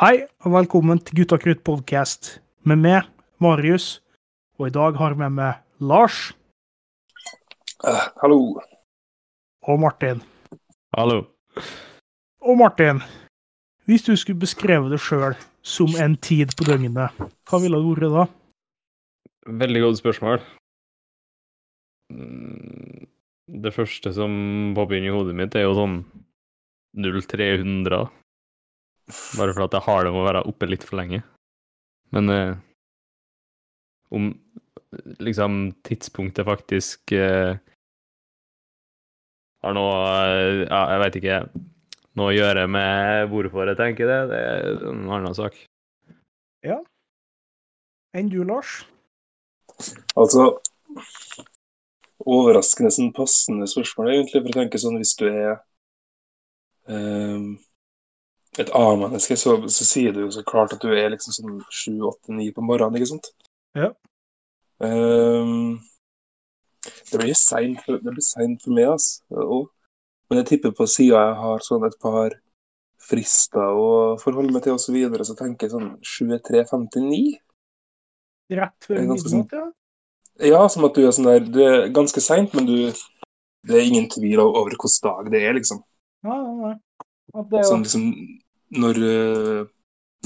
Hei, 0.00 0.22
og 0.46 0.54
velkommen 0.54 1.00
til 1.04 1.18
Gutta 1.20 1.36
krutt 1.36 1.58
podcast 1.66 2.38
med 2.64 2.80
meg, 2.80 3.08
Marius. 3.42 3.98
Og 4.56 4.70
i 4.70 4.72
dag 4.72 4.96
har 4.96 5.12
vi 5.12 5.20
med 5.26 5.34
meg 5.36 5.58
Lars 5.80 6.30
Uh, 7.80 8.08
hallo. 8.20 8.60
og 9.68 9.78
Martin. 9.80 10.18
Hallo. 10.96 11.22
Og 12.44 12.58
Martin, 12.60 13.00
hvis 13.88 14.04
du 14.04 14.12
skulle 14.20 14.40
beskrevet 14.40 14.92
deg 14.92 15.00
sjøl 15.00 15.36
som 15.64 15.94
en 15.96 16.18
tid 16.20 16.52
på 16.56 16.66
døgnet, 16.68 17.16
hva 17.48 17.60
ville 17.62 17.80
det 17.80 17.88
vært 17.88 18.12
da? 18.16 18.26
Veldig 19.64 19.80
godt 19.86 20.00
spørsmål. 20.02 20.44
Mm, 22.12 23.08
Det 23.64 23.72
første 23.72 24.12
som 24.12 24.32
popper 24.76 25.00
inn 25.00 25.08
i 25.08 25.14
hodet 25.16 25.36
mitt, 25.36 25.56
er 25.56 25.64
jo 25.64 25.76
sånn 25.76 25.96
0300. 26.96 28.10
Bare 29.38 29.54
for 29.54 29.66
at 29.66 29.76
jeg 29.76 29.86
har 29.86 30.04
det 30.04 30.12
med 30.14 30.22
å 30.22 30.28
være 30.28 30.44
oppe 30.50 30.68
litt 30.70 30.86
for 30.86 31.00
lenge. 31.00 31.22
Men 32.14 32.34
eh, 32.34 32.54
om 34.10 34.30
liksom 35.22 35.58
tidspunktet 35.86 36.48
faktisk 36.48 37.12
eh, 37.14 37.58
har 39.62 39.76
noe 39.76 39.98
eh, 40.26 40.62
Ja, 40.66 40.80
jeg 40.94 41.02
veit 41.04 41.20
ikke. 41.20 41.40
Noe 42.18 42.32
å 42.32 42.34
gjøre 42.34 42.66
med 42.66 43.28
hvorfor 43.30 43.70
jeg 43.70 43.78
tenker 43.78 44.10
det, 44.10 44.20
det 44.32 44.40
er 44.40 44.88
en 44.90 45.04
annen 45.06 45.36
sak. 45.36 45.54
Ja. 46.66 46.80
Enn 48.16 48.30
du, 48.32 48.40
Lars? 48.44 48.80
Altså 50.18 50.56
Overraskende 52.20 52.90
sånn 52.92 53.14
passende 53.16 53.68
spørsmål, 53.70 54.10
egentlig. 54.12 54.42
For 54.42 54.52
å 54.52 54.58
tenke 54.58 54.80
sånn 54.82 54.98
hvis 55.00 55.14
du 55.16 55.24
er 55.30 55.54
ehm, 56.90 57.54
et 58.58 58.70
annet 58.74 59.04
menneske, 59.04 59.36
så, 59.38 59.56
så 59.70 59.86
sier 59.86 60.14
du 60.14 60.24
så 60.32 60.42
klart 60.46 60.74
at 60.74 60.82
du 60.82 60.90
er 60.90 61.12
liksom 61.12 61.34
sånn 61.36 61.58
sju, 61.70 61.94
åtte, 62.08 62.34
ni 62.34 62.50
på 62.54 62.64
morgenen, 62.66 62.98
ikke 62.98 63.12
sant? 63.12 63.30
Ja. 63.78 63.92
Um, 64.82 65.78
det 66.82 67.20
blir 67.20 67.36
seint 67.38 67.82
for, 67.84 68.00
for 68.00 68.74
meg, 68.74 68.88
altså. 68.96 69.22
Og, 69.44 69.68
men 70.30 70.42
jeg 70.42 70.48
tipper 70.54 70.74
på 70.74 70.88
sida 70.90 71.20
jeg 71.28 71.38
har 71.44 71.66
sånn 71.66 71.86
et 71.86 71.98
par 72.02 72.34
frister 73.10 73.76
å 73.76 74.16
forholde 74.20 74.54
meg 74.54 74.64
til, 74.66 74.76
og 74.76 74.82
så 74.82 74.94
videre, 74.94 75.26
så 75.26 75.36
tenker 75.38 75.68
jeg 75.68 75.76
sånn 75.76 75.92
23.59. 76.02 77.22
Rett 78.60 78.86
før 78.88 78.98
midnatt, 78.98 79.30
sånn, 79.30 79.46
ja? 79.54 79.68
Ja, 80.40 80.60
som 80.72 80.86
at 80.88 80.96
du 80.96 81.04
er 81.04 81.12
sånn 81.12 81.28
der 81.28 81.42
Du 81.44 81.58
er 81.60 81.90
ganske 81.92 82.22
seint, 82.24 82.54
men 82.56 82.64
du 82.64 82.76
Det 83.68 83.74
er 83.76 83.84
ingen 83.84 84.06
tvil 84.08 84.40
over 84.40 84.70
hvilken 84.70 84.94
dag 85.04 85.28
det 85.34 85.42
er, 85.44 85.52
liksom. 85.58 85.82
Ja, 86.24 86.34
ja, 86.34 86.70
ja. 86.70 86.76
Jo 87.34 87.62
Sånn 87.66 87.84
liksom 87.84 88.04
Når, 88.80 89.00
eh, 89.06 89.62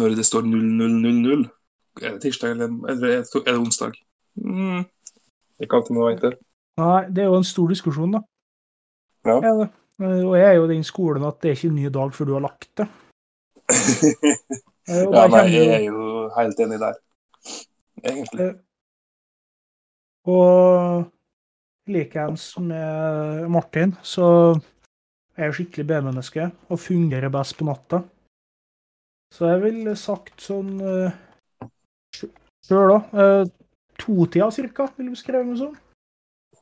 når 0.00 0.16
det 0.18 0.26
står 0.26 0.46
0000 0.48 1.46
Er 2.02 2.16
det 2.16 2.20
tirsdag, 2.24 2.56
eller, 2.56 2.74
eller 2.90 3.08
er 3.20 3.22
det, 3.22 3.54
onsdag? 3.58 3.94
Mm. 4.34 4.82
Ikke 5.62 5.78
alltid 5.78 5.94
noe 5.94 6.10
å 6.10 6.18
det. 6.18 6.32
Nei, 6.80 7.00
det 7.14 7.22
er 7.22 7.28
jo 7.30 7.36
en 7.38 7.46
stor 7.46 7.70
diskusjon, 7.70 8.16
da. 8.16 8.20
Ja. 9.28 9.36
Det. 9.38 9.68
Eh, 10.02 10.24
Og 10.26 10.34
jeg 10.34 10.48
er 10.48 10.56
jo 10.58 10.66
den 10.66 10.82
skolen 10.84 11.22
at 11.28 11.38
det 11.40 11.52
er 11.52 11.58
ikke 11.58 11.70
en 11.70 11.78
ny 11.78 11.92
dag 11.94 12.14
før 12.16 12.26
du 12.26 12.32
har 12.34 12.46
lagt 12.48 12.70
det. 12.82 12.88
Eh, 14.84 15.00
ja, 15.00 15.22
nei, 15.32 15.46
jeg 15.48 15.68
er 15.72 15.84
jo 15.86 16.26
helt 16.36 16.58
enig 16.60 16.76
der. 16.76 16.96
Egentlig. 18.04 18.48
Og 20.28 21.06
likeens 21.88 22.58
med 22.60 23.48
Martin, 23.48 23.94
så 24.04 24.26
er 25.36 25.54
skikkelig 25.54 25.86
B-menneske 25.88 26.48
og 26.70 26.80
fungerer 26.80 27.32
best 27.34 27.56
på 27.58 27.66
natta. 27.68 28.02
Så 29.34 29.48
jeg 29.50 29.62
ville 29.64 29.96
sagt 29.98 30.44
sånn 30.44 30.76
uh, 30.78 31.14
Sjøl, 32.64 32.92
da. 32.92 32.98
Uh, 33.10 33.50
Totida 33.98 34.48
cirka, 34.54 34.88
vil 34.96 35.10
du 35.10 35.14
beskrive 35.14 35.44
meg 35.46 35.58
som. 35.58 35.74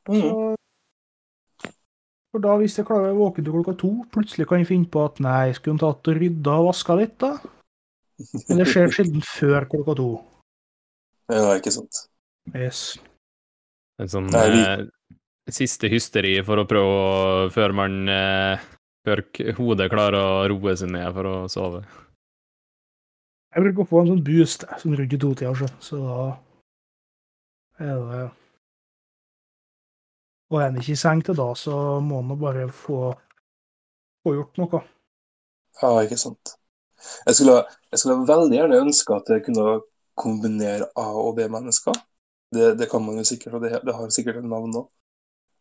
Mm. 0.09 0.21
Så, 0.21 1.73
for 2.33 2.45
da, 2.45 2.57
hvis 2.61 2.79
jeg 2.79 2.89
klarer 2.89 3.13
å 3.13 3.19
våkne 3.19 3.45
til 3.45 3.55
klokka 3.55 3.75
to, 3.81 3.91
plutselig 4.13 4.49
kan 4.49 4.63
jeg 4.63 4.71
finne 4.71 4.89
på 4.93 5.05
at 5.05 5.21
nei, 5.25 5.51
jeg 5.51 5.59
skulle 5.61 5.83
tatt 5.83 6.09
og 6.09 6.19
rydda 6.19 6.57
og 6.63 6.69
vaska 6.71 6.97
litt, 6.97 7.19
da. 7.21 7.35
Men 8.49 8.63
det 8.63 8.67
skjer 8.71 8.93
sjelden 8.95 9.25
før 9.27 9.67
klokka 9.69 9.97
to. 10.01 10.11
Ja, 11.33 11.53
ikke 11.59 11.73
sant. 11.75 12.05
Yes. 12.57 12.83
En 14.01 14.11
sånn 14.11 14.31
Nei, 14.33 14.47
vi- 14.53 14.65
eh, 14.65 14.85
siste 15.51 15.91
hysteri 15.91 16.37
for 16.47 16.63
å 16.63 16.69
prøve 16.69 16.93
å 16.93 17.49
Før 17.55 17.75
man 17.75 18.09
eh, 18.09 18.63
Før 19.03 19.25
hodet 19.59 19.91
klarer 19.91 20.19
å 20.21 20.47
roe 20.53 20.77
seg 20.79 20.93
ned 20.95 21.09
for 21.17 21.27
å 21.27 21.35
sove. 21.51 21.83
Jeg 23.53 23.65
bruker 23.65 23.83
å 23.83 23.89
få 23.91 24.03
en 24.03 24.13
sånn 24.13 24.23
boost 24.25 24.63
sånn 24.81 24.95
rundt 24.97 25.13
i 25.13 25.19
totida, 25.21 25.51
så, 25.59 25.67
så 25.83 25.99
da 26.07 26.21
er 27.83 27.99
det 27.99 28.23
Og 30.53 30.61
er 30.61 30.69
en 30.69 30.79
ikke 30.81 30.95
i 30.95 31.01
seng 31.01 31.21
til 31.27 31.37
da, 31.37 31.49
så 31.57 31.75
må 32.05 32.21
en 32.23 32.33
bare 32.39 32.69
få, 32.71 33.11
få 34.23 34.35
gjort 34.37 34.59
noe. 34.61 34.83
Ja, 35.81 35.93
ikke 36.05 36.19
sant. 36.21 36.55
Jeg 37.27 37.39
skulle, 37.39 37.63
jeg 37.91 38.01
skulle 38.03 38.29
veldig 38.29 38.59
gjerne 38.59 38.81
ønske 38.85 39.17
at 39.17 39.31
jeg 39.33 39.45
kunne 39.47 39.81
kombinere 40.21 40.91
A- 41.01 41.23
og 41.25 41.39
B-mennesker. 41.39 41.97
Det, 42.53 42.75
det 42.79 42.89
kan 42.93 43.01
man 43.05 43.17
jo 43.17 43.25
sikkert, 43.25 43.57
og 43.57 43.65
det, 43.65 43.79
det 43.81 43.97
har 43.97 44.13
sikkert 44.13 44.43
et 44.43 44.49
navn 44.49 44.77
òg. 44.83 44.91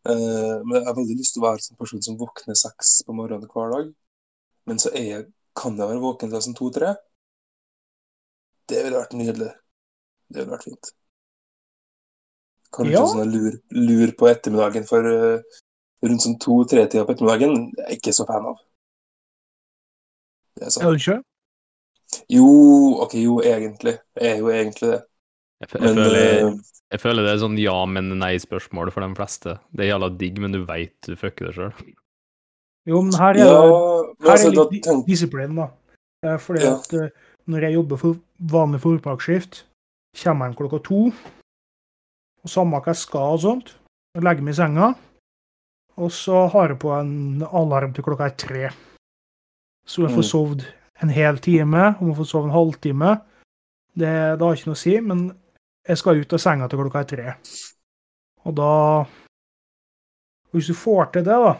Eh, 0.08 0.56
men 0.66 0.78
jeg 0.80 0.86
har 0.88 0.96
veldig 0.96 1.16
lyst 1.18 1.36
til 1.36 1.42
å 1.42 1.46
være 1.46 1.62
en 1.62 1.78
person 1.78 2.02
som 2.02 2.18
våkner 2.18 2.58
seks 2.58 2.94
på 3.06 3.14
morgenen 3.14 3.50
hver 3.50 3.74
dag. 3.76 3.92
Men 4.66 4.80
så 4.82 4.90
er 4.98 5.06
jeg, 5.08 5.26
kan 5.58 5.76
jeg 5.78 5.90
være 5.90 6.02
våken 6.02 6.32
til 6.32 6.42
sånn 6.42 6.58
to-tre. 6.58 6.94
Det 8.70 8.82
ville 8.82 8.98
vært 8.98 9.14
nydelig. 9.18 9.50
Det 10.32 10.40
ville 10.40 10.54
vært 10.54 10.66
fint. 10.70 10.92
Kanskje 12.72 12.94
Ja. 12.96 13.04
sånn 13.06 13.32
lur, 13.34 13.58
lur 13.76 14.12
på 14.16 14.30
ettermiddagen 14.30 14.86
for 14.88 15.04
uh, 15.04 15.58
rundt 16.02 16.24
sånn 16.24 16.38
to-tre-tida 16.40 17.04
på 17.04 17.12
ettermiddagen. 17.12 17.72
jeg 17.76 17.86
er 17.86 17.98
ikke 17.98 18.14
så 18.16 18.26
fan 18.26 18.48
av. 18.48 18.62
Det 20.56 20.66
er 20.66 20.70
sant. 20.70 20.86
Er 20.86 20.90
du 20.90 21.02
ikke? 21.02 21.18
Jo, 22.32 22.48
OK, 23.04 23.14
jo, 23.20 23.40
egentlig. 23.40 23.98
Jeg 24.16 24.36
er 24.36 24.38
jo 24.38 24.48
egentlig 24.48 24.90
det. 24.94 25.02
Jeg, 25.62 25.70
jeg, 25.72 25.80
Men 25.82 25.94
føler, 25.94 26.14
eh, 26.18 26.54
jeg 26.92 27.00
føler 27.00 27.22
det 27.26 27.32
er 27.36 27.40
sånn 27.42 27.58
ja, 27.60 27.74
men 27.86 28.08
nei-spørsmål 28.18 28.90
for 28.92 29.04
de 29.06 29.14
fleste. 29.14 29.56
Det 29.70 29.84
er 29.86 29.92
jævla 29.94 30.08
digg, 30.18 30.40
men 30.42 30.52
du 30.56 30.64
veit 30.66 30.94
du 31.06 31.14
fucker 31.16 31.48
det 31.50 31.54
sjøl. 31.54 31.74
Jo, 32.90 32.98
men 33.06 33.14
her 33.14 33.36
er 33.38 33.44
Ja, 33.44 33.60
det 33.62 34.26
her 34.26 34.32
altså, 34.34 34.48
er 34.50 34.56
litt 34.56 34.72
di- 34.82 35.04
disiplin, 35.06 35.54
da. 35.54 35.68
Fordi 36.42 36.62
Ja. 36.64 36.74
at 36.74 36.92
eh, 36.98 37.08
når 37.46 37.60
jeg 37.68 37.74
jobber 37.74 37.96
for 37.98 38.18
vanlig 38.42 38.80
forpakkskift, 38.82 39.62
kommer 40.22 40.46
jeg 40.46 40.52
hjem 40.52 40.58
klokka 40.58 40.82
to, 40.84 41.00
og 42.42 42.50
samme 42.50 42.80
hva 42.82 42.90
jeg 42.90 42.96
skal 42.96 43.36
og 43.38 43.40
sånt, 43.40 43.74
og 44.16 44.22
legger 44.26 44.42
meg 44.42 44.54
i 44.54 44.58
senga, 44.58 44.94
og 45.96 46.10
så 46.10 46.48
har 46.50 46.68
jeg 46.68 46.78
på 46.82 46.90
en 47.00 47.42
alarm 47.52 47.92
til 47.94 48.02
klokka 48.04 48.26
er 48.26 48.36
tre. 48.36 48.70
Så 49.86 50.02
jeg 50.06 50.10
får 50.16 50.26
Mm. 50.26 50.30
sovet 50.32 50.66
en 51.02 51.08
hel 51.08 51.38
time, 51.38 51.96
om 52.00 52.08
jeg 52.08 52.16
får 52.16 52.26
sove 52.26 52.44
en 52.50 52.56
halvtime, 52.58 53.20
det, 53.94 54.38
det 54.38 54.40
har 54.40 54.54
ikke 54.56 54.66
noe 54.70 54.78
å 54.78 54.82
si, 54.82 55.00
men 55.00 55.36
jeg 55.88 55.98
skal 55.98 56.20
ut 56.22 56.34
av 56.36 56.42
senga 56.42 56.68
til 56.70 56.80
klokka 56.82 57.02
er 57.02 57.10
tre. 57.10 57.34
Og 58.46 58.54
da 58.58 58.72
Hvis 60.52 60.68
du 60.68 60.74
får 60.76 61.06
til 61.12 61.24
det, 61.24 61.32
da, 61.32 61.52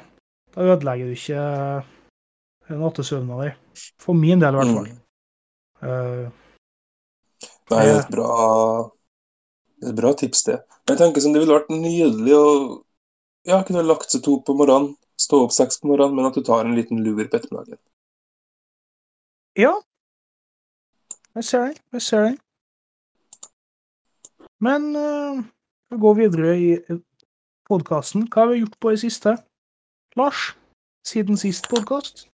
da 0.52 0.64
ødelegger 0.74 1.06
du 1.08 1.12
ikke 1.16 2.76
nattesøvna 2.76 3.38
di. 3.40 3.52
For 3.96 4.12
min 4.12 4.42
del, 4.42 4.52
i 4.52 4.58
hvert 4.58 4.74
fall. 4.76 4.90
mm. 4.90 4.98
Uh, 5.82 6.26
det 7.70 7.78
er 7.78 7.92
et 7.94 8.10
bra, 8.12 8.34
et 9.82 9.96
bra 9.96 10.12
tips, 10.12 10.44
det. 10.50 10.58
Jeg 10.90 11.00
tenker 11.00 11.24
som 11.24 11.32
det 11.32 11.40
ville 11.40 11.56
vært 11.56 11.72
nydelig 11.72 12.36
å 12.36 12.44
ja, 13.48 13.62
kunne 13.64 13.86
lagt 13.86 14.12
seg 14.12 14.22
to 14.26 14.36
på 14.44 14.54
morgenen, 14.58 14.92
stå 15.18 15.40
opp 15.46 15.56
seks 15.56 15.80
på 15.80 15.88
morgenen, 15.88 16.18
men 16.18 16.28
at 16.28 16.36
du 16.36 16.44
tar 16.44 16.66
en 16.66 16.76
liten 16.76 17.00
lur 17.02 17.16
på 17.24 17.40
ettermiddagen. 17.40 17.80
ja. 19.56 19.72
Jeg 21.32 21.44
ser 21.48 21.62
den. 21.64 21.76
Jeg 21.96 22.02
ser 22.04 22.26
den. 22.28 22.38
Men 24.62 24.96
uh, 24.96 25.42
vi 25.90 25.96
går 25.98 26.14
videre 26.14 26.50
i 26.54 26.68
podkasten. 27.66 28.28
Hva 28.30 28.44
har 28.44 28.52
vi 28.52 28.60
gjort 28.60 28.76
på 28.78 28.92
i 28.94 28.98
siste? 29.00 29.34
Lars? 30.14 30.52
Siden 31.06 31.38
sist 31.40 31.66
podkast? 31.70 32.28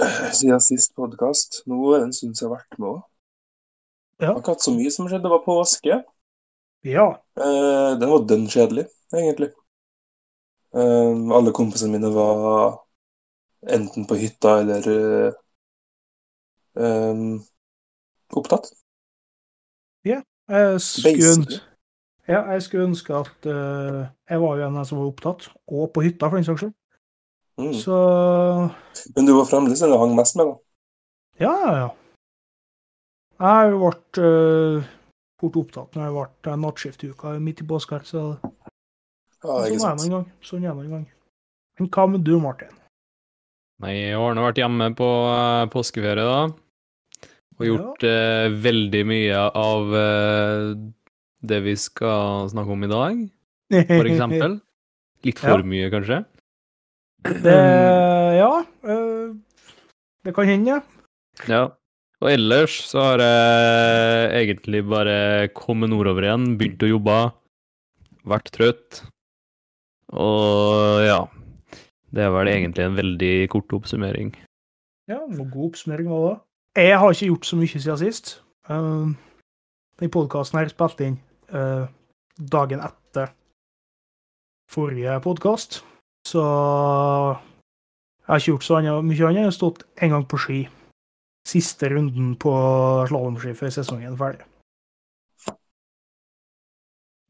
Siden 0.38 0.62
sist 0.64 0.94
podkast. 0.96 1.60
Nå 1.68 1.82
er 1.92 1.98
det 1.98 2.06
en 2.06 2.16
stund 2.16 2.40
jeg 2.40 2.48
har 2.48 2.54
vært 2.54 2.78
med 2.78 2.88
òg. 2.94 3.02
Ja. 4.22 4.30
Har 4.30 4.40
ikke 4.40 4.54
hatt 4.54 4.64
så 4.64 4.72
mye 4.72 4.94
som 4.94 5.10
skjedde. 5.10 5.26
Det 5.26 5.34
var 5.34 5.44
påske. 5.44 6.00
Ja. 6.88 7.06
Uh, 7.36 7.92
den 8.00 8.14
var 8.14 8.24
dønn 8.32 8.48
kjedelig, 8.48 8.86
egentlig. 9.12 9.52
Uh, 10.72 11.28
alle 11.36 11.52
kompisene 11.52 11.92
mine 11.98 12.08
var 12.16 12.80
enten 13.68 14.08
på 14.08 14.16
hytta 14.16 14.62
eller 14.62 14.92
uh, 14.96 15.40
um, 16.80 17.36
opptatt. 18.32 18.72
Jeg 20.50 20.80
skulle, 20.82 21.30
ønske, 21.36 21.60
ja, 22.26 22.40
jeg 22.52 22.62
skulle 22.62 22.88
ønske 22.88 23.14
at 23.14 23.46
uh, 23.46 24.00
jeg 24.30 24.42
var 24.42 24.56
jo 24.58 24.66
en 24.66 24.74
av 24.74 24.80
dem 24.80 24.88
som 24.88 24.98
var 24.98 25.10
opptatt, 25.12 25.46
og 25.70 25.92
på 25.94 26.02
hytta, 26.02 26.26
for 26.26 26.40
den 26.40 26.46
saks 26.48 26.64
skyld. 26.64 26.74
Mm. 27.60 27.74
Så 27.76 27.96
Men 29.16 29.28
du 29.28 29.34
var 29.36 29.46
fremdeles 29.46 29.82
den 29.82 29.92
du 29.92 29.98
hang 30.00 30.14
mest 30.16 30.38
med, 30.40 30.50
da. 30.50 30.56
ja, 31.44 31.54
ja, 31.66 31.74
ja. 31.84 31.88
Jeg 33.40 33.76
ble 33.80 34.24
uh, 34.26 34.88
fort 35.40 35.56
opptatt 35.62 35.94
når 35.96 36.04
jeg 36.04 36.16
ble 36.44 36.56
nattskiftuka 36.64 37.36
midt 37.40 37.62
i 37.62 37.68
påska. 37.68 38.02
Så 38.04 38.24
Ja, 39.40 39.62
sånn 39.64 39.86
er 39.86 39.96
det 39.96 40.08
en 40.08 40.16
gang. 40.18 40.26
Sånn 40.44 40.66
er 40.66 40.74
det 40.74 40.84
en 40.84 40.96
gang. 40.98 41.06
Men 41.80 41.88
hva 41.94 42.04
med 42.12 42.26
du, 42.26 42.34
Martin? 42.42 42.74
Nei, 43.80 43.94
jeg 43.96 44.18
har 44.20 44.34
nå 44.36 44.44
vært 44.44 44.60
hjemme 44.60 44.90
på 44.98 45.08
uh, 45.08 45.64
påskeferie, 45.72 46.26
da. 46.26 46.42
Og 47.60 47.66
gjort 47.68 48.04
eh, 48.08 48.46
veldig 48.64 49.00
mye 49.04 49.40
av 49.60 49.90
uh, 49.92 50.70
det 51.44 51.58
vi 51.66 51.74
skal 51.76 52.48
snakke 52.48 52.72
om 52.72 52.86
i 52.86 52.90
dag, 52.90 53.18
for 53.90 54.08
eksempel. 54.08 54.56
Litt 55.28 55.40
for 55.44 55.60
Ja. 55.60 55.68
mye, 55.74 55.90
kanskje. 55.92 56.22
Det, 57.44 57.58
ja. 58.38 58.52
Uh, 58.80 59.36
det 60.24 60.34
kan 60.36 60.48
hende. 60.48 60.80
Ja. 61.48 61.66
Og 62.20 62.28
ellers 62.32 62.74
så 62.88 63.00
har 63.00 63.22
jeg 63.24 64.42
egentlig 64.42 64.82
bare 64.88 65.48
kommet 65.56 65.92
nordover 65.92 66.26
igjen, 66.26 66.54
begynt 66.60 66.84
å 66.84 66.90
jobbe, 66.90 67.18
vært 68.28 68.50
trøtt. 68.56 69.02
Og 70.12 71.04
ja. 71.06 71.22
Det 72.10 72.24
er 72.26 72.32
vel 72.34 72.50
egentlig 72.50 72.84
en 72.84 72.96
veldig 72.98 73.34
kort 73.52 73.72
oppsummering. 73.76 74.32
Ja, 75.08 75.20
det 75.28 75.38
var 75.38 75.52
god 75.52 75.68
oppsummering 75.70 76.08
òg, 76.10 76.24
det. 76.26 76.38
Jeg 76.76 76.98
har 76.98 77.10
ikke 77.10 77.26
gjort 77.26 77.46
så 77.46 77.56
mye 77.58 77.68
siden 77.68 77.98
sist. 77.98 78.42
Uh, 78.70 79.10
den 80.00 80.10
podkasten 80.10 80.58
her 80.60 80.70
spilte 80.70 81.04
inn 81.04 81.16
eh, 81.52 81.88
dagen 82.40 82.80
etter 82.80 83.34
forrige 84.70 85.18
podkast, 85.20 85.80
så 86.24 86.44
jeg 88.20 88.30
har 88.30 88.40
ikke 88.40 88.52
gjort 88.54 88.64
så 88.64 88.78
mye 88.78 88.94
annet. 88.96 89.20
Jeg 89.20 89.44
har 89.44 89.52
stått 89.52 89.84
en 90.00 90.14
gang 90.14 90.24
på 90.30 90.40
ski. 90.40 90.60
Siste 91.48 91.90
runden 91.90 92.32
på 92.40 92.52
slalåmski 93.10 93.52
før 93.58 93.74
sesongen 93.74 94.12
er 94.12 94.18
ferdig. 94.20 94.46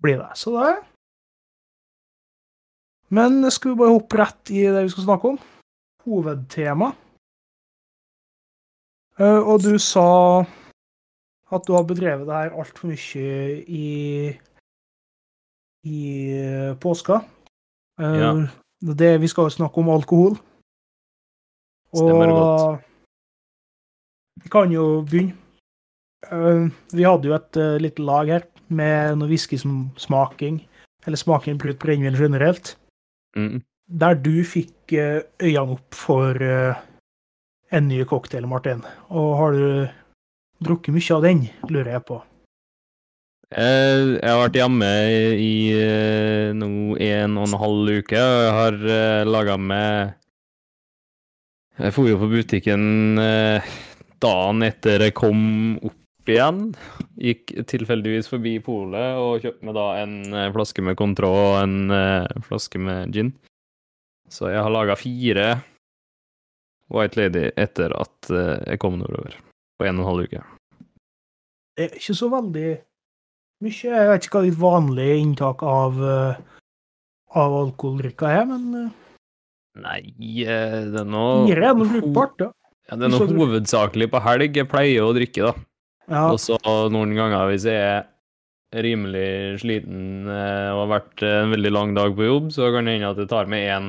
Blir 0.02 0.20
det. 0.20 0.30
Så 0.38 0.54
det. 0.54 0.76
Men 3.10 3.50
skal 3.50 3.72
vi 3.72 3.80
bare 3.80 3.96
hoppe 3.96 4.20
rett 4.20 4.52
i 4.54 4.62
det 4.68 4.84
vi 4.86 4.92
skal 4.92 5.08
snakke 5.08 5.32
om? 5.34 5.38
Hovedtema. 6.06 6.92
Eh, 9.20 9.40
og 9.44 9.60
du 9.60 9.74
sa 9.82 10.40
at 11.50 11.66
du 11.66 11.74
har 11.74 11.84
bedrevet 11.88 12.26
det 12.28 12.36
her 12.36 12.54
altfor 12.56 12.88
mye 12.92 13.64
i 13.66 13.88
i 15.84 16.00
eh, 16.36 16.74
påska. 16.80 17.22
Eh, 18.00 18.18
Ja. 18.20 18.32
Det, 18.80 19.20
vi 19.20 19.28
skal 19.28 19.44
jo 19.44 19.52
snakke 19.52 19.76
om 19.82 19.90
alkohol. 19.92 20.38
Stemmer 21.92 22.30
godt. 22.32 22.84
Vi 24.40 24.48
kan 24.48 24.72
jo 24.72 25.02
begynne. 25.04 25.36
Vi 26.96 27.04
hadde 27.04 27.28
jo 27.28 27.34
et 27.36 27.58
lite 27.82 28.00
lag 28.00 28.26
her 28.32 28.46
med 28.72 29.18
noe 29.18 29.28
whisky 29.28 29.58
som 29.60 29.90
smaking, 30.00 30.62
eller 31.04 31.16
smaking 31.20 31.58
brutt 31.60 31.78
brennevin 31.78 32.16
generelt, 32.16 32.76
Mm. 33.36 33.60
der 34.00 34.14
du 34.14 34.42
fikk 34.44 34.92
øynene 34.96 35.76
opp 35.76 35.94
for 35.94 36.32
en 37.70 37.88
ny 37.88 38.02
cocktail, 38.04 38.46
Martin. 38.50 38.82
Og 39.08 39.30
har 39.38 39.56
du 39.56 39.64
drukket 40.64 40.94
mye 40.94 41.16
av 41.16 41.24
den, 41.24 41.44
lurer 41.70 41.94
jeg 41.96 42.06
på. 42.08 42.20
Jeg, 43.50 44.02
jeg 44.20 44.30
har 44.30 44.40
vært 44.44 44.58
hjemme 44.60 44.88
i 45.42 45.54
eh, 45.74 46.50
nå 46.54 46.68
en 46.94 47.38
og 47.40 47.48
en 47.48 47.56
halv 47.58 47.94
uke, 47.98 48.18
og 48.20 48.42
jeg 48.44 48.52
har 48.54 48.76
uh, 48.84 49.26
laga 49.26 49.56
med 49.58 50.12
Jeg 51.80 51.96
dro 51.96 52.04
jo 52.06 52.20
på 52.20 52.28
butikken 52.30 53.18
eh, 53.18 53.72
dagen 54.22 54.62
etter 54.62 55.06
jeg 55.06 55.16
kom 55.18 55.40
opp 55.80 56.30
igjen. 56.30 56.60
Gikk 57.20 57.54
tilfeldigvis 57.70 58.28
forbi 58.30 58.58
polet 58.64 59.18
og 59.18 59.40
kjøpte 59.42 59.66
meg 59.66 59.76
da 59.78 59.86
en 60.02 60.16
eh, 60.30 60.50
flaske 60.54 60.84
med 60.84 60.98
Contro 61.00 61.30
og 61.32 61.54
en 61.62 61.94
eh, 61.96 62.42
flaske 62.46 62.80
med 62.80 63.16
gin. 63.16 63.32
Så 64.30 64.52
jeg 64.52 64.62
har 64.62 64.70
laga 64.70 64.94
fire 64.98 65.46
White 66.90 67.18
Lady 67.20 67.48
etter 67.60 67.92
at 67.96 68.30
eh, 68.34 68.58
jeg 68.72 68.80
kom 68.82 68.98
nordover. 69.00 69.36
På 69.78 69.86
en 69.86 70.00
og 70.00 70.04
en 70.04 70.10
halv 70.10 70.28
uke. 70.28 70.44
Det 71.78 71.86
er 71.86 71.98
ikke 72.00 72.16
så 72.18 72.28
veldig 72.32 72.70
mye. 73.64 73.74
Jeg 73.76 74.08
vet 74.10 74.26
ikke 74.26 74.38
hva 74.38 74.46
ditt 74.46 74.60
vanlige 74.60 75.18
inntak 75.22 75.62
av, 75.64 76.00
eh, 76.04 76.40
av 77.40 77.58
alkoholdrikker 77.64 78.34
er, 78.40 78.48
men 78.50 78.66
eh, 78.84 78.96
Nei, 79.80 80.00
det 80.18 80.98
er 80.98 81.06
nå 81.06 81.26
fire 81.46 81.68
er 81.68 81.76
noe 81.78 81.86
brukbart, 81.92 82.42
ja. 82.42 82.48
Ja, 82.90 82.96
det 82.98 83.06
er 83.06 83.12
noe 83.14 83.26
hovedsakelig 83.38 84.08
på 84.10 84.20
helg 84.24 84.56
jeg 84.58 84.66
pleier 84.68 85.06
å 85.06 85.12
drikke, 85.14 85.46
da. 85.46 85.52
ja. 86.10 86.24
Og 86.32 86.40
så 86.42 86.58
noen 86.90 87.14
ganger 87.14 87.52
hvis 87.52 87.68
jeg 87.70 87.78
er 87.78 88.82
rimelig 88.82 89.60
sliten 89.62 90.26
og 90.26 90.80
har 90.82 90.90
vært 90.90 91.22
en 91.26 91.54
veldig 91.54 91.70
lang 91.70 91.94
dag 91.94 92.16
på 92.18 92.26
jobb, 92.26 92.50
så 92.56 92.72
kan 92.74 92.90
det 92.90 92.96
hende 92.98 93.12
at 93.14 93.22
jeg 93.22 93.30
tar 93.30 93.46
med 93.54 93.68
en, 93.76 93.88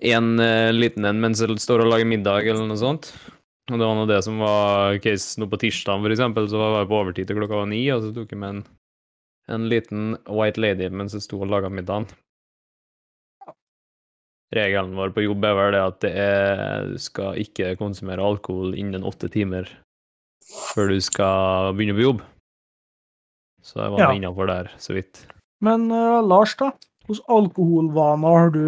en 0.00 0.40
eh, 0.40 0.72
liten 0.72 1.04
en 1.04 1.20
mens 1.20 1.42
jeg 1.42 1.58
står 1.60 1.84
og 1.84 1.90
lager 1.92 2.08
middag 2.08 2.46
eller 2.48 2.66
noe 2.68 2.80
sånt. 2.80 3.10
Og 3.70 3.78
det 3.78 3.86
var 3.86 3.94
nå 3.96 4.06
det 4.10 4.22
som 4.26 4.40
var 4.42 4.96
case 5.04 5.38
nå 5.40 5.46
på 5.48 5.58
tirsdag, 5.62 6.00
for 6.02 6.10
eksempel, 6.14 6.48
så 6.50 6.58
var 6.58 6.80
jeg 6.80 6.88
på 6.90 6.98
overtid 6.98 7.28
til 7.28 7.38
klokka 7.38 7.60
var 7.60 7.68
ni, 7.70 7.84
og 7.94 8.02
så 8.02 8.10
tok 8.16 8.32
jeg 8.34 8.40
med 8.42 8.56
en, 8.56 8.62
en 9.54 9.68
liten 9.70 10.16
White 10.26 10.60
Lady 10.60 10.88
mens 10.90 11.14
jeg 11.14 11.22
sto 11.24 11.38
og 11.40 11.52
laga 11.52 11.70
middagen. 11.70 12.08
Regelen 14.52 14.96
vår 14.98 15.14
på 15.16 15.22
jobb 15.24 15.46
er 15.48 15.54
vel 15.56 15.70
det 15.72 15.80
at 15.80 16.00
det 16.04 16.10
er, 16.20 16.88
du 16.90 16.98
skal 17.00 17.38
ikke 17.40 17.70
konsumere 17.80 18.20
alkohol 18.20 18.74
innen 18.76 19.06
åtte 19.08 19.30
timer 19.32 19.70
før 20.74 20.90
du 20.92 20.98
skal 21.00 21.70
begynne 21.78 21.96
på 21.96 22.04
jobb. 22.04 22.24
Så 23.64 23.78
jeg 23.80 23.94
var 23.94 24.02
Ja. 24.02 24.10
ja. 24.10 24.18
innafor 24.18 24.50
der, 24.50 24.68
så 24.76 24.92
vidt. 24.92 25.22
Men 25.62 25.86
uh, 25.94 26.18
Lars, 26.26 26.52
da? 26.58 26.72
Hvilke 27.06 27.24
alkoholvaner 27.32 28.36
har 28.36 28.52
du? 28.52 28.66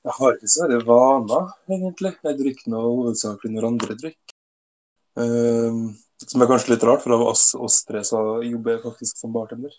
Jeg 0.00 0.12
har 0.16 0.30
ikke 0.36 0.48
så 0.48 0.62
veldig 0.64 0.80
vaner, 0.88 1.44
egentlig. 1.68 2.12
Jeg 2.24 2.38
drikker 2.38 2.66
nå 2.72 2.78
hovedsakelig 2.86 3.50
når 3.54 3.66
andre 3.68 3.96
drikker. 4.00 4.34
Ehm, 5.20 5.80
som 6.24 6.40
er 6.44 6.48
kanskje 6.50 6.72
litt 6.74 6.84
rart, 6.88 7.02
for 7.04 7.12
av 7.16 7.22
oss, 7.32 7.44
oss 7.56 7.82
tre 7.88 8.00
så 8.06 8.18
jobber 8.46 8.70
jeg 8.76 8.84
faktisk 8.86 9.14
som 9.20 9.32
bartender. 9.34 9.72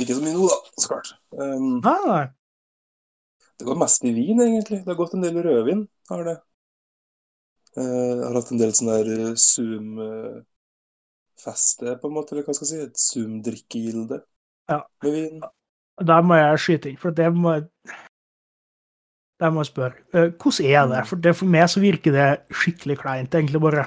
Ikke 0.00 0.14
så 0.16 0.22
mye 0.24 0.34
nå, 0.36 0.44
da, 0.50 0.58
så 0.80 0.86
klart. 0.92 1.08
Um, 1.34 1.80
Nei, 1.84 2.00
nei. 2.06 2.26
det 3.58 3.66
går 3.68 3.78
mest 3.78 4.04
i 4.06 4.12
vin, 4.16 4.38
egentlig. 4.42 4.78
Det 4.84 4.90
har 4.92 4.98
gått 4.98 5.14
en 5.18 5.24
del 5.26 5.36
rødvin, 5.44 5.82
har 6.10 6.22
det. 6.26 6.36
Eh, 7.78 7.84
jeg 7.84 8.24
har 8.26 8.34
hatt 8.40 8.50
en 8.54 8.62
del 8.62 8.72
sånn 8.74 8.90
der 8.90 9.06
eh, 9.14 9.34
Zoom-feste, 9.38 10.46
på 12.00 12.06
en 12.10 12.14
måte, 12.16 12.30
eller 12.34 12.46
hva 12.46 12.54
skal 12.56 12.66
jeg 12.66 12.72
si. 12.72 12.78
Et 12.88 12.98
Zoom-drikkegilde 13.06 14.16
Ja. 14.70 14.78
med 15.02 15.12
vin. 15.14 15.36
Der 16.06 16.22
må 16.24 16.34
jeg 16.38 16.58
skyte 16.62 16.90
inn, 16.90 16.96
for 17.00 17.10
det 17.16 17.28
må 17.36 17.52
jeg 17.58 17.66
Der 19.40 19.50
må 19.50 19.60
jeg 19.62 19.70
spørre. 19.70 19.96
Eh, 20.12 20.30
Hvordan 20.36 20.66
er 20.68 20.86
det? 20.94 21.06
For, 21.08 21.16
det? 21.16 21.34
for 21.36 21.46
meg 21.48 21.68
så 21.72 21.80
virker 21.80 22.12
det 22.12 22.28
skikkelig 22.52 22.98
kleint, 23.00 23.34
egentlig, 23.34 23.60
bare. 23.60 23.86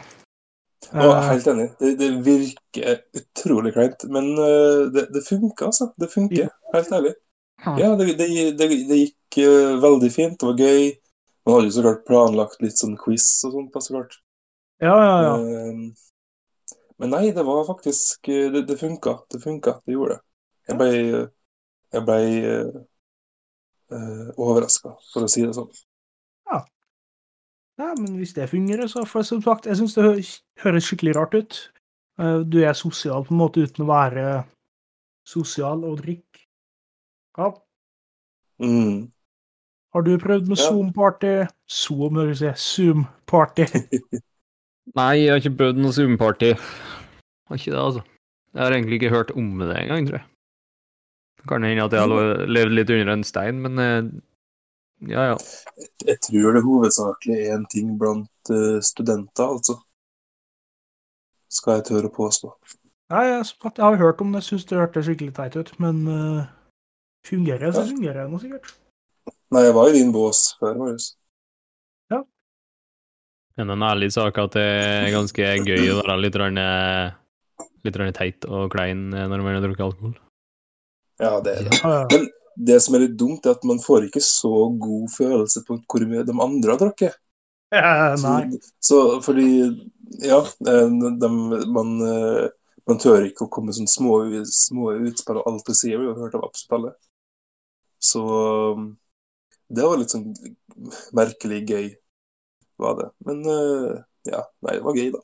Og 0.93 1.03
jeg 1.03 1.11
er 1.11 1.19
Eh, 1.19 1.27
helt 1.29 1.47
enig. 1.51 1.67
Det, 1.79 1.91
det 1.99 2.09
virker 2.25 2.95
utrolig 3.19 3.73
kleint. 3.75 4.05
Men 4.09 4.31
eh, 4.33 4.87
det, 4.95 5.07
det 5.13 5.21
funker, 5.27 5.65
altså. 5.69 5.91
Det 6.01 6.09
funker, 6.13 6.49
helt 6.73 6.91
ærlig. 6.91 7.13
Ja. 7.65 7.93
Det, 7.99 8.07
det, 8.17 8.27
det, 8.57 8.67
det 8.89 8.97
gikk 9.03 9.37
veldig 9.85 10.09
fint. 10.11 10.39
Det 10.41 10.49
var 10.49 10.57
gøy. 10.59 10.89
Man 11.45 11.55
hadde 11.55 11.69
jo 11.69 11.75
så 11.75 11.83
klart 11.85 12.03
planlagt 12.07 12.61
litt 12.63 12.79
sånn 12.79 12.97
quiz 12.99 13.27
og 13.45 13.53
sånt, 13.57 13.71
da, 13.73 13.81
så 13.83 13.93
klart. 13.97 14.17
ja, 14.81 14.95
ja, 14.95 15.15
ja. 15.27 15.35
Eh, 15.37 15.93
Men 17.01 17.09
nei, 17.13 17.31
det 17.35 17.43
var 17.45 17.63
faktisk 17.67 18.27
eh, 18.29 18.49
Det, 18.53 18.65
det 18.69 18.77
funka. 18.81 19.19
Det 19.29 19.41
funka. 19.43 19.77
Det 19.85 19.93
gjorde 19.95 20.17
det. 20.17 20.23
Jeg 20.69 20.77
ble, 20.81 20.91
jeg 21.93 22.05
ble 22.07 22.19
uh, 23.93 24.29
overraska, 24.37 24.95
for 25.13 25.25
å 25.25 25.31
si 25.31 25.45
det 25.45 25.53
sånn. 25.57 25.71
Ja, 27.77 27.93
men 27.97 28.17
hvis 28.19 28.35
det 28.37 28.51
fungerer, 28.51 28.87
så 28.87 29.05
For 29.05 29.25
som 29.25 29.41
sagt, 29.41 29.65
jeg 29.65 29.79
syns 29.79 29.95
det 29.97 30.03
hø 30.05 30.11
høres 30.63 30.85
skikkelig 30.85 31.15
rart 31.17 31.33
ut. 31.33 31.71
Uh, 32.21 32.41
Du 32.45 32.59
er 32.61 32.73
sosial 32.77 33.25
på 33.25 33.33
en 33.33 33.41
måte 33.41 33.63
uten 33.65 33.85
å 33.85 33.89
være 33.89 34.43
sosial 35.25 35.83
og 35.87 36.03
drikke. 36.03 36.43
Ja. 37.37 37.49
Mm. 38.61 39.09
Har 39.93 40.05
du 40.05 40.17
prøvd 40.17 40.47
med 40.49 40.57
Ja. 40.57 40.69
Zoom-party? 40.69 41.33
Zoom, 41.69 42.15
hører 42.15 42.33
du 42.33 42.35
si. 42.35 42.51
Zoom-party. 42.53 43.65
Nei, 44.99 45.13
jeg 45.23 45.31
har 45.31 45.41
ikke 45.41 45.57
prøvd 45.57 45.81
noe 45.81 45.95
Zoom-party. 45.95 46.53
Har 46.53 47.57
ikke 47.57 47.73
det, 47.73 47.81
altså. 47.81 48.03
Jeg 48.53 48.61
har 48.61 48.71
egentlig 48.77 49.01
ikke 49.01 49.15
hørt 49.15 49.31
om 49.33 49.49
det 49.59 49.77
engang, 49.79 50.07
tror 50.07 50.19
jeg. 50.19 50.27
Det 51.43 51.49
kan 51.51 51.65
hende 51.67 51.83
at 51.83 51.91
jeg 51.91 52.07
har 52.07 52.45
levd 52.47 52.71
litt 52.77 52.91
under 52.95 53.09
en 53.11 53.23
stein, 53.27 53.57
men 53.59 53.79
eh, 53.83 54.05
ja, 55.11 55.25
ja. 55.33 55.39
Jeg 56.07 56.21
tror 56.23 56.55
det 56.55 56.61
hovedsakelig 56.63 57.35
er 57.35 57.57
en 57.57 57.65
ting 57.67 57.97
blant 57.99 58.51
eh, 58.53 58.77
studenter, 58.79 59.49
altså. 59.49 59.75
Skal 61.51 61.81
jeg 61.81 61.89
tørre 61.89 62.07
å 62.07 62.15
påstå. 62.15 62.53
Nei, 63.11 63.25
jeg, 63.27 63.49
jeg 63.59 63.83
har 63.83 63.99
hørt 63.99 64.23
om 64.23 64.31
det, 64.31 64.45
syns 64.47 64.63
det 64.69 64.79
hørtes 64.79 65.09
skikkelig 65.09 65.35
teit 65.35 65.59
ut, 65.59 65.73
men 65.83 65.99
uh, 66.07 66.47
fungerer 67.27 67.75
så 67.75 67.83
Ja. 67.83 67.91
fungerer 67.91 68.23
det 68.23 68.31
nå 68.31 68.39
sikkert. 68.39 68.71
Nei, 69.51 69.67
jeg 69.67 69.75
var 69.75 69.91
i 69.91 69.97
din 69.99 70.15
bås 70.15 70.45
før, 70.63 70.79
Marius. 70.79 71.11
Ja. 72.09 72.23
Men 73.59 73.75
en 73.75 73.83
ærlig 73.91 74.13
sak 74.15 74.39
at 74.39 74.55
det 74.55 74.63
er 74.63 75.11
ganske 75.13 75.51
gøy 75.67 75.91
å 75.91 75.99
være 75.99 76.21
litt, 76.23 76.39
rann, 76.39 76.63
litt 77.83 77.99
rann 77.99 78.15
teit 78.15 78.47
og 78.47 78.71
klein 78.73 79.09
når 79.11 79.43
man 79.43 79.59
har 79.59 79.67
drukket 79.67 79.91
alkohol. 79.91 80.15
Ja, 81.23 81.31
det 81.45 81.53
er 81.59 81.63
det. 81.69 81.77
Ja, 81.83 81.93
ja. 82.03 82.09
Det 82.69 82.79
som 82.85 82.95
er 82.95 83.03
litt 83.05 83.17
dumt, 83.17 83.45
er 83.47 83.55
at 83.57 83.63
man 83.65 83.79
får 83.81 84.07
ikke 84.07 84.21
så 84.23 84.51
god 84.81 85.07
følelse 85.15 85.63
på 85.67 85.79
hvor 85.89 86.05
mye 86.09 86.25
de 86.27 86.35
andre 86.45 86.75
har 86.75 86.81
drukket. 86.83 87.15
Ja, 87.71 88.15
Så, 88.21 88.27
Nei. 88.27 88.59
så 88.79 89.21
fordi 89.25 89.47
Ja, 90.21 90.45
de, 90.59 91.29
man, 91.75 91.89
eh, 92.07 92.49
man 92.87 92.99
tør 93.01 93.25
ikke 93.25 93.47
å 93.47 93.51
komme 93.55 93.73
sånn 93.73 93.89
små, 93.89 94.19
små 94.45 94.91
utspill, 95.07 95.39
og 95.41 95.47
alt 95.49 95.65
du 95.65 95.73
sier 95.77 95.97
blir 95.97 96.11
har 96.13 96.21
hørt 96.27 96.35
av 96.37 96.45
absolutt 96.45 96.75
alle. 96.77 96.91
Så 97.99 98.21
um, 98.73 98.83
det 99.69 99.85
var 99.87 99.97
litt 100.01 100.13
sånn 100.13 100.27
merkelig 101.17 101.61
gøy, 101.69 101.87
var 102.83 102.97
det. 103.01 103.09
Men 103.29 103.43
eh, 103.57 104.01
ja, 104.31 104.43
nei, 104.65 104.77
det 104.79 104.85
var 104.87 104.99
gøy, 104.99 105.09
da. 105.17 105.23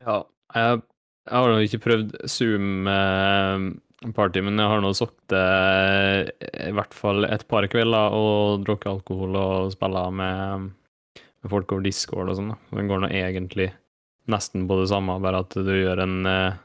Ja, 0.00 0.16
jeg, 0.54 0.82
jeg 1.30 1.38
har 1.38 1.48
nå 1.52 1.58
ikke 1.64 1.84
prøvd 1.86 2.08
Zoom-party, 2.34 2.98
men 4.42 4.58
jeg 4.58 4.72
har 4.72 4.80
nå 4.82 4.90
sittet 4.98 5.36
eh, 5.38 6.66
i 6.66 6.72
hvert 6.74 6.94
fall 6.96 7.24
et 7.28 7.44
par 7.50 7.64
kvelder 7.70 8.16
og 8.16 8.64
drukket 8.66 8.90
alkohol 8.90 9.32
og 9.38 9.70
spilla 9.74 10.10
med, 10.10 10.70
med 11.14 11.48
folk 11.54 11.72
over 11.72 11.86
Discord 11.86 12.32
og 12.32 12.36
sånn. 12.40 12.52
Det 12.74 12.88
går 12.90 13.00
nå 13.04 13.08
egentlig 13.14 13.68
nesten 14.30 14.66
på 14.70 14.74
det 14.82 14.90
samme, 14.90 15.22
bare 15.22 15.40
at 15.46 15.52
du 15.54 15.72
gjør 15.74 15.98
en 16.04 16.18
eh, 16.28 16.58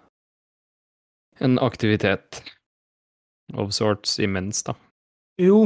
en 1.39 1.59
aktivitet 1.59 2.43
of 3.53 3.73
sorts 3.73 4.19
imens, 4.19 4.63
da. 4.63 4.75
Jo. 5.41 5.65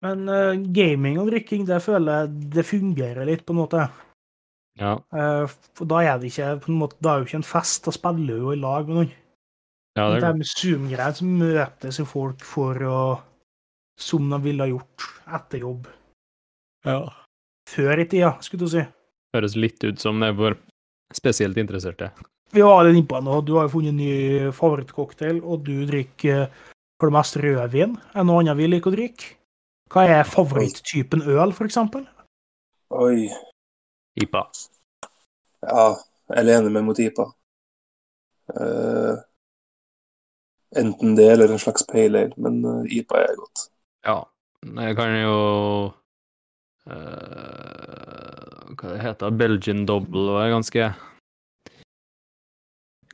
Men 0.00 0.28
uh, 0.28 0.56
gaming 0.72 1.20
og 1.20 1.28
drikking, 1.28 1.66
det 1.68 1.82
føler 1.84 2.22
jeg 2.22 2.52
det 2.56 2.64
fungerer 2.68 3.28
litt, 3.28 3.44
på 3.44 3.54
en 3.54 3.60
måte. 3.60 3.88
Ja, 4.80 4.94
Eh, 5.12 5.46
for 5.76 5.84
da 5.90 5.98
er 6.02 6.18
det 6.18 6.30
ikke 6.30 6.54
på 6.64 6.70
en 6.72 6.78
måte, 6.80 6.96
da 7.04 7.12
er 7.12 7.18
det 7.20 7.26
jo 7.26 7.30
ikke 7.30 7.40
en 7.42 7.50
fest, 7.50 7.84
da 7.84 7.92
spiller 7.92 8.26
du 8.26 8.46
jo 8.46 8.52
i 8.54 8.60
lag 8.60 8.86
med 8.88 8.96
noen. 8.96 9.10
ja 9.98 10.06
det 10.14 10.20
det 10.22 10.28
er 10.30 10.38
med 10.38 10.48
Zoom-greier, 10.48 11.12
så 11.18 11.24
møtes 11.28 11.98
jo 12.00 12.04
folk 12.08 12.40
for 12.46 12.74
å 12.88 13.00
Som 14.00 14.30
de 14.30 14.38
ville 14.40 14.64
ha 14.64 14.68
gjort 14.70 15.04
etter 15.36 15.58
jobb. 15.66 15.86
ja. 16.86 17.02
Før 17.68 18.00
i 18.00 18.06
tida, 18.08 18.32
skulle 18.42 18.64
du 18.64 18.70
si. 18.72 18.80
Høres 19.36 19.54
litt 19.54 19.84
ut 19.84 20.00
som 20.00 20.18
det 20.18 20.30
er 20.32 20.34
for 20.34 20.56
spesielt 21.14 21.56
interesserte. 21.60 22.08
Vi 22.50 22.62
var 22.62 22.82
litt 22.84 22.96
innpå 22.98 23.20
nå. 23.22 23.44
Du 23.46 23.52
har 23.58 23.68
jo 23.68 23.74
funnet 23.76 23.92
en 23.92 24.00
ny 24.00 24.50
favorittcocktail, 24.56 25.38
og 25.44 25.62
du 25.68 25.84
drikker 25.86 26.40
eh, 26.48 26.48
for 26.98 27.10
det 27.10 27.14
meste 27.14 27.38
rødvin. 27.44 27.92
Er 28.14 28.18
det 28.18 28.26
noe 28.26 28.40
annet 28.40 28.56
vi 28.58 28.66
liker 28.66 28.90
å 28.90 28.96
drikke? 28.96 29.36
Hva 29.92 30.06
er 30.08 30.24
favoritttypen 30.24 31.22
øl, 31.28 31.52
for 31.52 31.68
eksempel? 31.68 32.08
Oi. 32.90 33.28
IPA. 34.18 34.42
Ja, 35.66 35.84
jeg 36.34 36.46
lener 36.48 36.72
meg 36.74 36.86
mot 36.88 36.98
IPA. 36.98 37.26
Uh, 38.50 39.14
enten 40.80 41.14
det 41.18 41.28
eller 41.32 41.52
en 41.52 41.62
slags 41.62 41.86
pale 41.86 42.26
ale, 42.26 42.34
men 42.38 42.64
eh, 42.66 42.98
IPA 42.98 43.22
er 43.22 43.38
godt. 43.38 43.62
Ja, 44.06 44.18
jeg 44.86 44.96
kan 44.98 45.14
jo 45.18 45.36
uh, 46.90 46.94
Hva 48.74 48.92
det 48.94 49.00
heter 49.02 49.34
Belgian 49.34 49.84
double 49.88 50.24
og 50.32 50.40
er 50.40 50.54
ganske 50.54 50.90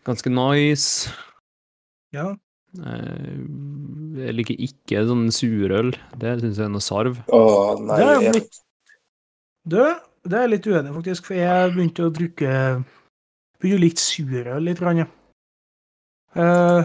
Ganske 0.06 0.30
nice. 0.30 1.10
Ja. 2.14 2.28
Eh, 2.78 3.38
jeg 4.20 4.34
liker 4.36 4.60
ikke 4.68 5.02
sånn 5.08 5.24
surøl. 5.34 5.90
Det 6.14 6.36
syns 6.42 6.60
jeg 6.60 6.68
er 6.68 6.70
noe 6.70 6.84
sarv. 6.84 7.18
Å, 7.26 7.40
nei, 7.82 7.98
Det 7.98 8.06
er 8.12 8.36
blitt... 8.36 8.60
Du, 9.66 9.80
det 10.26 10.36
er 10.38 10.44
jeg 10.46 10.52
litt 10.54 10.68
uenig 10.68 10.94
faktisk, 10.96 11.28
for 11.30 11.38
jeg 11.38 11.72
begynte 11.74 12.06
å 12.06 12.12
bruke 12.14 12.52
Begynte 13.56 13.78
å 13.78 13.80
like 13.80 14.02
surøl 14.02 14.66
litt. 14.66 14.80
Grann, 14.82 15.00
ja. 15.00 15.06
Eh, 16.36 16.82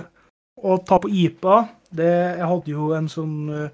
og 0.63 0.85
ta 0.87 0.99
på 1.03 1.09
IPA 1.09 1.55
det, 1.91 2.11
Jeg 2.39 2.47
hadde 2.47 2.71
jo 2.71 2.91
en 2.95 3.09
sånn 3.11 3.37
eh, 3.51 3.73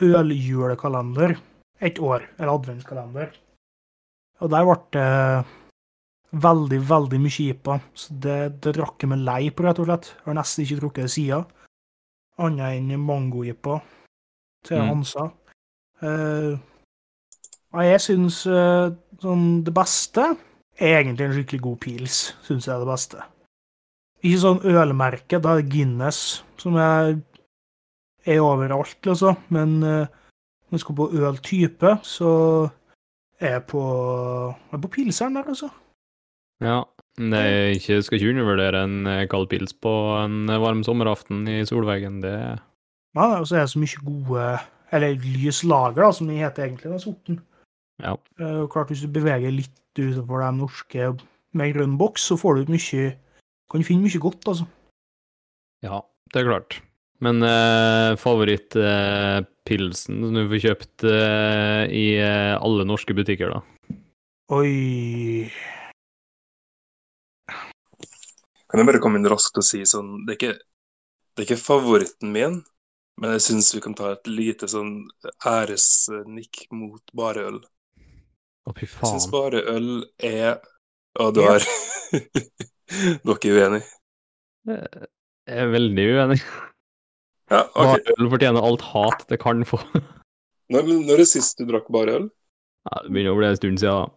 øljulekalender 0.00 1.36
et 1.84 2.00
år, 2.00 2.24
eller 2.38 2.54
adventskalender. 2.54 3.34
Og 4.40 4.52
der 4.52 4.64
ble 4.64 4.76
det 4.96 5.08
veldig, 6.40 6.80
veldig 6.88 7.20
mye 7.20 7.46
IPA. 7.50 7.76
Så 7.92 8.16
det, 8.24 8.38
det 8.64 8.74
drakk 8.78 9.04
jeg 9.04 9.12
meg 9.12 9.24
lei 9.26 9.42
på, 9.52 9.66
rett 9.66 9.80
og 9.82 9.88
slett. 9.90 10.12
Jeg 10.16 10.28
har 10.30 10.38
nesten 10.40 10.64
ikke 10.64 10.80
drukket 10.80 11.08
det 11.08 11.14
siden. 11.16 11.44
Annet 12.40 12.78
enn 12.78 13.04
mango-IPA 13.04 13.80
til 14.64 14.80
Mm. 14.80 14.88
Hansa. 14.88 15.30
Eh, 16.00 16.56
og 17.70 17.86
jeg 17.86 18.02
syns 18.02 18.42
eh, 18.50 18.92
sånn 19.22 19.44
det 19.66 19.74
beste 19.76 20.24
er 20.80 21.00
egentlig 21.00 21.26
en 21.26 21.34
skikkelig 21.36 21.62
god 21.64 21.78
pils. 21.84 22.20
Syns 22.46 22.66
jeg 22.66 22.74
er 22.74 22.82
det 22.82 22.90
beste. 22.90 23.26
Ikke 24.20 24.40
sånn 24.42 24.62
ølmerke, 24.68 25.40
da 25.40 25.54
er 25.54 25.62
det 25.62 25.72
Guinness 25.72 26.40
som 26.60 26.76
er, 26.80 27.14
er 28.28 28.42
overalt, 28.44 28.98
liksom. 29.06 29.38
Men 29.54 29.78
eh, 29.86 30.08
når 30.68 30.78
jeg 30.78 30.84
skal 30.84 30.98
på 30.98 31.10
øltype, 31.20 31.92
så 32.06 32.32
er 33.40 33.56
jeg 33.56 33.66
på, 33.70 33.84
er 34.50 34.82
på 34.82 34.92
pilseren 34.96 35.38
der, 35.38 35.52
altså. 35.54 35.70
Ja. 36.64 36.82
Det 37.20 37.40
ikke, 37.74 37.98
skal 38.04 38.16
ikke 38.16 38.30
undervurdere 38.32 38.82
en 38.86 39.08
eh, 39.10 39.26
kald 39.28 39.48
pils 39.50 39.74
på 39.76 39.92
en 40.20 40.48
varm 40.62 40.84
sommeraften 40.86 41.42
i 41.50 41.60
solveggen. 41.68 42.20
Det 42.22 42.34
Ja, 43.16 43.40
og 43.40 43.48
så 43.48 43.58
er 43.58 43.66
det 43.66 43.72
så 43.72 43.80
mye 43.82 44.04
gode 44.06 44.44
Eller 44.94 45.18
lys 45.18 45.64
lager, 45.64 46.04
da, 46.04 46.12
som 46.12 46.30
det 46.30 46.38
heter 46.40 46.64
egentlig, 46.64 46.90
den 46.90 47.02
sorten. 47.02 47.40
Ja. 48.02 48.16
Uh, 48.40 48.64
klart, 48.72 48.92
hvis 48.92 49.04
du 49.04 49.10
beveger 49.12 49.54
litt 49.54 49.98
utenfor 49.98 50.44
de 50.44 50.50
norske 50.58 51.10
med 51.56 51.74
grønn 51.74 51.98
boks, 52.00 52.28
så 52.30 52.38
får 52.40 52.60
du 52.60 52.74
mye 52.74 53.10
Kan 53.70 53.82
du 53.82 53.86
finne 53.86 54.02
mye 54.02 54.22
godt, 54.22 54.46
altså. 54.50 54.64
Ja, 55.84 56.00
det 56.32 56.40
er 56.40 56.48
klart. 56.48 56.80
Men 57.22 57.44
eh, 57.44 58.16
favorittpilsen 58.18 60.24
som 60.24 60.34
du 60.34 60.40
får 60.50 60.62
kjøpt 60.64 61.04
eh, 61.06 61.84
i 61.92 62.06
eh, 62.16 62.56
alle 62.56 62.86
norske 62.88 63.14
butikker, 63.14 63.52
da? 63.52 63.60
Oi 64.56 65.52
kan 68.70 68.78
jeg 68.78 68.86
bare 68.86 69.02
komme 69.02 69.18
inn 69.18 69.30
raskt 69.30 69.58
og 69.58 69.66
si 69.66 69.82
sånn 69.88 70.24
Det 70.24 70.34
er 70.34 70.38
ikke, 70.38 70.54
det 71.34 71.42
er 71.42 71.48
ikke 71.48 71.58
favoritten 71.58 72.30
min, 72.34 72.60
men 73.20 73.34
jeg 73.34 73.44
syns 73.48 73.72
vi 73.74 73.82
kan 73.82 73.96
ta 73.98 74.12
et 74.14 74.30
lite 74.30 74.68
sånn 74.70 75.08
æresnikk 75.46 76.68
mot 76.70 77.02
bare 77.16 77.48
øl. 77.50 77.58
Å, 78.68 78.74
fy 78.76 78.86
faen. 78.86 79.06
Jeg 79.06 79.14
syns 79.14 79.30
bare 79.32 79.62
øl 79.72 79.90
er 80.18 80.60
Å, 81.18 81.30
du 81.34 81.40
har 81.44 81.64
Du 83.22 83.32
er 83.32 83.36
ikke 83.36 83.54
uenig? 83.54 83.84
Jeg 84.68 85.62
er 85.62 85.70
veldig 85.72 86.06
uenig. 86.16 86.40
Ja, 87.50 87.64
OK. 87.66 87.76
Bare 87.80 88.14
øl 88.16 88.30
fortjener 88.32 88.66
alt 88.66 88.82
hat 88.92 89.24
det 89.30 89.40
kan 89.42 89.62
få. 89.66 89.80
Når, 90.70 90.86
når 90.86 91.14
er 91.16 91.22
det 91.24 91.30
sist 91.30 91.58
du 91.58 91.66
drakk 91.66 91.88
bare 91.90 92.16
øl? 92.18 92.26
Ja, 92.86 93.00
det 93.04 93.12
begynner 93.12 93.34
å 93.34 93.38
bli 93.40 93.48
en 93.48 93.58
stund 93.58 93.80
siden. 93.82 94.12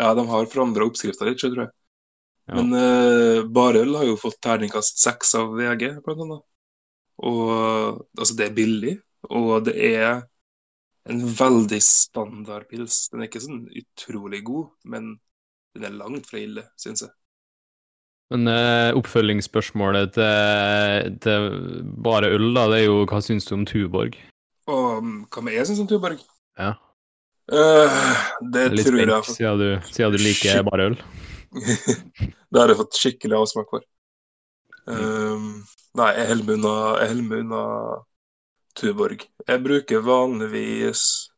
Ja, 0.00 0.12
de 0.16 0.24
har 0.30 0.46
forandra 0.50 0.86
oppskrifta 0.88 1.28
litt, 1.28 1.40
tror 1.42 1.66
jeg. 1.66 1.72
Ja. 2.48 2.56
Men 2.58 2.72
uh, 2.76 3.44
bare 3.52 3.84
øl 3.84 3.94
har 3.98 4.08
jo 4.08 4.16
fått 4.20 4.40
terningkast 4.44 5.00
seks 5.00 5.34
av 5.38 5.52
VG, 5.56 5.98
blant 6.04 6.24
annet. 6.24 6.44
Og 7.24 7.44
altså, 8.18 8.34
det 8.36 8.48
er 8.48 8.56
billig, 8.56 8.94
og 9.30 9.68
det 9.68 9.76
er 9.92 10.24
en 11.10 11.20
veldig 11.36 11.80
standard 11.84 12.68
pils. 12.70 13.08
Den 13.12 13.22
er 13.22 13.28
ikke 13.28 13.42
sånn 13.44 13.66
utrolig 13.68 14.40
god, 14.46 14.70
men 14.88 15.14
den 15.74 15.88
er 15.88 15.98
langt 15.98 16.28
fra 16.30 16.40
ille, 16.40 16.64
syns 16.80 17.04
jeg. 17.04 17.12
Men 18.32 18.48
eh, 18.48 18.90
oppfølgingsspørsmålet 18.96 20.14
til, 20.16 21.18
til 21.22 21.48
bare 22.02 22.32
øl, 22.32 22.48
da, 22.56 22.64
det 22.72 22.80
er 22.80 22.86
jo 22.86 23.02
hva 23.10 23.20
syns 23.22 23.44
du 23.48 23.52
om 23.58 23.66
Tuborg? 23.68 24.16
Og 24.72 25.04
hva 25.28 25.44
med 25.44 25.58
jeg 25.58 25.68
syns 25.68 25.82
om 25.84 25.90
Tuborg? 25.90 26.22
Ja. 26.58 26.72
Uh, 27.52 27.90
det 28.54 28.70
litt 28.72 28.86
tror 28.88 29.02
jeg 29.02 29.10
spent, 29.10 29.36
siden 29.36 29.60
du, 29.60 29.68
siden 29.92 30.14
du 30.14 30.22
liker 30.22 30.62
bare 30.64 30.88
øl. 30.88 30.96
det 32.50 32.56
har 32.62 32.72
jeg 32.72 32.78
fått 32.80 32.96
skikkelig 32.96 33.36
avsmak 33.42 33.68
for. 33.74 33.84
Um, 34.88 35.60
nei, 36.00 36.10
jeg 36.16 36.30
holder 36.32 36.48
meg 36.48 36.56
unna, 36.56 36.74
jeg 37.02 37.12
holder 37.12 37.28
meg 37.28 37.44
unna 37.44 37.62
Tuborg. 38.76 39.24
Jeg 39.48 39.62
bruker 39.64 40.02
vanligvis 40.04 41.30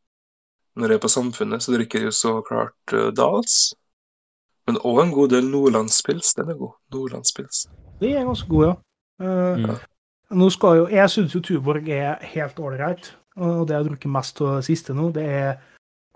Når 0.77 0.87
jeg 0.87 0.95
er 0.99 1.01
på 1.01 1.09
Samfunnet, 1.09 1.63
så 1.63 1.73
drikker 1.73 1.99
jeg 1.99 2.05
jo 2.11 2.11
så 2.13 2.31
klart 2.45 2.93
uh, 2.93 3.09
Dals. 3.17 3.73
Men 4.67 4.77
òg 4.85 4.99
en 5.01 5.13
god 5.15 5.31
del 5.33 5.47
nordlandspils. 5.49 6.33
Den 6.37 6.51
er 6.53 6.57
god. 6.59 6.75
Nordlandspils. 6.93 7.63
De 8.01 8.11
er 8.13 8.27
ganske 8.27 8.49
gode, 8.49 8.67
ja. 8.67 8.75
Uh, 9.23 9.57
Mm. 9.57 9.77
Nå 10.37 10.49
skal 10.51 10.77
jo, 10.77 10.87
Jeg 10.91 11.09
syns 11.09 11.33
jo 11.35 11.39
Tuborg 11.41 11.87
er 11.89 12.17
helt 12.21 12.59
ålreit, 12.59 13.13
og 13.37 13.67
det 13.67 13.73
jeg 13.73 13.79
har 13.79 13.89
drukket 13.89 14.11
mest 14.11 14.41
av 14.41 14.57
det 14.57 14.65
siste 14.67 14.93
nå, 14.93 15.07
det 15.15 15.23
er 15.23 15.53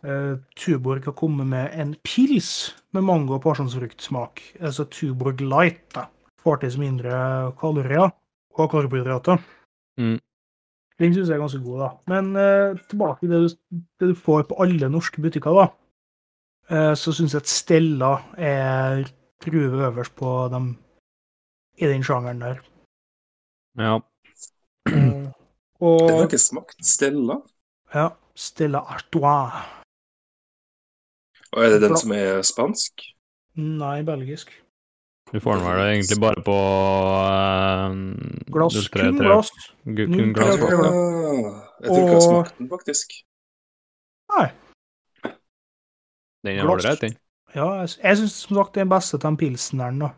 uh, 0.04 0.36
Tuborg 0.60 1.06
har 1.06 1.16
kommet 1.18 1.48
med 1.48 1.72
en 1.74 1.96
pils 2.04 2.76
med 2.94 3.02
mango- 3.08 3.38
og 3.38 3.42
pasjonsfruktsmak. 3.46 4.42
Altså 4.60 4.84
Tuborg 4.92 5.42
Light. 5.42 5.94
da. 5.96 6.06
Får 6.44 6.56
til 6.62 6.80
mindre 6.80 7.54
kalorier 7.60 8.12
og 8.60 8.70
karbohydrater. 8.72 9.40
Mm. 9.98 10.20
Den 11.02 11.14
syns 11.16 11.30
jeg 11.32 11.36
er 11.36 11.42
ganske 11.42 11.60
god, 11.66 11.80
da. 11.82 11.90
Men 12.12 12.28
eh, 12.38 12.76
tilbake 12.92 13.24
til 13.24 13.32
det 13.34 13.40
du, 13.42 13.56
det 14.00 14.10
du 14.12 14.16
får 14.16 14.44
på 14.52 14.58
alle 14.62 14.90
norske 14.94 15.22
butikker, 15.24 15.56
da. 15.58 15.66
Eh, 16.70 16.94
så 17.00 17.14
syns 17.16 17.34
jeg 17.34 17.42
at 17.42 17.50
Stella 17.50 18.12
er 18.38 19.08
truet 19.42 19.82
øverst 19.88 20.14
på 20.20 20.30
dem 20.54 20.76
i 21.82 21.90
den 21.90 22.04
sjangeren 22.06 22.44
der. 22.46 22.62
Ja. 23.82 23.96
Eh, 24.92 24.94
Den 24.94 25.34
og 25.82 26.12
har 26.12 26.28
ikke 26.28 26.38
smakt 26.38 26.86
Stella. 26.86 27.40
ja, 27.94 28.10
Stella 28.38 28.84
Artois. 28.94 29.56
Og 31.52 31.64
er 31.66 31.74
det 31.74 31.82
den 31.82 31.98
som 31.98 32.12
er 32.16 32.44
spansk? 32.46 33.02
Nei, 33.58 34.04
belgisk. 34.08 34.54
Du 35.32 35.40
får 35.40 35.56
den 35.56 35.64
vel 35.64 35.82
egentlig 35.88 36.18
bare 36.20 36.42
på 36.44 36.56
uh, 36.56 37.92
Glass. 38.52 38.88
Kun 38.92 39.18
glass. 39.20 39.52
Kun 39.86 40.34
glass. 40.36 40.58
tre- 40.60 40.72
ja. 40.72 40.92
Jeg 41.82 41.88
tror 41.88 41.98
ikke 41.98 42.08
jeg 42.08 42.10
har 42.10 42.16
Og- 42.16 42.26
smakt 42.28 42.58
den, 42.58 42.70
faktisk. 42.70 43.14
Nei. 44.38 44.48
Den 46.44 46.58
er 46.60 46.70
ålreit, 46.70 47.02
den. 47.02 47.16
Ja, 47.56 47.68
jeg, 47.82 47.90
jeg 48.04 48.18
syns 48.18 48.36
som 48.46 48.56
sagt 48.58 48.74
det 48.76 48.82
er 48.82 48.86
den 48.86 48.92
beste 48.94 49.18
til 49.18 49.26
den 49.28 49.38
pilsneren, 49.38 50.00
da. 50.04 50.10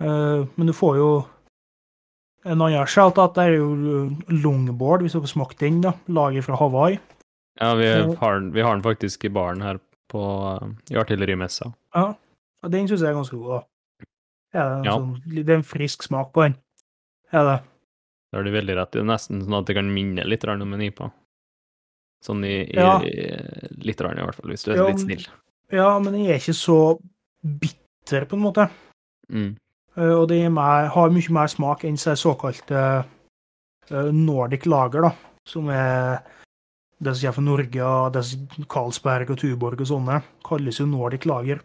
Uh, 0.00 0.46
men 0.56 0.66
du 0.66 0.72
får 0.76 0.96
jo 0.96 1.08
en 2.48 2.60
annen 2.64 2.86
skjelt 2.88 3.18
at 3.20 3.34
det 3.36 3.44
er 3.50 3.56
jo 3.58 3.68
eh, 3.76 4.12
longboard, 4.40 5.02
hvis 5.04 5.12
du 5.12 5.20
har 5.20 5.28
smakt 5.28 5.58
den, 5.60 5.82
da. 5.84 5.92
Lager 6.08 6.40
fra 6.46 6.56
Hawaii. 6.56 6.96
Ja, 7.60 7.74
vi 7.76 7.84
har, 8.16 8.40
vi 8.54 8.62
har 8.64 8.72
den 8.78 8.82
faktisk 8.84 9.24
i 9.28 9.28
baren 9.28 9.60
her 9.60 9.76
på, 10.08 10.22
i 10.90 10.96
artillerimessa. 10.96 11.68
Ja, 11.94 12.06
og 12.64 12.72
den 12.72 12.88
syns 12.88 13.02
jeg 13.04 13.10
er 13.12 13.18
ganske 13.18 13.36
god, 13.36 13.58
da. 13.58 13.60
Ja, 14.54 14.64
det, 14.68 14.86
Ja. 14.86 14.96
sånn, 14.98 15.22
det 15.44 15.48
er 15.48 15.58
en 15.60 15.66
frisk 15.66 16.02
smak 16.02 16.32
på 16.32 16.42
den. 16.42 16.56
Er 17.32 17.44
det? 17.46 17.58
Da 18.30 18.38
har 18.38 18.44
du 18.44 18.50
veldig 18.50 18.76
rett. 18.76 18.90
Det 18.92 19.00
er 19.00 19.08
nesten 19.10 19.42
sånn 19.42 19.58
at 19.58 19.66
det 19.66 19.76
kan 19.76 19.92
minne 19.94 20.24
litt 20.26 20.44
om 20.44 20.74
en 20.74 20.80
IPA. 20.82 21.10
Sånn 22.22 22.44
i, 22.44 22.66
i, 22.70 22.74
Ja. 22.76 23.00
i 23.00 23.84
litt 23.84 23.98
grann 23.98 24.18
i 24.18 24.22
hvert 24.22 24.34
fall, 24.34 24.50
hvis 24.50 24.64
du 24.64 24.72
er 24.72 24.76
Ja, 24.76 24.86
litt 24.88 25.00
snill. 25.00 25.26
Ja, 25.70 25.98
men 25.98 26.12
den 26.12 26.26
er 26.26 26.38
ikke 26.38 26.54
så 26.54 27.00
bitter, 27.42 28.26
på 28.26 28.34
en 28.34 28.42
måte. 28.42 28.70
Mm. 29.30 29.56
Eh, 29.96 30.12
og 30.14 30.28
det 30.28 30.44
er 30.44 30.50
mer, 30.50 30.88
har 30.88 31.10
mye 31.10 31.30
mer 31.30 31.46
smak 31.48 31.84
enn 31.84 31.96
seg 31.96 32.18
såkalte 32.18 33.04
uh, 33.90 34.10
Nordic 34.12 34.66
Lager, 34.66 35.02
da. 35.02 35.12
Som 35.46 35.68
er 35.70 36.22
det 37.00 37.16
som 37.16 37.32
kommer 37.32 37.34
fra 37.34 37.42
Norge, 37.42 37.82
og 37.82 38.12
det 38.12 38.24
som 38.24 38.66
Karlsberg 38.68 39.30
og 39.30 39.38
Tuborg 39.38 39.80
og 39.80 39.88
sånne. 39.88 40.22
Kalles 40.44 40.78
jo 40.78 40.86
Nordic 40.86 41.24
Lager. 41.24 41.60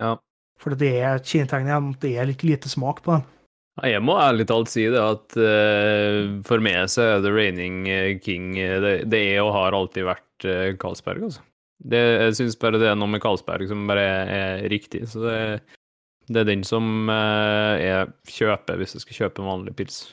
Ja. 0.00 0.16
For 0.62 0.78
det 0.78 0.92
er 1.02 1.22
kjennetegnet 1.22 1.74
er 1.74 1.86
at 1.92 2.02
det 2.04 2.12
er 2.16 2.28
litt 2.30 2.44
lite 2.46 2.70
smak 2.70 3.02
på 3.04 3.16
den. 3.16 3.24
Jeg 3.80 4.02
må 4.04 4.18
ærlig 4.20 4.44
talt 4.50 4.68
si 4.68 4.84
det 4.92 5.00
at 5.00 5.36
uh, 5.40 6.28
for 6.44 6.60
meg 6.62 6.90
så 6.92 7.06
er 7.06 7.22
The 7.24 7.30
Raining 7.32 7.86
eh, 7.88 8.18
King 8.20 8.52
eh, 8.60 8.76
det, 8.84 8.90
det 9.08 9.22
er 9.30 9.40
og 9.40 9.54
har 9.56 9.76
alltid 9.76 10.04
vært 10.10 10.44
uh, 10.44 10.74
Karlsberg, 10.80 11.24
altså. 11.30 11.44
Det, 11.82 11.98
jeg 11.98 12.34
syns 12.38 12.58
bare 12.60 12.78
det 12.78 12.90
er 12.90 12.98
noe 13.00 13.10
med 13.10 13.22
Karlsberg 13.24 13.64
som 13.70 13.88
bare 13.88 14.04
er, 14.04 14.28
er 14.36 14.68
riktig. 14.70 15.06
Så 15.10 15.24
det, 15.24 15.38
det 16.28 16.44
er 16.44 16.50
den 16.52 16.66
som 16.68 17.08
uh, 17.08 17.74
jeg 17.80 18.12
kjøper 18.36 18.78
hvis 18.78 18.94
jeg 18.98 19.06
skal 19.06 19.18
kjøpe 19.22 19.42
en 19.42 19.50
vanlig 19.50 19.74
pils. 19.80 20.04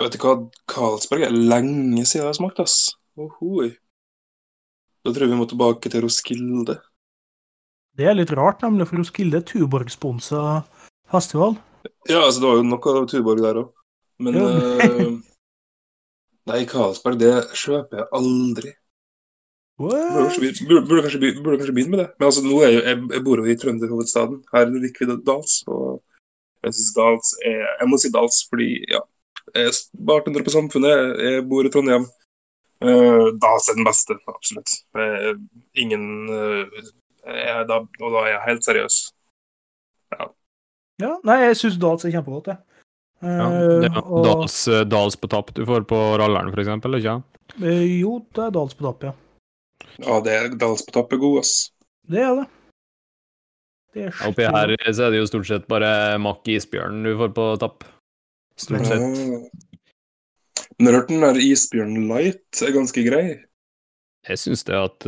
Vet 0.00 0.16
du 0.16 0.24
hva, 0.24 0.34
Karlsberg 0.72 1.28
er 1.28 1.36
lenge 1.36 2.06
siden 2.08 2.24
jeg 2.24 2.30
har 2.30 2.40
smakt, 2.40 2.64
ass. 2.64 2.94
Ohoi. 3.20 3.74
Da 5.04 5.12
tror 5.12 5.26
jeg 5.26 5.34
vi 5.34 5.38
må 5.38 5.46
tilbake 5.48 5.92
til 5.92 6.08
Roskilde. 6.08 6.80
Det 8.00 8.06
er 8.08 8.14
litt 8.16 8.30
rart, 8.32 8.62
nemlig, 8.64 8.86
for 8.88 8.96
Roskilde 8.96 9.42
er 9.42 9.44
Tuborg-sponsa 9.44 10.42
festival. 11.12 11.58
Ja, 12.08 12.22
altså, 12.22 12.40
det 12.40 12.46
var 12.46 12.54
jo 12.56 12.62
noe 12.64 13.00
Tuborg 13.10 13.42
der 13.44 13.58
òg. 13.60 13.72
Men 14.24 14.38
eh, 14.40 15.02
Nei, 16.48 16.60
Karlsberg, 16.68 17.18
det 17.20 17.34
kjøper 17.52 18.00
jeg 18.00 18.06
aldri. 18.16 18.70
Burde 19.80 19.98
kanskje, 20.16 20.64
burde, 20.68 20.86
burde, 20.88 21.02
kanskje, 21.04 21.20
burde 21.42 21.58
kanskje 21.60 21.74
begynne 21.76 21.92
med 21.92 22.00
det. 22.02 22.06
Men 22.16 22.28
altså, 22.30 22.44
nå 22.46 22.62
er 22.64 22.72
jo, 22.72 22.78
jeg, 22.86 23.00
jeg 23.18 23.24
bor 23.26 23.42
jo 23.42 23.44
i 23.44 23.56
trønderhovedstaden. 23.64 24.38
Her 24.54 24.72
drikker 24.72 25.10
vi 25.10 25.16
Dals. 25.26 25.58
Og 25.68 26.00
jeg 26.64 26.76
syns 26.78 26.94
Dals 26.96 27.34
er 27.50 27.58
Jeg 27.66 27.90
må 27.90 27.98
si 28.00 28.12
Dals 28.12 28.40
fordi, 28.48 28.70
ja 28.92 29.02
Jeg 29.52 29.68
er 29.74 29.82
bartender 30.08 30.44
på 30.46 30.52
Samfunnet, 30.54 31.20
jeg 31.20 31.44
bor 31.52 31.68
i 31.68 31.72
Trondheim. 31.72 32.08
Uh, 32.80 33.28
Dals 33.44 33.68
er 33.68 33.76
den 33.76 33.88
beste, 33.88 34.16
absolutt. 34.30 34.72
Uh, 34.96 35.36
ingen 35.76 36.04
eh, 36.32 36.88
jeg, 37.26 37.66
da, 37.68 37.78
Og 37.80 38.12
da 38.14 38.24
er 38.26 38.32
jeg 38.34 38.44
helt 38.46 38.64
seriøs. 38.66 38.98
Ja, 41.00 41.14
nei, 41.24 41.38
jeg 41.46 41.56
syns 41.56 41.78
Dals 41.80 42.04
er 42.04 42.12
kjempegodt, 42.12 42.50
jeg. 42.52 42.58
Ja, 43.22 43.46
Eh, 43.50 43.80
det 43.84 43.88
er 43.92 43.98
og- 44.02 44.24
Dals, 44.24 44.56
eh, 44.68 44.84
Dals 44.84 45.16
på 45.16 45.28
tapp 45.28 45.52
du 45.54 45.64
får 45.66 45.84
på 45.88 45.96
ralleren, 46.20 46.50
for 46.52 46.60
eksempel, 46.60 46.96
ikke 46.96 47.22
eh, 47.62 48.00
jo, 48.00 48.18
det 48.32 48.44
er 48.46 48.50
Dals 48.50 48.74
på 48.74 48.84
tapp, 48.88 49.02
ja. 49.04 49.12
Ja, 49.98 50.20
det 50.20 50.32
er 50.32 50.48
Dals 50.56 50.82
på 50.86 50.92
tapp 50.92 51.12
er 51.12 51.18
god, 51.18 51.38
ass. 51.40 51.70
Det 52.08 52.18
er 52.20 52.34
det. 52.36 52.46
Det 53.92 54.04
er 54.06 54.28
Oppi 54.28 54.44
her 54.46 54.76
så 54.92 55.06
er 55.06 55.10
det 55.10 55.18
jo 55.20 55.26
stort 55.26 55.46
sett 55.46 55.66
bare 55.68 56.18
Mack 56.18 56.44
Isbjørn 56.46 57.02
du 57.02 57.16
får 57.18 57.32
på 57.34 57.58
tapp. 57.58 57.84
Stort 58.56 58.86
sett. 58.86 59.00
Ah. 59.00 59.48
Men 60.78 60.86
jeg 60.86 60.94
har 60.94 61.00
hørt 61.00 61.08
den 61.08 61.20
der 61.20 61.40
Isbjørn 61.42 62.08
Light 62.08 62.62
er 62.62 62.72
ganske 62.72 63.04
grei. 63.04 63.24
Jeg 64.28 64.38
syns 64.38 64.64
det 64.64 64.74
at 64.76 65.06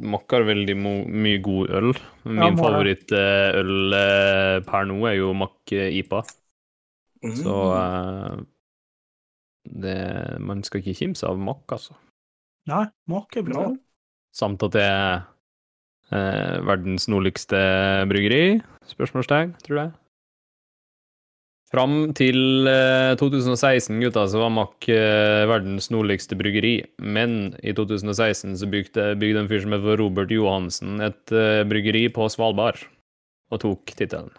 Mack 0.00 0.32
har 0.32 0.46
veldig 0.48 0.76
mye 0.80 1.40
god 1.44 1.72
øl. 1.76 1.90
Min 2.24 2.40
Ja, 2.40 2.50
favorittøl 2.56 3.72
uh, 3.92 4.56
per 4.66 4.86
nå 4.88 4.96
er 5.10 5.18
jo 5.18 5.32
Mack 5.36 5.74
eh, 5.76 5.90
IPA. 6.00 6.22
Mm. 7.24 7.34
Så 7.36 7.56
uh, 7.76 8.38
det, 9.68 9.98
man 10.40 10.64
skal 10.64 10.80
ikke 10.80 10.96
kimse 11.02 11.28
av 11.28 11.40
Mack, 11.40 11.66
altså. 11.76 11.98
Nei, 12.70 12.86
Mack 13.12 13.36
er 13.36 13.44
bra. 13.44 13.66
Samt 14.36 14.62
at 14.64 14.76
det 14.76 14.86
er 14.86 15.20
uh, 16.14 16.56
verdens 16.68 17.08
nordligste 17.12 17.60
bryggeri? 18.08 18.60
Spørsmålstegn, 18.88 19.56
tror 19.66 19.82
jeg. 19.82 19.92
Fram 21.70 22.10
til 22.18 22.66
eh, 22.66 23.12
2016, 23.18 24.00
gutta, 24.02 24.24
så 24.26 24.40
var 24.42 24.50
Mack 24.50 24.88
eh, 24.90 25.46
verdens 25.46 25.86
nordligste 25.94 26.34
bryggeri. 26.38 26.80
Men 26.98 27.54
i 27.62 27.74
2016 27.76 28.56
så 28.58 28.68
bygde, 28.70 29.12
bygde 29.20 29.44
en 29.44 29.50
fyr 29.50 29.62
som 29.62 29.76
heter 29.76 30.00
Robert 30.02 30.34
Johansen 30.34 30.98
et 31.06 31.30
eh, 31.30 31.62
bryggeri 31.70 32.08
på 32.14 32.26
Svalbard, 32.32 32.82
og 33.54 33.62
tok 33.62 33.94
tittelen. 33.94 34.34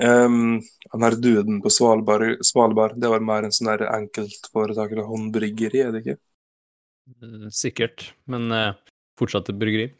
Um, 0.00 0.60
han 0.92 1.04
her 1.04 1.16
duden 1.20 1.60
på 1.64 1.72
Svalbard, 1.72 2.40
Svalbard, 2.44 2.96
det 3.00 3.08
var 3.08 3.24
mer 3.24 3.46
en 3.46 3.54
sånn 3.54 3.70
enkeltforetak 3.72 4.92
eller 4.92 5.08
håndbryggeri, 5.08 5.84
er 5.84 5.92
det 5.92 6.02
ikke? 6.04 6.16
Eh, 7.20 7.46
Sikkert, 7.52 8.14
men 8.24 8.50
eh, 8.52 8.72
fortsatt 9.20 9.52
et 9.52 9.60
bryggeri. 9.60 9.90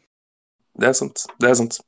Det 0.77 0.89
er 0.89 0.97
sant. 0.97 1.25
Det 1.41 1.49
er 1.49 1.57
sant. 1.57 1.79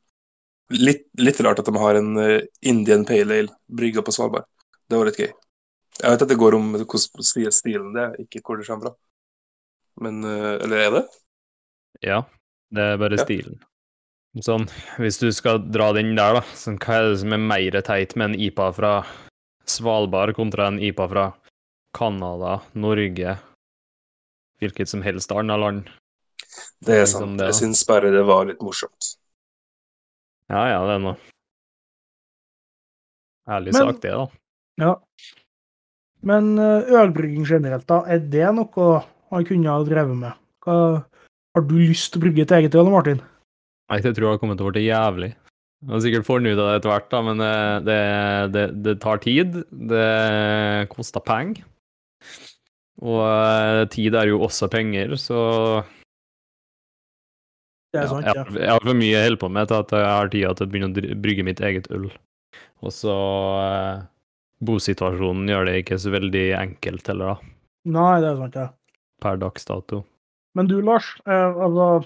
Litt, 0.73 1.07
litt 1.17 1.41
rart 1.45 1.61
at 1.61 1.69
de 1.69 1.81
har 1.81 1.97
en 1.97 2.15
eh, 2.21 2.47
Indian 2.69 3.05
Pale 3.05 3.41
Ale 3.41 3.53
brygga 3.65 4.05
på 4.05 4.13
Svalbard. 4.15 4.49
Det 4.89 4.97
var 4.97 5.05
litt 5.09 5.19
gøy. 5.21 5.31
Jeg 5.99 6.11
vet 6.13 6.21
at 6.25 6.29
det 6.31 6.37
går 6.39 6.55
om 6.57 6.69
hvordan 6.73 7.51
stilen 7.53 7.93
det 7.95 8.03
er, 8.03 8.13
ikke 8.23 8.41
hvor 8.45 8.57
det 8.59 8.67
kommer 8.69 8.89
fra. 8.89 8.95
Men 10.01 10.23
eh, 10.23 10.55
Eller 10.63 10.77
er 10.85 10.91
det? 10.95 11.03
Ja, 12.05 12.21
det 12.71 12.85
er 12.93 12.97
bare 13.01 13.17
Ja. 13.19 13.25
stilen. 13.25 13.59
Sånn, 14.45 14.67
hvis 15.01 15.17
du 15.19 15.31
skal 15.33 15.57
dra 15.73 15.89
den 15.97 16.13
der, 16.15 16.37
da, 16.37 16.41
sånn, 16.55 16.77
hva 16.79 16.99
er 16.99 17.07
det 17.09 17.19
som 17.23 17.33
er 17.33 17.41
mer 17.41 17.81
teit 17.81 18.15
med 18.15 18.29
en 18.29 18.39
IPA 18.39 18.67
fra 18.77 18.91
Svalbard 19.65 20.35
kontra 20.37 20.67
en 20.69 20.77
IPA 20.79 21.07
fra 21.09 21.23
Canada, 21.97 22.59
Norge, 22.77 23.33
hvilket 24.61 24.87
som 24.87 25.01
helst 25.01 25.31
annet 25.33 25.59
land? 25.59 25.89
Det 26.85 26.93
er 26.95 27.01
Liksom 27.03 27.25
sant. 27.25 27.39
det, 27.41 27.47
Jeg 27.49 27.57
syns 27.59 27.83
bare 27.89 28.11
det 28.13 28.23
var 28.25 28.45
litt 28.45 28.61
morsomt. 28.61 29.15
Ja, 30.49 30.61
ja, 30.77 30.79
det 30.85 30.95
er 30.95 31.03
noe. 31.03 31.17
Ærlig 33.49 33.73
Men- 33.73 33.81
sagt, 33.81 34.01
det, 34.01 34.11
da. 34.13 34.27
Ja. 34.79 34.93
Men 36.25 36.53
eh, 36.59 36.89
ølbrygging 36.99 37.45
generelt, 37.47 37.85
da, 37.87 38.01
er 38.11 38.19
det 38.19 38.47
noe 38.55 38.87
han 39.31 39.45
kunne 39.47 39.71
ha 39.71 39.83
drevet 39.87 40.17
med? 40.19 40.35
Hva, 40.65 40.75
har 41.55 41.63
du 41.67 41.75
lyst 41.79 42.11
til 42.13 42.19
å 42.19 42.23
brygge 42.25 42.43
et 42.45 42.53
eget 42.57 42.75
øl, 42.79 42.89
Martin? 42.91 43.21
Nei, 43.89 43.99
det 44.03 44.11
tror 44.17 44.27
jeg 44.27 44.35
har 44.37 44.41
kommet 44.41 44.59
til 44.59 44.67
å 44.69 44.73
bli 44.73 44.83
jævlig. 44.87 45.29
Jeg 45.79 45.93
har 45.93 46.01
sikkert 46.03 46.27
funnet 46.27 46.53
ut 46.57 46.59
av 46.59 46.67
det 46.67 46.77
etter 46.81 46.91
hvert, 46.91 47.07
da, 47.13 47.21
men 47.29 47.43
eh, 47.45 47.75
det, 47.87 47.99
det, 48.55 48.65
det 48.87 48.95
tar 49.03 49.21
tid. 49.23 49.55
Det 49.91 50.89
koster 50.91 51.23
penger. 51.23 51.63
Og 52.99 53.21
eh, 53.23 53.85
tid 53.95 54.17
er 54.19 54.27
jo 54.33 54.41
også 54.43 54.67
penger, 54.73 55.15
så 55.15 55.39
Det 57.95 58.01
er 58.03 58.09
sant, 58.11 58.27
jeg, 58.27 58.35
ja. 58.35 58.43
har- 58.43 58.59
jeg 58.59 58.69
har 58.75 58.83
for 58.85 58.99
mye 58.99 59.15
å 59.17 59.23
holde 59.23 59.39
på 59.41 59.49
med 59.55 59.71
til 59.71 59.79
at 59.79 59.93
jeg 59.95 60.09
har 60.11 60.27
tida 60.35 60.51
til 60.59 60.67
å 60.67 60.71
begynne 60.73 60.91
å 60.91 61.21
brygge 61.23 61.45
mitt 61.47 61.63
eget 61.63 61.87
øl. 61.95 62.09
Og 62.83 62.91
så 62.93 63.15
Bosituasjonen 64.65 65.49
gjør 65.49 65.69
det 65.69 65.75
ikke 65.83 65.97
så 66.01 66.11
veldig 66.13 66.45
enkelt 66.59 67.07
heller, 67.11 67.35
da, 67.35 67.53
Nei, 67.89 68.15
det 68.19 68.27
er 68.29 68.39
sant, 68.41 68.57
ja. 68.59 68.67
per 69.23 69.37
dags 69.39 69.67
dato. 69.67 70.01
Men 70.57 70.67
du, 70.67 70.79
Lars, 70.83 71.13
eh, 71.29 71.61
altså 71.63 72.03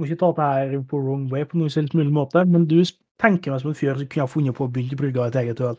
Må 0.00 0.06
ikke 0.08 0.18
ta 0.18 0.30
det 0.34 0.48
her 0.48 0.82
på 0.88 0.98
wrong 0.98 1.28
way 1.30 1.44
på 1.46 1.60
noen 1.60 1.70
som 1.70 1.86
mulig 1.94 2.12
måte, 2.14 2.42
men 2.48 2.64
du 2.66 2.78
tenker 3.20 3.52
meg 3.52 3.60
som 3.62 3.70
en 3.70 3.76
fyr 3.76 3.98
som 3.98 4.08
kunne 4.08 4.24
ha 4.24 4.32
funnet 4.32 4.56
på 4.56 4.64
å 4.64 4.72
begynne 4.72 4.96
å 4.96 5.00
brygge 5.02 5.26
et 5.26 5.38
eget 5.42 5.60
øl. 5.60 5.76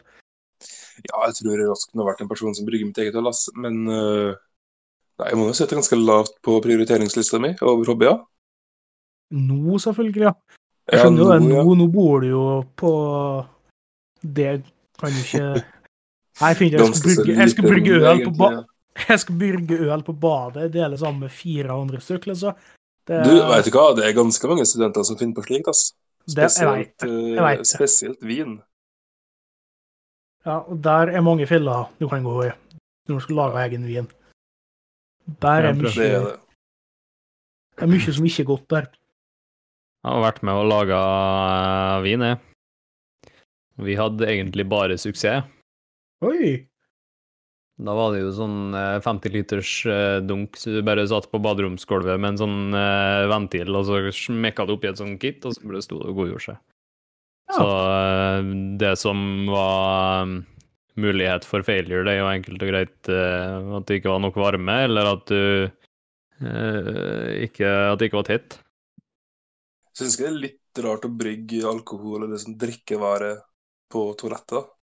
Ja, 1.08 1.24
jeg 1.26 1.40
tror 1.40 1.56
jeg 1.56 1.70
raskt 1.72 1.90
kunne 1.90 2.06
vært 2.06 2.22
en 2.22 2.30
person 2.30 2.54
som 2.54 2.68
brygger 2.68 2.92
mitt 2.92 3.02
eget 3.02 3.18
øl, 3.18 3.32
ass. 3.32 3.48
Men 3.58 3.82
uh, 3.90 4.38
Nei, 5.22 5.32
jeg 5.32 5.40
må 5.40 5.48
jo 5.50 5.56
sette 5.58 5.78
ganske 5.78 5.98
lavt 5.98 6.38
på 6.46 6.60
prioriteringslista 6.64 7.40
mi 7.42 7.52
over 7.62 7.92
hobbyer. 7.92 8.22
Nå, 9.38 9.78
selvfølgelig, 9.82 10.24
ja. 10.30 10.36
Jeg 10.92 11.04
skjønner 11.04 11.22
jo 11.24 11.28
det. 11.32 11.40
nå, 11.46 11.58
ja. 11.58 11.66
Nå 11.82 11.88
bor 11.94 12.24
du 12.24 12.30
jo 12.30 12.46
på 12.78 12.94
Det 14.22 14.54
kan 15.00 15.14
du 15.14 15.20
ikke 15.22 15.46
Nei, 16.40 16.54
jeg 16.56 16.72
jeg 16.72 16.96
skal 16.96 17.04
brygge, 17.04 17.34
jeg 17.38 17.52
skal 17.52 17.66
brygge 17.68 17.98
øl 18.00 18.22
på 18.26 18.32
ba 18.40 18.50
jeg 19.10 19.20
skal 19.20 19.36
brygge 19.40 19.78
øl 19.92 20.04
på 20.04 20.14
badet, 20.20 20.70
dele 20.74 20.98
sammen 20.98 21.26
med 21.26 21.32
fire 21.32 21.72
andre 21.76 22.00
stykker, 22.02 22.34
så 22.36 22.54
det, 23.08 23.24
Du, 23.26 23.34
vet 23.50 23.66
du 23.68 23.72
hva? 23.76 23.86
Det 23.98 24.06
er 24.08 24.16
ganske 24.16 24.48
mange 24.52 24.66
studenter 24.68 25.04
som 25.08 25.18
finner 25.20 25.36
på 25.36 25.44
slikt, 25.48 25.68
ass. 25.72 25.94
det, 26.28 26.48
jeg 26.48 26.68
vet, 26.70 26.94
Spesielt, 26.96 27.08
eh, 27.08 27.36
Jeg 27.36 27.44
vet 27.48 27.68
spesielt 27.68 28.22
vin. 28.24 28.60
ja, 30.46 30.58
og 30.60 30.80
der 30.84 31.12
er 31.12 31.22
mange 31.22 31.48
filler 31.48 31.90
du 32.00 32.08
kan 32.08 32.24
gå 32.24 32.38
i 32.48 32.52
når 33.10 33.18
du 33.18 33.24
skal 33.26 33.36
lage 33.36 33.64
egen 33.66 33.86
vin. 33.88 34.08
Der 35.42 35.68
er 35.68 35.74
mye, 35.74 35.90
Det 35.90 36.06
er 36.12 36.26
det. 36.26 36.36
det 37.76 37.84
er 37.84 37.90
mye 37.92 38.14
som 38.14 38.26
ikke 38.26 38.42
er 38.44 38.46
godt 38.46 38.68
der. 38.70 38.86
Jeg 40.02 40.12
har 40.14 40.22
vært 40.24 40.44
med 40.44 40.54
og 40.54 40.68
laga 40.70 41.00
vin, 42.06 42.22
jeg. 42.22 42.38
Vi 43.82 43.96
hadde 43.98 44.28
egentlig 44.30 44.66
bare 44.70 44.98
suksess. 44.98 45.44
Oi! 46.22 46.68
Da 47.82 47.94
var 47.98 48.12
det 48.14 48.20
jo 48.22 48.32
sånn 48.36 48.76
eh, 48.78 49.00
50 49.02 49.34
liters 49.34 49.72
eh, 49.90 50.20
dunk, 50.22 50.58
så 50.60 50.76
du 50.76 50.82
bare 50.86 51.08
satt 51.10 51.32
på 51.32 51.40
baderomsgulvet 51.42 52.20
med 52.22 52.36
en 52.36 52.42
sånn 52.42 52.78
eh, 52.78 53.26
ventil, 53.32 53.74
og 53.74 53.88
så 53.88 54.02
smekka 54.14 54.68
det 54.68 54.76
oppi 54.76 54.90
et 54.92 55.02
sånt 55.02 55.18
kit, 55.22 55.42
og 55.48 55.56
så 55.56 55.66
bare 55.66 55.82
sto 55.82 55.98
det 56.02 56.12
og 56.12 56.20
godgjorde 56.20 56.46
seg. 56.46 56.60
Ja. 57.50 57.56
Så 57.58 57.68
eh, 57.96 58.52
det 58.84 58.92
som 59.02 59.24
var 59.50 60.28
eh, 60.28 60.36
mulighet 61.02 61.48
for 61.48 61.66
failure, 61.66 62.04
det 62.06 62.14
er 62.14 62.22
jo 62.22 62.30
enkelt 62.30 62.66
og 62.68 62.74
greit 62.74 63.12
eh, 63.16 63.72
at 63.80 63.88
det 63.90 63.98
ikke 64.02 64.14
var 64.14 64.26
nok 64.28 64.38
varme, 64.44 64.76
eller 64.86 65.14
at 65.16 65.26
du 65.32 65.42
eh, 66.46 67.48
ikke 67.48 67.72
At 67.90 67.98
det 67.98 68.12
ikke 68.12 68.22
var 68.22 68.30
tett. 68.30 68.60
Syns 69.98 70.20
ikke 70.20 70.28
det 70.28 70.32
er 70.36 70.44
litt 70.46 70.84
rart 70.86 71.08
å 71.10 71.12
brygge 71.24 71.66
alkohol 71.68 72.22
eller 72.22 72.36
liksom 72.38 72.60
drikkevare 72.62 73.34
på 73.92 74.06
toalettet, 74.22 74.60
da. 74.60 74.81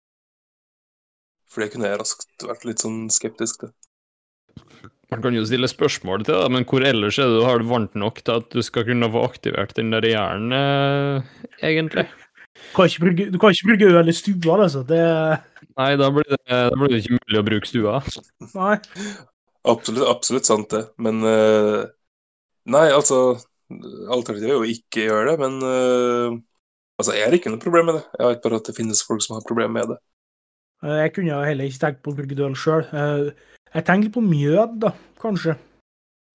For 1.53 1.65
det 1.65 1.73
kunne 1.75 1.91
jeg 1.91 2.01
raskt 2.01 2.47
vært 2.49 2.67
litt 2.69 2.83
sånn 2.83 3.07
skeptisk 3.13 3.65
til. 3.65 3.73
Man 5.13 5.21
kan 5.21 5.35
jo 5.37 5.45
stille 5.45 5.69
spørsmål 5.69 6.25
til 6.25 6.39
det, 6.39 6.53
men 6.55 6.65
hvor 6.69 6.85
ellers 6.89 7.19
er 7.21 7.29
det 7.29 7.41
du 7.41 7.45
har 7.45 7.61
det 7.61 7.69
varmt 7.69 7.97
nok 8.01 8.23
til 8.25 8.41
at 8.41 8.47
du 8.55 8.63
skal 8.65 8.87
kunne 8.89 9.11
få 9.13 9.25
aktivert 9.29 9.75
den 9.77 9.93
der 9.93 10.07
hjernen, 10.09 10.55
eh, 10.57 11.51
egentlig? 11.69 12.07
Du 12.57 12.71
kan 12.77 12.89
ikke 12.89 13.05
bruke, 13.05 13.27
du 13.33 13.39
kan 13.41 13.53
ikke 13.53 13.91
øl 13.91 14.09
i 14.09 14.15
stua, 14.17 14.57
altså. 14.57 14.81
Det 14.89 15.03
Nei, 15.77 15.91
da 16.01 16.09
blir, 16.13 16.25
det, 16.29 16.41
da 16.49 16.77
blir 16.77 16.93
det 16.93 17.03
ikke 17.03 17.19
mulig 17.19 17.41
å 17.41 17.45
bruke 17.45 17.69
stua. 17.69 18.01
Nei. 18.57 18.79
Absolutt, 19.69 20.09
absolutt 20.09 20.49
sant 20.49 20.73
det, 20.75 20.83
men 20.99 21.21
eh, 21.29 21.83
Nei, 22.73 22.87
altså 22.95 23.37
Alternativet 23.73 24.49
er 24.49 24.57
jo 24.57 24.65
å 24.65 24.69
ikke 24.69 25.07
gjøre 25.07 25.33
det, 25.33 25.37
men 25.43 25.55
eh, 25.67 26.41
altså, 27.01 27.15
jeg 27.17 27.27
har 27.27 27.37
ikke 27.37 27.53
noe 27.53 27.63
problem 27.63 27.89
med 27.89 27.99
det. 27.99 28.03
Jeg 28.19 28.33
vet 28.33 28.43
bare 28.45 28.59
at 28.61 28.69
det 28.69 28.77
finnes 28.77 29.05
folk 29.07 29.25
som 29.25 29.37
har 29.39 29.47
problemer 29.49 29.77
med 29.77 29.95
det. 29.95 30.01
Eh, 30.83 30.99
Jeg 31.03 31.13
kunne 31.15 31.45
heller 31.47 31.65
ikke 31.69 31.83
tenkt 31.87 32.03
på 32.03 32.13
å 32.13 32.17
brygge 32.19 32.47
øl 32.47 32.55
sjøl. 32.59 32.87
Jeg 33.73 33.85
tenkte 33.89 34.13
på 34.13 34.21
mjød, 34.25 34.79
da, 34.83 34.91
kanskje. 35.23 35.55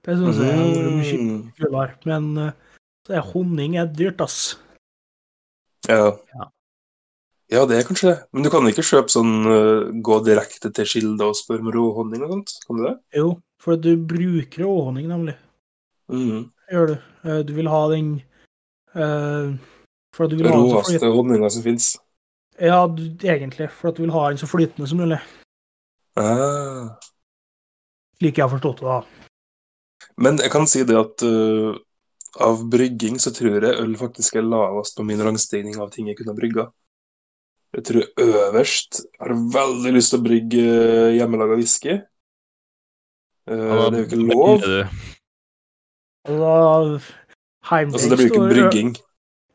Det 0.07 0.15
syns 0.17 0.37
jeg 0.39 0.55
hadde 0.55 0.83
vært 0.83 0.99
mye 1.01 1.17
Mm, 1.19 1.41
kulere. 1.59 1.95
Men 2.05 2.37
eh, 2.37 2.51
så 3.07 3.13
er 3.17 3.25
honning 3.33 3.75
er 3.77 3.85
dyrt, 3.91 4.21
ass. 4.21 4.55
ja. 5.87 6.15
Ja. 6.35 6.47
ja, 7.51 7.65
det 7.65 7.77
er 7.77 7.87
kanskje 7.87 8.09
det. 8.13 8.17
Men 8.33 8.43
du 8.43 8.49
kan 8.49 8.65
ikke 8.67 8.83
kjøpe 8.83 9.11
sånn 9.13 9.33
eh, 9.47 10.01
Gå 10.03 10.17
direkte 10.25 10.71
til 10.73 10.85
kilde 10.89 11.27
og 11.27 11.35
spørre 11.35 11.63
om 11.63 11.71
råhonning 11.75 12.23
og 12.25 12.31
sånt? 12.37 12.55
Kan 12.67 12.77
du 12.79 12.83
det? 12.87 12.95
Jo, 13.15 13.29
for 13.63 13.75
du 13.79 13.93
bruker 13.97 14.63
råhonning, 14.65 15.07
nemlig. 15.11 15.35
Mm. 16.11 16.47
Gjør 16.71 16.87
du. 16.93 16.97
Eh, 17.27 17.41
Du 17.43 17.53
vil 17.53 17.67
ha 17.71 17.83
den 17.91 18.21
uh, 18.95 19.53
Råeste 20.17 21.11
honninga 21.13 21.49
som 21.53 21.63
fins. 21.63 21.97
Ja, 22.57 22.87
du, 22.87 23.03
egentlig. 23.21 23.69
For 23.73 23.91
at 23.91 23.97
du 23.97 24.05
vil 24.05 24.13
ha 24.15 24.27
den 24.29 24.39
så 24.41 24.49
flytende 24.49 24.89
som 24.89 25.01
mulig. 25.01 25.19
Ah. 26.17 26.97
Slik 28.17 28.39
jeg 28.39 28.47
har 28.47 28.53
forstått 28.53 28.81
det, 28.81 28.89
da. 28.89 29.27
Men 30.17 30.39
jeg 30.41 30.49
kan 30.53 30.65
si 30.69 30.81
det 30.87 30.97
at 30.97 31.21
uh, 31.25 31.77
av 32.41 32.63
brygging 32.71 33.19
så 33.21 33.33
tror 33.33 33.61
jeg 33.61 33.77
øl 33.83 33.93
faktisk 33.99 34.39
er 34.39 34.45
lavest 34.49 34.97
på 34.97 35.05
min 35.05 35.21
rangstigning 35.21 35.77
av 35.81 35.91
ting 35.93 36.09
jeg 36.09 36.17
kunne 36.17 36.35
brygga. 36.37 36.67
Jeg 37.77 37.85
tror 37.85 38.05
øverst 38.23 39.01
har 39.19 39.33
veldig 39.53 39.93
lyst 39.93 40.13
til 40.13 40.21
å 40.21 40.25
brygge 40.25 40.61
øh, 40.63 41.15
hjemmelaga 41.17 41.57
whisky. 41.59 41.97
Uh, 43.47 43.57
Ja, 43.57 43.89
det 43.91 43.99
er 43.99 44.01
jo 44.01 44.07
ikke 44.07 44.23
lov. 44.23 44.63
Altså, 46.27 47.13
Altså, 47.67 48.09
det 48.09 48.17
blir 48.17 48.27
jo 48.27 48.33
ikke 48.33 48.47
brygging. 48.53 48.95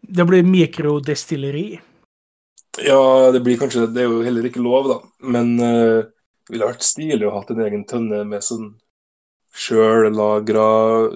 Det 0.02 0.26
blir 0.28 0.44
mikrodestilleri. 0.44 1.80
Ja, 2.80 3.30
det 3.32 3.42
blir 3.44 3.58
kanskje 3.60 3.84
Det 3.92 4.00
er 4.00 4.08
jo 4.08 4.22
heller 4.24 4.46
ikke 4.48 4.62
lov, 4.64 4.88
da. 4.88 4.98
Men 5.34 5.52
uh, 5.60 6.00
det 6.46 6.54
ville 6.54 6.70
vært 6.70 6.86
stilig 6.86 7.26
å 7.28 7.34
ha 7.34 7.42
en 7.52 7.64
egen 7.66 7.84
tønne 7.88 8.22
med 8.28 8.44
sånn 8.44 8.72
sjøllagra 9.52 10.68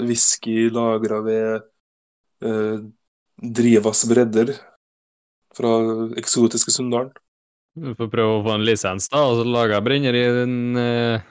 whisky 0.05 0.69
lagra 0.69 1.23
ved 1.25 1.65
uh, 2.45 2.83
Drivas 3.37 4.05
bredder 4.09 4.53
fra 5.57 5.73
eksotiske 6.21 6.73
Sunndalen. 6.75 7.15
Du 7.77 7.93
får 7.97 8.09
prøve 8.13 8.39
å 8.39 8.45
få 8.45 8.55
en 8.55 8.65
lisens, 8.65 9.09
da, 9.13 9.23
og 9.29 9.41
så 9.41 9.49
lager 9.49 9.83
brenner 9.85 10.17
i 10.17 10.27
den 10.33 10.77
uh, 10.77 11.25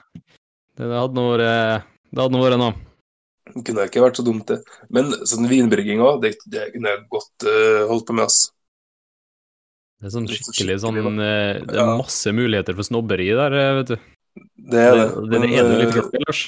Det 0.78 0.90
hadde 0.90 1.18
nå 1.18 1.24
vært 1.32 1.86
Det 2.10 2.20
hadde 2.22 2.34
nå 2.34 2.42
vært 2.42 2.62
noe. 2.62 2.76
Det 3.46 3.62
kunne 3.62 3.86
ikke 3.86 4.02
vært 4.02 4.18
så 4.18 4.26
dumt, 4.26 4.50
det. 4.50 4.58
Men 4.90 5.10
sånn 5.26 5.46
vinbrygginga, 5.50 6.16
det, 6.22 6.34
det 6.50 6.68
kunne 6.74 6.92
jeg 6.92 7.06
godt 7.14 7.46
uh, 7.46 7.86
holdt 7.90 8.06
på 8.08 8.18
med, 8.18 8.26
ass. 8.26 8.55
Det 9.96 10.10
er 10.10 10.12
sånn 10.12 10.28
skikkelig 10.28 10.76
sånn 10.82 10.98
eh, 11.24 11.62
Det 11.64 11.72
er 11.72 11.80
Ja. 11.80 11.96
masse 11.96 12.32
muligheter 12.36 12.76
for 12.76 12.84
snobberi 12.84 13.30
der, 13.32 13.56
eh, 13.56 13.72
vet 13.80 13.92
du. 13.94 13.96
Det 14.70 14.80
er 14.82 14.94
det. 14.98 15.08
det, 15.30 15.40
det, 15.40 15.50
er 15.56 15.68
du 15.70 15.76
litt 15.80 15.94
glad 15.94 16.14
i, 16.14 16.22
Lars. 16.26 16.42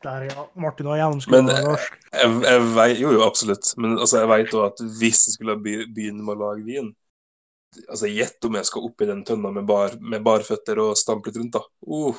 Der, 0.00 0.22
ja. 0.30 0.46
Martin 0.56 0.86
har 0.86 1.00
eh, 1.02 1.08
norsk. 1.10 1.98
jeg, 2.14 2.30
jeg 2.46 2.62
vet, 2.76 2.94
jo, 3.00 3.10
jo, 3.16 3.24
absolutt. 3.26 3.74
Men 3.76 3.98
altså, 3.98 4.22
jeg 4.22 4.30
vet 4.30 4.54
òg 4.54 4.66
at 4.70 4.82
hvis 5.00 5.26
jeg 5.26 5.36
skulle 5.36 5.58
begynne 5.60 6.22
med 6.22 6.36
å 6.38 6.42
lage 6.46 6.64
vin 6.64 6.92
altså 7.86 8.08
Gjett 8.10 8.46
om 8.48 8.56
jeg 8.58 8.66
skal 8.66 8.86
oppi 8.88 9.06
den 9.06 9.20
tønna 9.26 9.52
med, 9.54 9.66
bar, 9.68 9.92
med 10.02 10.24
barføtter 10.26 10.80
og 10.82 10.96
stampe 10.98 11.30
litt 11.30 11.38
rundt, 11.38 11.58
da. 11.58 11.62
Uh, 11.86 12.18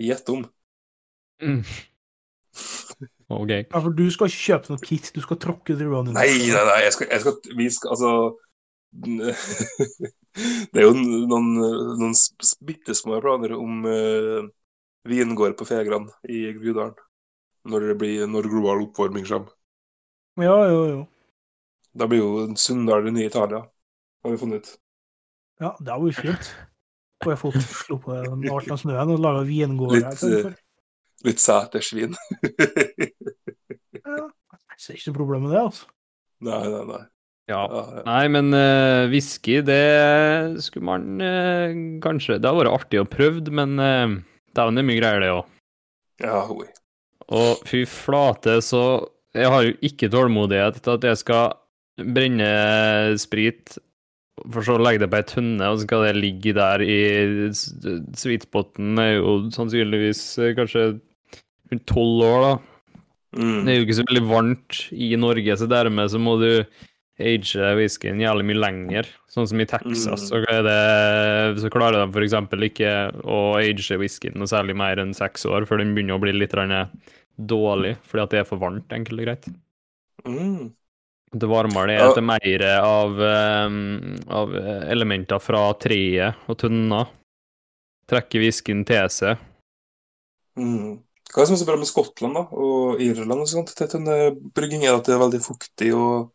Gjett 0.00 0.30
om. 0.32 0.46
Mm. 1.44 1.60
OK. 3.30 3.50
Ja, 3.50 3.80
for 3.80 3.92
du 3.94 4.06
skal 4.12 4.30
ikke 4.30 4.46
kjøpe 4.46 4.72
noe 4.72 4.82
kit, 4.84 5.10
du 5.14 5.20
skal 5.24 5.38
tråkke 5.40 5.76
druene 5.76 6.10
dine. 6.10 6.16
Nei, 6.16 6.48
nei, 6.48 6.64
nei, 6.70 6.78
jeg 6.86 6.94
skal, 6.96 7.10
jeg 7.12 7.24
skal 7.24 7.58
Vi 7.60 7.68
skal 7.74 7.92
altså 7.94 8.12
Det 8.90 10.78
er 10.78 10.84
jo 10.84 10.94
noen, 10.94 11.52
noen 11.98 12.14
bitte 12.66 12.94
små 12.94 13.20
planer 13.22 13.54
om 13.56 13.86
uh, 13.86 14.48
vingård 15.08 15.56
på 15.58 15.66
Fegran 15.68 16.08
i 16.28 16.52
Grudalen. 16.56 16.98
Når 17.70 17.90
det 17.90 17.96
blir 18.00 18.28
når 18.30 18.48
global 18.48 18.86
oppvarming 18.86 19.26
kommer. 19.28 19.52
Ja, 20.40 20.56
jo, 20.70 20.80
jo. 20.88 21.00
Da 21.92 22.06
blir 22.08 22.22
jo 22.22 22.46
Sunndal 22.56 23.04
det 23.04 23.12
nye 23.16 23.28
Italia, 23.28 23.60
har 24.24 24.32
vi 24.32 24.40
funnet 24.40 24.64
ut. 24.64 24.74
Ja, 25.60 25.74
det 25.76 25.92
hadde 25.92 26.06
vært 26.06 26.22
fint. 26.24 26.50
Jeg 27.20 27.36
fått 27.36 27.58
slå 27.60 27.98
på 28.00 28.14
arten 28.16 28.72
av 28.72 28.80
snøen 28.80 29.12
og 29.12 29.20
lage 29.20 29.44
vingård 29.50 29.98
her. 29.98 30.06
Litt, 30.06 30.14
istedenfor. 30.16 30.54
Litt 31.28 31.46
sætersvin. 31.46 32.18
Ja, 34.00 34.24
jeg 34.72 34.80
ser 34.80 34.96
ikke 34.96 35.10
noe 35.10 35.18
problem 35.18 35.42
med 35.44 35.52
det, 35.52 35.60
altså. 35.60 35.84
nei, 36.42 36.60
nei, 36.72 36.80
nei. 36.88 37.02
Ja. 37.50 37.64
Nei, 38.06 38.24
men 38.30 38.54
uh, 38.54 39.08
whisky, 39.10 39.58
det 39.66 39.82
skulle 40.62 40.86
man 40.86 41.22
uh, 41.22 41.72
kanskje 42.04 42.38
Det 42.38 42.46
har 42.46 42.58
vært 42.60 42.74
artig 42.76 43.00
å 43.02 43.08
prøve, 43.10 43.42
men 43.54 43.74
uh, 43.80 44.18
dæven, 44.56 44.78
det 44.78 44.84
er 44.84 44.88
mye 44.90 45.00
greier, 45.00 45.24
det 45.24 45.32
òg. 45.34 45.56
ja 46.22 46.44
hoi. 46.46 46.68
Og 47.30 47.62
fy 47.66 47.84
flate, 47.86 48.58
så 48.66 48.84
Jeg 49.36 49.50
har 49.52 49.66
jo 49.66 49.76
ikke 49.86 50.10
tålmodighet 50.10 50.80
til 50.82 50.96
at 50.96 51.06
jeg 51.06 51.20
skal 51.20 51.54
brenne 52.00 52.48
sprit, 53.20 53.76
for 54.40 54.64
så 54.64 54.78
å 54.78 54.82
legge 54.82 55.04
det 55.04 55.10
på 55.12 55.20
ei 55.20 55.26
tønne, 55.28 55.68
og 55.68 55.78
så 55.78 55.84
skal 55.84 56.06
det 56.06 56.16
ligge 56.16 56.54
der 56.56 56.82
i 56.82 56.98
Sweetspoten 57.52 58.98
er 58.98 59.12
jo 59.18 59.36
sannsynligvis 59.54 60.22
kanskje 60.56 60.86
rundt 61.70 61.86
tolv 61.86 62.24
år, 62.26 62.46
da. 62.46 62.52
Mm. 63.38 63.58
Det 63.62 63.70
er 63.70 63.76
jo 63.76 63.84
ikke 63.86 63.98
så 64.00 64.06
veldig 64.08 64.24
varmt 64.26 64.78
i 64.90 65.10
Norge, 65.20 65.58
så 65.60 65.68
dermed 65.70 66.10
så 66.10 66.18
må 66.18 66.34
du 66.40 66.50
age 67.20 67.70
whiskyen 67.78 68.20
jævlig 68.22 68.46
mye 68.48 68.60
lenger. 68.60 69.08
Sånn 69.30 69.46
som 69.48 69.60
i 69.62 69.66
Texas, 69.68 70.24
Mm. 70.24 70.26
så, 70.26 70.40
er 70.50 70.62
det, 70.66 71.60
så 71.62 71.70
klarer 71.70 72.02
de 72.02 72.10
f.eks. 72.10 72.34
ikke 72.70 72.92
å 73.22 73.40
age 73.60 73.98
whiskyen 74.00 74.34
noe 74.40 74.50
særlig 74.50 74.76
mer 74.76 74.98
enn 74.98 75.14
seks 75.14 75.46
år 75.46 75.66
før 75.68 75.78
den 75.78 75.94
begynner 75.94 76.18
å 76.18 76.22
bli 76.22 76.32
litt 76.32 76.54
dårlig, 77.40 77.96
fordi 78.04 78.22
at 78.22 78.30
det 78.30 78.40
er 78.40 78.48
for 78.48 78.58
varmt, 78.60 78.90
enkelt 78.92 79.20
og 79.20 79.26
greit. 79.26 79.46
Mm. 80.26 80.72
Det 81.30 81.46
varmere 81.46 81.94
det 81.94 82.00
er, 82.02 82.14
til 82.16 82.26
mer 82.26 82.64
av, 82.82 83.20
eh, 83.22 83.76
av 84.34 84.56
elementer 84.90 85.38
fra 85.38 85.72
treet 85.78 86.34
og 86.50 86.58
tønna. 86.58 87.04
Trekker 88.10 88.42
whiskyen 88.42 88.84
til 88.84 89.06
seg. 89.08 89.38
Mm. 90.58 90.98
Hva 91.30 91.38
er 91.38 91.46
det 91.46 91.46
som 91.46 91.54
er 91.54 91.60
så 91.62 91.66
bra 91.68 91.76
med 91.78 91.86
Skottland 91.86 92.34
da, 92.34 92.42
og 92.50 93.00
Irland 93.00 93.44
og 93.44 93.46
sånt 93.46 93.70
til 93.78 93.86
tønnebrygging? 93.86 94.82
Er 94.82 94.96
det 94.96 94.98
at 94.98 95.06
det 95.06 95.14
er 95.14 95.22
veldig 95.22 95.40
fuktig 95.44 95.92
og 95.94 96.32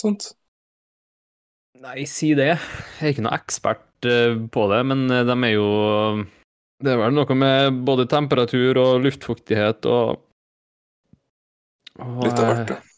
sånt? 0.00 0.32
Nei, 1.84 2.04
si 2.08 2.32
det. 2.38 2.54
Jeg 2.54 3.02
er 3.02 3.12
ikke 3.12 3.24
noe 3.26 3.36
ekspert 3.36 4.08
eh, 4.08 4.36
på 4.54 4.66
det, 4.70 4.80
men 4.88 5.04
eh, 5.10 5.24
de 5.26 5.34
er 5.48 5.54
jo 5.56 5.68
Det 6.84 6.92
er 6.92 7.00
vel 7.00 7.16
noe 7.16 7.36
med 7.38 7.82
både 7.86 8.06
temperatur 8.10 8.78
og 8.80 9.02
luftfuktighet 9.04 9.88
og, 9.90 10.22
og 11.98 12.24
Litt 12.24 12.40
av 12.40 12.50
hvert, 12.50 12.70
eh, 12.70 12.76
ja. 12.76 12.90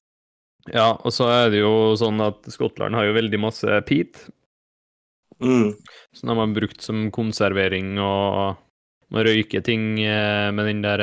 Ja, 0.66 0.86
og 0.98 1.14
så 1.14 1.28
er 1.30 1.52
det 1.54 1.60
jo 1.60 1.94
sånn 1.98 2.18
at 2.24 2.48
Skottland 2.50 2.96
har 2.98 3.06
jo 3.06 3.16
veldig 3.16 3.42
masse 3.42 3.82
peat, 3.86 4.24
Mm. 5.36 5.74
Så 6.16 6.32
har 6.32 6.46
brukt 6.56 6.80
som 6.80 7.10
konservering 7.12 7.98
og 8.00 8.56
man 9.12 9.26
røyker 9.26 9.60
ting 9.60 9.98
med 10.00 10.64
den 10.64 10.80
der 10.80 11.02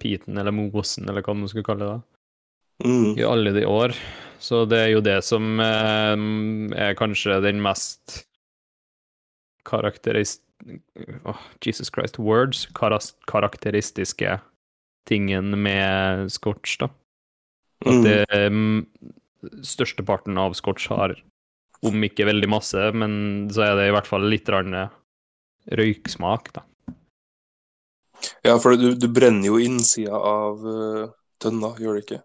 peaten 0.00 0.38
eller 0.40 0.56
mosen, 0.56 1.04
eller 1.04 1.20
hva 1.20 1.34
man 1.36 1.50
skal 1.52 1.66
kalle 1.66 1.90
det, 1.90 1.98
Mm. 2.80 3.18
i 3.20 3.26
alle 3.28 3.52
de 3.52 3.66
år. 3.68 3.92
Så 4.42 4.64
det 4.68 4.78
er 4.78 4.90
jo 4.92 5.02
det 5.04 5.18
som 5.24 5.60
eh, 5.62 6.24
er 6.86 6.96
kanskje 6.98 7.40
den 7.44 7.62
mest 7.64 8.24
karakterist... 9.68 10.42
Oh, 11.28 11.40
Jesus 11.60 11.90
Christ, 11.92 12.18
words. 12.18 12.66
Karas 12.76 13.14
karakteristiske 13.28 14.38
tingen 15.08 15.50
med 15.62 16.32
scotch, 16.32 16.78
da. 16.80 16.88
At 17.84 17.92
Mm. 17.92 18.04
det 18.04 18.46
um, 18.48 18.86
størsteparten 19.60 20.38
av 20.40 20.54
scotch 20.56 20.86
har, 20.88 21.18
om 21.84 22.04
ikke 22.06 22.24
veldig 22.24 22.48
masse, 22.48 22.80
men 22.96 23.50
så 23.52 23.66
er 23.66 23.74
det 23.76 23.88
i 23.90 23.92
hvert 23.92 24.08
fall 24.08 24.24
litt 24.32 24.48
rann 24.48 24.72
røyksmak, 25.68 26.48
da. 26.56 26.64
Ja, 28.46 28.54
for 28.56 28.78
du, 28.80 28.94
du 28.96 29.08
brenner 29.12 29.50
jo 29.50 29.58
innsida 29.60 30.16
av 30.16 30.64
uh, 30.64 31.10
tønna, 31.42 31.74
gjør 31.76 31.98
du 31.98 32.04
ikke? 32.06 32.22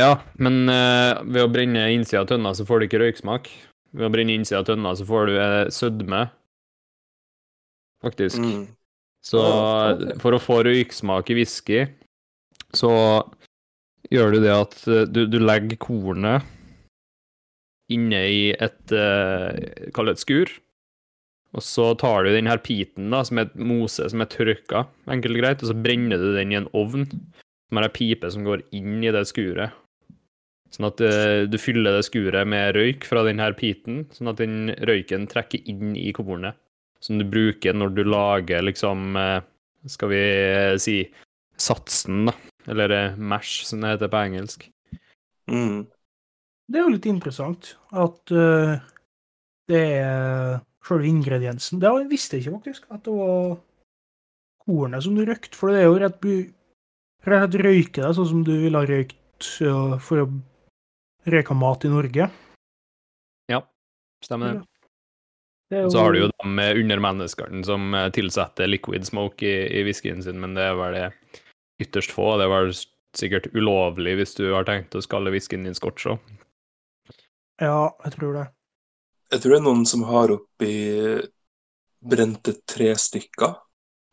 Ja, 0.00 0.16
men 0.42 0.64
uh, 0.66 1.22
ved 1.22 1.44
å 1.44 1.50
brenne 1.52 1.86
innsida 1.94 2.24
av 2.24 2.30
tønna, 2.32 2.54
så 2.56 2.66
får 2.66 2.80
du 2.80 2.88
ikke 2.88 3.02
røyksmak. 3.02 3.50
Ved 3.94 4.08
å 4.08 4.10
brenne 4.10 4.34
innsida 4.34 4.62
av 4.62 4.66
tønna, 4.66 4.94
så 4.98 5.06
får 5.06 5.28
du 5.30 5.36
uh, 5.38 5.60
sødme, 5.74 6.24
faktisk. 8.02 8.42
Mm. 8.42 8.64
Så 9.24 9.40
Ja, 9.40 10.16
for 10.20 10.36
å 10.36 10.42
få 10.42 10.58
røyksmak 10.66 11.30
i 11.32 11.38
whisky, 11.38 11.84
så 12.76 12.90
gjør 14.12 14.34
du 14.34 14.42
det 14.44 14.52
at 14.52 14.74
eh, 14.90 15.06
du, 15.08 15.22
du 15.30 15.38
legger 15.40 15.78
kornet 15.80 16.44
inne 17.92 18.20
i 18.28 18.42
et 18.52 18.92
uh, 18.92 19.54
Kall 19.96 20.10
det 20.10 20.18
et 20.18 20.24
skur. 20.24 20.52
Og 21.54 21.62
så 21.62 21.86
tar 21.96 22.26
du 22.26 22.34
den 22.34 22.50
her 22.50 22.58
piten, 22.60 23.08
da, 23.14 23.22
som 23.24 23.38
er 23.38 23.46
et 23.46 23.56
mose 23.56 24.08
som 24.10 24.20
er 24.20 24.28
tørka, 24.32 24.88
enkelt 25.06 25.38
og 25.38 25.40
greit, 25.40 25.62
og 25.62 25.70
så 25.70 25.78
brenner 25.78 26.18
du 26.20 26.32
den 26.34 26.52
i 26.52 26.58
en 26.58 26.68
ovn, 26.74 27.06
som 27.06 27.78
er 27.78 27.86
ei 27.86 27.94
pipe 27.94 28.30
som 28.34 28.44
går 28.46 28.64
inn 28.74 28.98
i 29.06 29.12
det 29.14 29.22
skuret. 29.30 29.76
Sånn 30.74 30.88
at 30.88 31.00
uh, 31.06 31.44
du 31.46 31.54
fyller 31.60 31.94
det 31.94 32.06
skuret 32.08 32.48
med 32.50 32.74
røyk 32.74 33.04
fra 33.06 33.22
denne 33.26 33.44
her 33.46 33.54
piten, 33.54 34.02
sånn 34.14 34.32
at 34.32 34.40
den 34.40 34.72
røyken 34.88 35.28
trekker 35.30 35.62
inn 35.70 35.94
i 35.94 36.10
kornet. 36.16 36.58
Som 37.04 37.20
du 37.20 37.26
bruker 37.28 37.76
når 37.76 37.92
du 37.94 38.00
lager 38.08 38.64
liksom 38.64 39.12
uh, 39.18 39.44
Skal 39.92 40.08
vi 40.08 40.20
eh, 40.24 40.74
si 40.80 41.02
satsen, 41.60 42.30
da. 42.30 42.32
Eller 42.72 42.94
uh, 42.96 43.18
mash, 43.20 43.66
som 43.68 43.84
det 43.84 43.92
heter 43.92 44.10
på 44.10 44.22
engelsk. 44.24 44.64
Mm. 45.52 45.84
Det 46.64 46.80
er 46.80 46.86
jo 46.86 46.94
litt 46.94 47.06
interessant 47.10 47.74
at 47.92 48.32
det 49.68 49.80
er 49.98 50.62
selve 50.88 51.04
ingrediensen. 51.10 51.82
Det 51.82 51.90
visste 52.08 52.38
jeg 52.38 52.46
ikke, 52.46 52.54
faktisk. 52.56 52.86
At 52.88 53.04
det 53.04 53.12
var 53.12 53.58
kornet 54.64 55.04
som 55.04 55.18
du 55.18 55.26
røykte. 55.28 55.58
For 55.60 55.68
det 55.68 55.82
er 55.82 55.90
jo 55.90 56.00
rett 56.00 56.24
rett 57.28 57.58
røyke 57.60 58.00
det, 58.00 58.14
sånn 58.16 58.30
som 58.32 58.40
du 58.48 58.54
ville 58.62 58.80
ha 58.80 58.88
røykt 58.88 59.50
for 60.08 60.24
å 60.24 60.26
røyke 61.30 61.56
mat 61.56 61.84
i 61.86 61.90
Norge. 61.92 62.28
Ja, 63.50 63.60
stemmer 64.24 64.58
det. 64.58 64.64
Det 65.72 65.80
er 65.80 65.88
så 65.90 66.02
har 66.04 66.12
du 66.12 66.20
jo 66.20 66.30
de 66.30 66.48
med 66.54 66.78
undermenneskene 66.82 67.64
som 67.66 67.94
eh, 67.96 68.10
tilsetter 68.14 68.68
liquid 68.68 69.06
smoke 69.08 69.46
i, 69.46 69.54
i 69.80 69.84
whiskyen 69.86 70.20
sin, 70.22 70.36
men 70.42 70.56
det 70.56 70.66
er 70.68 70.76
vel 70.78 70.98
det 70.98 71.06
ytterst 71.82 72.12
få. 72.14 72.34
Det 72.38 72.46
er 72.46 72.52
vel 72.52 72.74
sikkert 73.16 73.48
ulovlig 73.56 74.18
hvis 74.20 74.36
du 74.38 74.44
har 74.52 74.66
tenkt 74.68 74.94
å 74.94 75.02
skalle 75.04 75.32
whiskyen 75.34 75.64
din 75.66 75.76
scotch 75.76 76.10
òg. 76.12 76.20
Ja, 77.62 77.94
jeg 78.04 78.16
tror 78.16 78.36
det. 78.36 78.44
Jeg 79.32 79.42
tror 79.42 79.54
det 79.54 79.60
er 79.60 79.66
noen 79.66 79.84
som 79.88 80.04
har 80.06 80.32
oppi 80.34 80.74
brente 82.04 82.56
tre 82.68 82.92
stykker, 83.00 83.56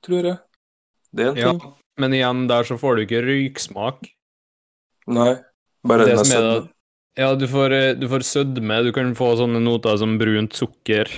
tror 0.06 0.30
jeg. 0.32 0.39
Det 1.12 1.26
er 1.26 1.32
en 1.34 1.39
ting. 1.39 1.63
Ja. 1.65 1.78
Men 2.00 2.15
igjen, 2.15 2.45
der 2.50 2.65
så 2.65 2.78
får 2.80 2.97
du 2.97 3.04
ikke 3.04 3.24
røyksmak. 3.26 4.08
Nei, 5.12 5.34
bare 5.86 6.06
Det 6.08 6.15
den 6.15 6.21
som 6.21 6.32
er 6.32 6.45
sødmen. 6.45 6.69
Ja, 7.19 7.34
du 7.36 7.47
får, 7.52 7.74
eh, 7.76 7.93
du 8.00 8.08
får 8.08 8.24
sødme, 8.24 8.84
du 8.86 8.91
kan 8.95 9.15
få 9.15 9.34
sånne 9.39 9.60
noter 9.60 9.97
som 10.00 10.17
brunt 10.21 10.56
sukker, 10.56 11.10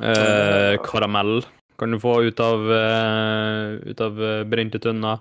eh, 0.00 0.76
karamell 0.86 1.42
kan 1.82 1.90
du 1.90 1.98
få 1.98 2.20
ut 2.22 2.40
av, 2.40 2.62
uh, 2.70 3.74
ut 3.82 4.00
av 4.00 4.18
eh, 4.22 4.44
brente 4.46 4.78
tønner. 4.82 5.18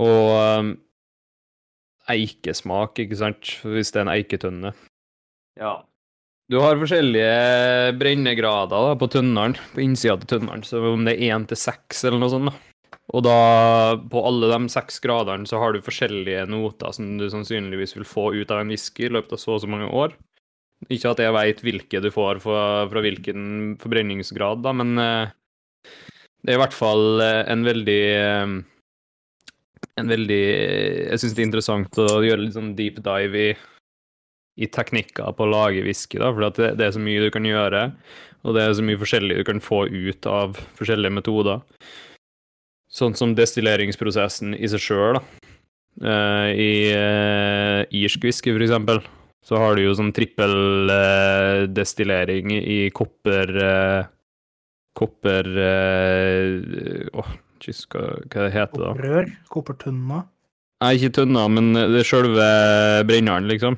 Og 0.00 0.30
um, 0.40 0.70
eikesmak, 2.10 3.02
ikke 3.04 3.18
sant, 3.20 3.50
hvis 3.62 3.92
det 3.92 4.00
er 4.00 4.06
en 4.06 4.14
eiketønne. 4.14 4.72
Ja. 5.60 5.74
Du 6.50 6.58
har 6.60 6.80
forskjellige 6.80 7.92
brennegrader 8.00 8.88
da, 8.88 8.96
på 9.00 9.08
tønneren, 9.12 9.56
på 9.76 9.84
innsida 9.84 10.16
til 10.22 10.32
tønneren, 10.34 10.64
så 10.66 10.80
om 10.90 11.04
det 11.06 11.14
er 11.18 11.36
én 11.36 11.46
til 11.48 11.60
seks 11.60 12.02
eller 12.08 12.24
noe 12.24 12.32
sånt. 12.32 12.50
da. 12.50 12.73
Og 13.12 13.20
da, 13.26 13.38
på 14.10 14.20
alle 14.24 14.48
de 14.48 14.72
seks 14.72 14.96
gradene, 15.04 15.44
så 15.48 15.58
har 15.60 15.74
du 15.74 15.84
forskjellige 15.84 16.46
noter 16.48 16.94
som 16.96 17.18
du 17.20 17.26
sannsynligvis 17.28 17.92
vil 17.98 18.06
få 18.08 18.30
ut 18.32 18.54
av 18.54 18.62
en 18.62 18.72
whisky 18.72 19.08
i 19.08 19.12
løpet 19.12 19.36
av 19.36 19.42
så 19.42 19.58
og 19.58 19.64
så 19.64 19.68
mange 19.70 19.90
år. 19.92 20.14
Ikke 20.92 21.12
at 21.12 21.20
jeg 21.20 21.34
veit 21.36 21.60
hvilke 21.64 22.00
du 22.04 22.10
får 22.12 22.40
fra, 22.44 22.62
fra 22.90 23.02
hvilken 23.04 23.74
forbrenningsgrad, 23.80 24.64
da, 24.64 24.72
men 24.76 25.00
eh, 25.00 25.34
det 26.44 26.52
er 26.52 26.58
i 26.58 26.62
hvert 26.62 26.76
fall 26.76 27.22
eh, 27.24 27.42
en 27.52 27.64
veldig 27.64 28.00
eh, 28.12 28.54
En 30.00 30.10
veldig 30.10 30.40
Jeg 30.40 31.20
syns 31.20 31.36
det 31.36 31.42
er 31.42 31.46
interessant 31.46 31.98
å 32.02 32.22
gjøre 32.24 32.42
litt 32.42 32.56
sånn 32.56 32.72
deep 32.74 32.96
dive 33.04 33.42
i, 33.44 33.50
i 34.64 34.66
teknikker 34.66 35.36
på 35.36 35.44
å 35.44 35.52
lage 35.52 35.84
whisky, 35.86 36.18
da, 36.18 36.32
for 36.32 36.48
det, 36.48 36.72
det 36.80 36.88
er 36.88 36.96
så 36.96 37.02
mye 37.04 37.22
du 37.22 37.30
kan 37.32 37.46
gjøre, 37.46 37.84
og 38.42 38.56
det 38.56 38.64
er 38.64 38.74
så 38.74 38.84
mye 38.84 39.00
forskjellig 39.00 39.38
du 39.38 39.44
kan 39.46 39.62
få 39.62 39.84
ut 39.92 40.26
av 40.26 40.58
forskjellige 40.80 41.14
metoder. 41.20 41.62
Sånn 42.94 43.14
som 43.18 43.32
destilleringsprosessen 43.34 44.54
i 44.54 44.68
seg 44.70 44.78
sjøl, 44.82 45.14
da. 45.18 45.22
Uh, 46.04 46.48
I 46.50 46.90
uh, 46.94 47.82
irsk 47.94 48.22
whisky, 48.26 48.50
for 48.54 48.62
eksempel, 48.66 48.98
så 49.44 49.54
har 49.60 49.74
du 49.76 49.82
jo 49.84 49.94
sånn 49.98 50.12
trippeldestillering 50.16 52.46
i 52.56 52.88
kopper 52.96 53.48
eh, 53.60 54.02
Kopper 54.94 55.42
eh, 55.58 57.10
oh, 57.18 57.26
jeez, 57.60 57.80
hva, 57.90 58.04
hva 58.30 58.44
det 58.46 58.52
heter 58.54 58.78
det 58.78 58.86
da? 58.86 58.94
Rør, 59.02 59.26
koppertønner. 59.50 60.22
Nei, 60.84 60.92
ikke 61.00 61.10
tønna, 61.18 61.42
men 61.50 61.72
det 61.74 61.98
er 62.04 62.06
sjølve 62.06 62.46
brenneren, 63.08 63.48
liksom. 63.50 63.74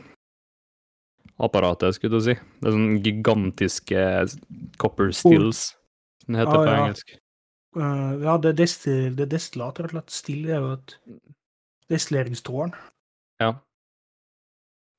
Apparatet, 1.41 1.97
skulle 1.97 2.21
du 2.21 2.25
si. 2.29 2.35
Det 2.37 2.69
er 2.69 2.77
sånn 2.77 3.01
gigantiske 3.05 4.01
copper 4.83 5.09
stills, 5.17 5.61
som 6.23 6.29
det 6.37 6.41
heter 6.45 6.53
Ah, 6.53 6.61
på 6.61 6.69
ja. 6.69 6.77
engelsk. 6.85 7.09
Eh, 7.77 8.13
ja, 8.25 8.37
det 8.41 8.55
destil, 8.57 9.11
det 9.19 9.29
destillat, 9.33 9.81
rett 9.81 9.93
og 9.93 9.99
slett. 9.99 10.15
Still 10.15 10.49
er 10.49 10.63
jo 10.65 10.75
et 10.79 10.97
destilleringstårn. 11.93 12.73
Ja. 13.43 13.53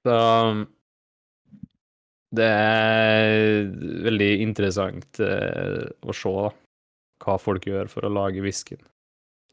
Så 0.05 0.17
det 2.37 2.45
er 2.45 3.67
veldig 4.05 4.29
interessant 4.43 5.19
uh, 5.23 5.87
å 6.03 6.15
se 6.15 6.31
da, 6.35 6.51
hva 7.23 7.37
folk 7.41 7.65
gjør 7.67 7.89
for 7.91 8.05
å 8.05 8.11
lage 8.13 8.43
whiskyen. 8.43 8.83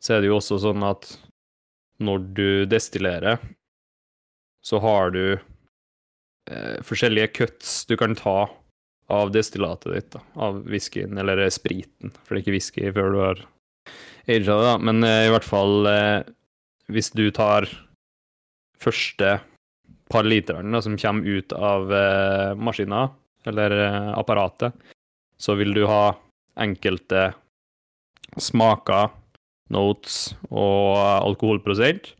Så 0.03 0.17
er 0.17 0.23
det 0.23 0.29
jo 0.29 0.39
også 0.41 0.61
sånn 0.67 0.85
at 0.85 1.09
når 2.05 2.27
du 2.37 2.49
destillerer, 2.69 3.39
så 4.67 4.83
har 4.85 5.15
du 5.15 5.25
uh, 5.39 6.77
forskjellige 6.85 7.33
cuts 7.39 7.77
du 7.89 7.97
kan 7.99 8.19
ta 8.19 8.51
av 9.13 9.33
destillatet 9.35 9.93
ditt, 9.93 10.11
da, 10.15 10.23
av 10.47 10.63
whiskyen, 10.71 11.19
eller 11.21 11.43
spriten, 11.53 12.13
for 12.23 12.35
det 12.35 12.41
er 12.41 12.45
ikke 12.45 12.57
whisky 12.57 12.93
før 12.95 13.11
du 13.13 13.19
har 13.21 13.43
aga 14.25 14.39
det, 14.39 14.55
da. 14.65 14.77
Men 14.81 15.05
eh, 15.05 15.27
i 15.27 15.33
hvert 15.33 15.47
fall 15.47 15.89
eh, 15.91 16.21
hvis 16.93 17.11
du 17.17 17.29
tar 17.35 17.69
første 18.81 19.39
par 20.13 20.27
literne 20.29 20.81
som 20.85 20.99
kommer 21.01 21.39
ut 21.39 21.53
av 21.57 21.93
eh, 21.93 22.55
maskina, 22.57 23.07
eller 23.49 23.77
eh, 23.77 24.11
apparatet, 24.17 24.73
så 25.37 25.57
vil 25.59 25.75
du 25.77 25.85
ha 25.89 26.15
enkelte 26.61 27.33
smaker, 28.41 29.11
notes 29.73 30.35
og 30.51 30.97
alkoholprosent, 31.01 32.13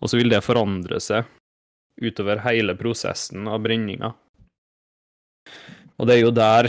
og 0.00 0.10
så 0.10 0.18
vil 0.18 0.32
det 0.32 0.42
forandre 0.44 0.98
seg 1.02 1.28
utover 2.00 2.40
hele 2.46 2.74
prosessen 2.78 3.48
av 3.48 3.60
brenninga. 3.64 4.12
Og 6.00 6.06
det 6.08 6.16
er 6.16 6.22
jo 6.22 6.32
der 6.32 6.66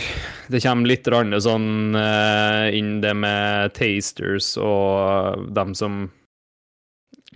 det 0.52 0.60
kommer 0.60 0.92
litt 0.92 1.08
sånn 1.08 1.96
eh, 1.96 2.66
inn 2.76 2.98
det 3.00 3.14
med 3.16 3.72
tasters 3.78 4.58
og 4.60 5.48
dem 5.56 5.72
som 5.78 6.10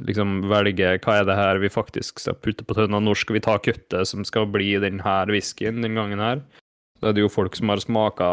liksom 0.04 0.50
velger 0.52 1.00
hva 1.00 1.22
er 1.22 1.30
det 1.30 1.38
her 1.40 1.62
vi 1.64 1.72
faktisk 1.72 2.20
skal 2.20 2.36
putte 2.36 2.66
på 2.68 2.76
tønna, 2.76 3.00
når 3.00 3.22
skal 3.22 3.38
vi 3.38 3.46
ta 3.46 3.56
kuttet 3.64 4.10
som 4.10 4.26
skal 4.28 4.50
bli 4.52 4.74
denne 4.84 5.16
whiskyen 5.32 5.80
den 5.86 5.96
gangen 5.96 6.20
her. 6.20 6.44
Så 7.00 7.08
er 7.08 7.16
det 7.16 7.24
jo 7.24 7.32
folk 7.32 7.56
som 7.56 7.72
har 7.72 7.84
smaka 7.84 8.30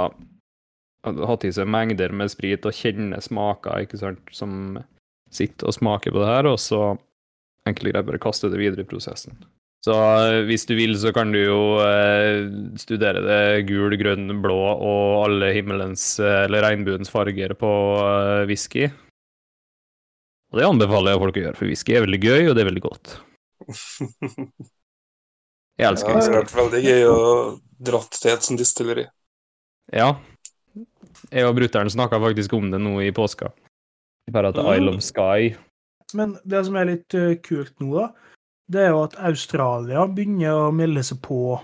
Hatt 1.02 1.42
i 1.42 1.48
seg 1.50 1.66
mengder 1.66 2.12
med 2.14 2.30
sprit 2.30 2.62
og 2.62 2.76
kjenner 2.78 3.18
smaker, 3.18 3.82
ikke 3.82 3.98
sant, 3.98 4.20
som 4.30 4.76
sitter 5.34 5.66
og 5.66 5.74
smaker 5.74 6.14
på 6.14 6.20
det 6.22 6.28
her, 6.28 6.46
og 6.46 6.60
så 6.62 6.92
greit 7.66 8.06
bare 8.06 8.20
kaste 8.22 8.46
det 8.52 8.60
videre 8.60 8.84
i 8.84 8.86
prosessen. 8.86 9.34
Så 9.82 9.94
eh, 9.98 10.44
hvis 10.46 10.62
du 10.68 10.76
vil, 10.78 10.92
så 11.00 11.10
kan 11.14 11.32
du 11.34 11.40
jo 11.40 11.56
eh, 11.82 12.44
studere 12.78 13.22
det 13.24 13.38
gul, 13.66 13.96
grønn, 13.98 14.28
blå 14.44 14.54
og 14.76 15.24
alle 15.24 15.48
himmelens, 15.56 16.04
eh, 16.22 16.44
eller 16.46 16.62
regnbuens 16.68 17.10
farger 17.10 17.54
på 17.58 17.70
eh, 17.98 18.44
whisky. 18.46 18.86
Og 20.52 20.60
det 20.60 20.68
anbefaler 20.68 21.14
jeg 21.16 21.22
folk 21.24 21.40
å 21.40 21.42
gjøre, 21.46 21.58
for 21.58 21.70
whisky 21.72 21.96
er 21.98 22.04
veldig 22.06 22.20
gøy, 22.22 22.42
og 22.50 22.54
det 22.54 22.62
er 22.62 22.70
veldig 22.70 22.84
godt. 22.86 23.16
Jeg 25.80 25.86
Ja, 25.86 25.88
elsker 25.88 26.12
det 26.12 26.14
har 26.14 26.20
whisky. 26.20 26.36
vært 26.36 26.52
veldig 26.58 26.80
gøy 26.84 27.04
å 27.08 27.20
dratt 27.88 28.18
til 28.20 28.30
et 28.34 28.44
sånt 28.44 28.60
distilleri. 28.60 29.06
Ja. 29.96 30.10
Jeg 31.32 31.46
og 31.48 31.56
brutter'n 31.56 31.90
snakka 31.90 32.18
faktisk 32.22 32.52
om 32.54 32.68
det 32.70 32.78
nå 32.84 32.92
i 33.02 33.08
påska. 33.16 33.48
Bare 34.30 34.52
at 34.52 34.60
Mm. 34.60 34.68
Isle 34.76 34.92
of 34.94 35.00
Sky 35.02 35.54
Men 36.14 36.36
det 36.44 36.60
som 36.68 36.76
er 36.78 36.84
litt 36.92 37.16
kult 37.42 37.72
nå, 37.80 37.88
da, 37.96 38.10
det 38.72 38.80
er 38.86 38.92
jo 38.94 39.02
at 39.04 39.16
Australia 39.28 40.06
begynner 40.08 40.66
å 40.68 40.72
melde 40.74 41.02
seg 41.06 41.20
på 41.24 41.58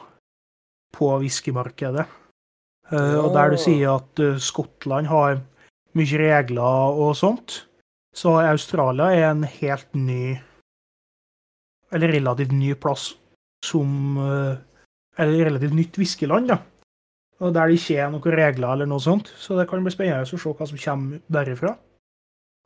på 0.96 1.08
whiskymarkedet. 1.20 2.06
Eh, 2.90 3.16
Og 3.20 3.32
der 3.34 3.50
du 3.52 3.58
sier 3.60 3.98
at 3.98 4.20
eh, 4.24 4.38
Skottland 4.40 5.06
har 5.10 5.40
mye 5.98 6.18
regler 6.20 6.96
og 6.96 7.12
sånt, 7.18 7.62
så 8.16 8.38
Australia 8.40 9.10
er 9.14 9.26
en 9.30 9.42
helt 9.44 9.88
ny 9.94 10.38
Eller 11.92 12.12
relativt 12.12 12.52
ny 12.52 12.74
plass 12.74 13.14
som 13.64 14.16
eh, 14.20 14.56
Eller 15.18 15.44
relativt 15.50 15.74
nytt 15.76 15.98
whiskyland, 16.00 16.48
da. 16.48 16.58
Og 17.40 17.52
der 17.54 17.68
det 17.70 17.78
ikke 17.78 18.00
er 18.02 18.10
noen 18.10 18.34
regler 18.34 18.72
eller 18.72 18.86
noe 18.90 18.98
sånt. 19.02 19.28
Så 19.38 19.54
det 19.58 19.68
kan 19.70 19.84
bli 19.84 19.92
spennende 19.94 20.24
å 20.26 20.26
se 20.26 20.36
hva 20.50 20.66
som 20.66 20.78
kommer 20.82 21.20
derifra. 21.30 21.76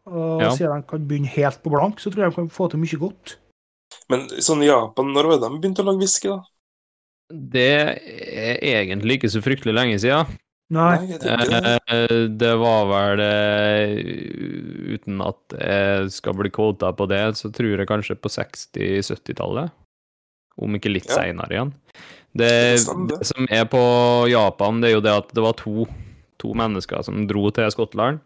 Og 0.06 0.40
Ja. 0.42 0.50
siden 0.50 0.80
de 0.80 0.88
kan 0.88 1.06
begynne 1.08 1.28
helt 1.28 1.62
på 1.62 1.70
blank, 1.70 2.00
så 2.00 2.10
tror 2.10 2.24
jeg 2.24 2.30
de 2.30 2.34
kan 2.36 2.48
få 2.48 2.70
til 2.70 2.80
mye 2.80 2.98
godt. 2.98 3.36
Men 4.12 4.26
sånn 4.44 4.62
i 4.64 4.68
Japan, 4.68 5.12
når 5.16 5.30
var 5.30 5.38
det 5.40 5.48
de 5.48 5.60
begynte 5.62 5.82
å 5.84 5.88
lage 5.88 6.02
whisky, 6.04 6.28
da? 6.32 6.42
Det 7.32 7.68
er 7.96 8.58
egentlig 8.60 9.16
ikke 9.16 9.30
så 9.32 9.40
fryktelig 9.44 9.72
lenge 9.72 9.98
siden. 10.02 10.34
Nei. 10.72 10.96
det. 11.20 11.32
Eh, 11.92 12.26
Det 12.32 12.50
var 12.60 12.86
vel 12.88 13.20
eh, 13.20 14.94
Uten 14.96 15.20
at 15.24 15.56
jeg 15.58 16.12
skal 16.14 16.36
bli 16.38 16.48
kvota 16.52 16.92
på 16.96 17.04
det, 17.10 17.20
så 17.36 17.50
tror 17.52 17.76
jeg 17.76 17.88
kanskje 17.90 18.16
på 18.20 18.30
60-70-tallet. 18.32 19.72
Om 20.60 20.76
ikke 20.76 20.92
litt 20.92 21.08
Ja. 21.08 21.18
seinere 21.22 21.52
igjen. 21.56 21.72
Det, 22.36 22.48
Det 22.76 23.08
det. 23.08 23.18
det 23.18 23.26
som 23.28 23.46
er 23.50 23.64
på 23.68 23.82
Japan, 24.32 24.80
det 24.80 24.90
er 24.90 24.94
jo 24.96 25.04
det 25.04 25.12
at 25.16 25.32
det 25.36 25.42
var 25.44 25.52
to, 25.60 25.86
to 26.38 26.52
mennesker 26.56 27.02
som 27.04 27.26
dro 27.26 27.50
til 27.50 27.68
Skottland. 27.72 28.20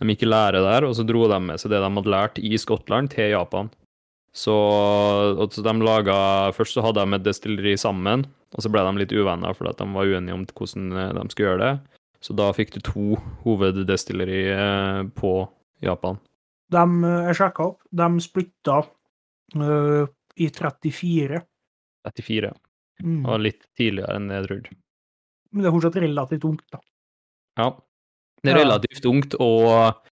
De 0.00 0.06
gikk 0.06 0.22
i 0.26 0.30
lære 0.30 0.62
der, 0.62 0.84
og 0.86 0.94
så 0.98 1.06
dro 1.06 1.28
de 1.30 1.38
med 1.38 1.60
seg 1.62 1.70
det 1.70 1.78
de 1.82 1.90
hadde 1.90 2.10
lært 2.10 2.38
i 2.42 2.54
Skottland, 2.58 3.10
til 3.14 3.30
Japan. 3.30 3.70
Så, 4.32 4.54
så 5.52 5.62
de 5.64 5.72
laga 5.84 6.14
Først 6.56 6.78
så 6.78 6.84
hadde 6.84 7.02
de 7.04 7.18
et 7.18 7.24
destilleri 7.26 7.74
sammen, 7.76 8.24
og 8.56 8.64
så 8.64 8.70
ble 8.72 8.80
de 8.86 9.02
litt 9.02 9.12
uvenner 9.12 9.52
fordi 9.56 9.74
de 9.76 9.86
var 9.92 10.08
uenige 10.08 10.36
om 10.36 10.46
hvordan 10.48 10.86
eh, 10.96 11.10
de 11.18 11.24
skulle 11.32 11.50
gjøre 11.50 11.66
det. 11.66 12.00
Så 12.22 12.36
da 12.38 12.48
fikk 12.54 12.72
du 12.76 12.80
to 12.86 13.06
hoveddestilleri 13.44 14.42
eh, 14.54 15.00
på 15.18 15.32
Japan. 15.84 16.20
De, 16.72 16.82
eh, 16.82 17.22
jeg 17.28 17.38
sjekka 17.40 17.68
opp, 17.72 17.80
de 17.92 18.08
splitta 18.24 18.78
uh, 19.58 20.04
i 20.40 20.48
34. 20.48 21.42
34. 22.08 22.52
Mm. 23.02 23.24
Og 23.26 23.42
litt 23.42 23.66
tidligere 23.76 24.16
enn 24.16 24.30
jeg 24.32 24.46
trodde. 24.48 24.76
Men 25.52 25.64
det 25.64 25.68
er 25.68 25.74
fortsatt 25.76 25.98
relativt 26.00 26.46
ungt, 26.48 26.64
da. 26.72 26.80
Ja. 27.60 27.68
Det 28.42 28.52
er 28.52 28.56
Ja. 28.56 28.62
relativt 28.64 29.04
ungt, 29.06 29.34
og 29.44 30.06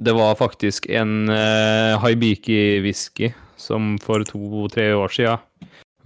det 0.00 0.12
var 0.16 0.34
faktisk 0.34 0.86
en 0.88 1.28
uh, 1.28 2.00
Haibiki-whisky 2.00 3.32
som 3.60 3.98
for 4.00 4.24
to-tre 4.24 4.90
år 4.96 5.12
siden 5.12 5.42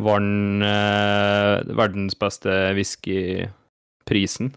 vant 0.03 0.65
uh, 0.67 1.63
verdens 1.79 2.17
beste 2.19 2.51
whiskyprisen. 2.75 4.51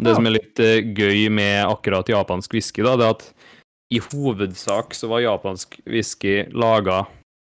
Det 0.00 0.08
Ja. 0.08 0.14
som 0.16 0.26
er 0.26 0.38
litt 0.38 0.62
uh, 0.64 0.80
gøy 0.80 1.28
med 1.28 1.66
akkurat 1.68 2.08
japansk 2.08 2.54
whisky, 2.56 2.82
da, 2.82 2.96
det 2.96 3.04
er 3.04 3.16
at 3.18 3.26
i 3.92 4.00
hovedsak 4.00 4.96
så 4.96 5.10
var 5.10 5.20
japansk 5.20 5.76
whisky 5.84 6.46
laga 6.56 7.02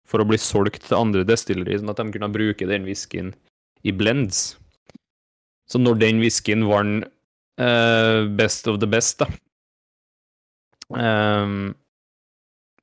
for 0.06 0.20
å 0.20 0.28
bli 0.28 0.37
solgt 0.37 0.84
til 0.84 0.98
andre 0.98 1.24
destillerier, 1.24 1.80
sånn 1.80 1.88
at 1.94 2.02
de 2.02 2.12
kunne 2.12 2.28
bruke 2.28 2.68
den 2.68 2.84
whiskyen 2.84 3.32
i 3.80 3.96
blends. 3.96 4.58
Så 5.64 5.80
når 5.80 5.96
den 6.04 6.20
whiskyen 6.20 6.68
vant 6.68 7.08
uh, 7.56 8.28
Best 8.37 8.68
of 8.68 8.82
the 8.84 8.87
Best, 8.87 9.24
da 9.24 9.30
ehm, 10.99 11.75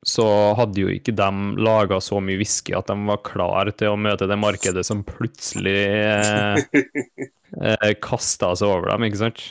Så 0.07 0.25
hadde 0.57 0.81
jo 0.81 0.89
ikke 0.89 1.13
de 1.13 1.29
laga 1.61 1.99
så 2.01 2.19
mye 2.23 2.39
whisky 2.39 2.73
at 2.77 2.89
de 2.89 2.97
var 3.05 3.21
klar 3.27 3.69
til 3.77 3.93
å 3.93 3.99
møte 4.01 4.27
det 4.29 4.39
markedet 4.41 4.85
som 4.87 5.03
plutselig 5.05 5.77
eh, 5.93 6.57
eh, 7.61 7.91
kasta 8.01 8.55
seg 8.57 8.71
over 8.71 8.93
dem, 8.93 9.05
ikke 9.09 9.21
sant? 9.21 9.43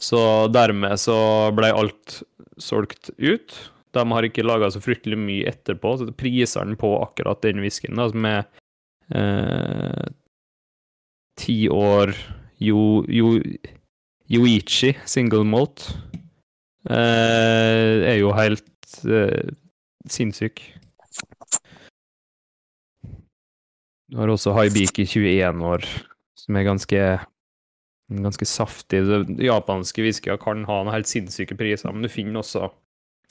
Så 0.00 0.20
dermed 0.52 1.00
så 1.00 1.16
ble 1.56 1.72
alt 1.76 2.20
solgt 2.60 3.10
ut. 3.16 3.56
De 3.90 4.04
har 4.12 4.26
ikke 4.26 4.44
laga 4.46 4.70
så 4.70 4.80
fryktelig 4.82 5.18
mye 5.18 5.48
etterpå, 5.50 5.96
så 5.98 6.12
prisene 6.14 6.76
på 6.78 6.92
akkurat 7.02 7.40
den 7.42 7.60
whiskyen, 7.64 7.98
da, 7.98 8.06
som 8.12 8.28
er 8.28 8.44
eh, 9.10 10.06
år 11.72 12.14
jo, 12.60 13.04
jo, 13.08 13.40
Yoichi 14.30 14.92
single 15.08 15.44
malt, 15.48 15.88
eh, 16.14 16.19
er 16.88 18.16
jo 18.18 18.30
helt 18.32 18.94
eh, 19.04 19.50
sinnssyk. 20.08 20.62
Du 24.10 24.18
har 24.18 24.30
også 24.32 24.54
Haibiki 24.56 25.04
21 25.06 25.60
år, 25.66 25.84
som 26.38 26.56
er 26.58 26.66
ganske 26.66 27.02
ganske 28.10 28.46
saftig. 28.48 29.04
Det- 29.06 29.44
Japanske 29.46 30.02
whiskyer 30.02 30.38
kan 30.40 30.64
ha 30.64 30.80
noen 30.82 30.92
helt 30.92 31.06
sinnssyke 31.06 31.56
priser, 31.56 31.92
men 31.92 32.02
du 32.02 32.08
finner 32.08 32.40
også 32.40 32.72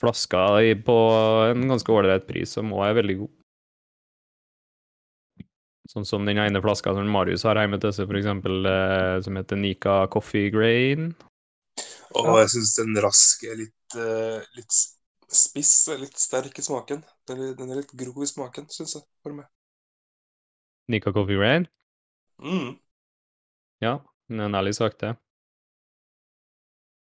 flasker 0.00 0.72
på 0.86 0.96
en 1.50 1.68
ganske 1.68 1.92
ålreit 1.92 2.26
pris, 2.26 2.48
som 2.56 2.72
òg 2.72 2.86
er 2.88 3.02
veldig 3.02 3.18
god. 3.18 3.30
Sånn 5.90 6.06
som 6.06 6.24
den 6.24 6.38
ene 6.38 6.62
flaska 6.62 6.94
som 6.94 7.08
Marius 7.10 7.42
har 7.42 7.56
hjemme 7.58 7.80
til 7.82 7.92
seg, 7.92 8.08
eksempel, 8.08 8.64
eh, 8.64 9.20
som 9.20 9.36
heter 9.36 9.56
Nika 9.58 10.06
Coffee 10.06 10.48
Grain. 10.54 11.14
Og 12.18 12.40
jeg 12.40 12.50
syns 12.56 12.74
den 12.78 12.98
raske 13.04 13.54
litt, 13.54 13.96
eh, 13.98 14.42
litt 14.58 14.76
spiss 15.30 15.74
og 15.92 16.02
litt 16.02 16.18
sterk 16.18 16.58
i 16.58 16.64
smaken. 16.64 17.04
Den 17.30 17.42
er, 17.46 17.56
den 17.58 17.70
er 17.70 17.82
litt 17.82 17.94
grov 17.94 18.24
i 18.24 18.30
smaken, 18.30 18.66
syns 18.72 18.96
jeg. 18.98 19.06
For 19.22 19.36
meg. 19.36 19.46
Nika 20.90 21.12
Coffee 21.14 21.38
Rain? 21.38 21.68
Mm. 22.42 22.78
Ja, 23.84 24.00
det 24.28 24.40
er 24.40 24.48
en 24.48 24.58
ærlig 24.58 24.74
sak, 24.74 24.98
det. 25.00 25.14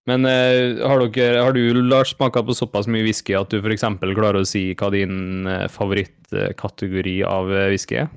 Men 0.07 0.23
eh, 0.25 0.79
har, 0.87 1.01
dere, 1.11 1.41
har 1.43 1.53
du, 1.53 1.61
Lars, 1.83 2.13
smaka 2.15 2.41
på 2.47 2.55
såpass 2.55 2.87
mye 2.87 3.03
whisky 3.03 3.35
at 3.35 3.51
du 3.51 3.59
f.eks. 3.59 3.83
klarer 4.15 4.39
å 4.39 4.47
si 4.47 4.69
hva 4.79 4.89
din 4.93 5.47
eh, 5.51 5.65
favorittkategori 5.71 7.17
av 7.27 7.51
eh, 7.51 7.67
whisky 7.73 7.99
er? 8.05 8.07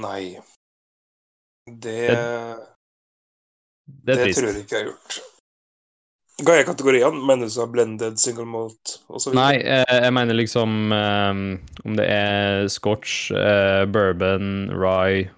Nei. 0.00 0.40
Det, 1.68 1.98
Det 2.08 2.16
det, 3.84 4.16
det 4.16 4.32
tror 4.34 4.48
jeg 4.48 4.64
ikke 4.64 4.80
jeg 4.80 4.86
har 4.86 4.90
gjort. 4.90 5.20
Hva 6.42 6.56
er 6.58 6.64
kategoriene? 6.66 7.20
Mener 7.26 7.46
du 7.46 7.52
så 7.54 7.66
blended, 7.70 8.16
single 8.18 8.46
malt 8.48 8.96
osv.? 9.12 9.34
Nei, 9.36 9.56
eh, 9.62 9.84
jeg 10.06 10.12
mener 10.16 10.34
liksom 10.34 10.92
um, 10.92 11.42
om 11.86 11.96
det 11.98 12.06
er 12.10 12.66
scotch, 12.72 13.30
uh, 13.36 13.84
bourbon, 13.92 14.70
rye, 14.74 15.28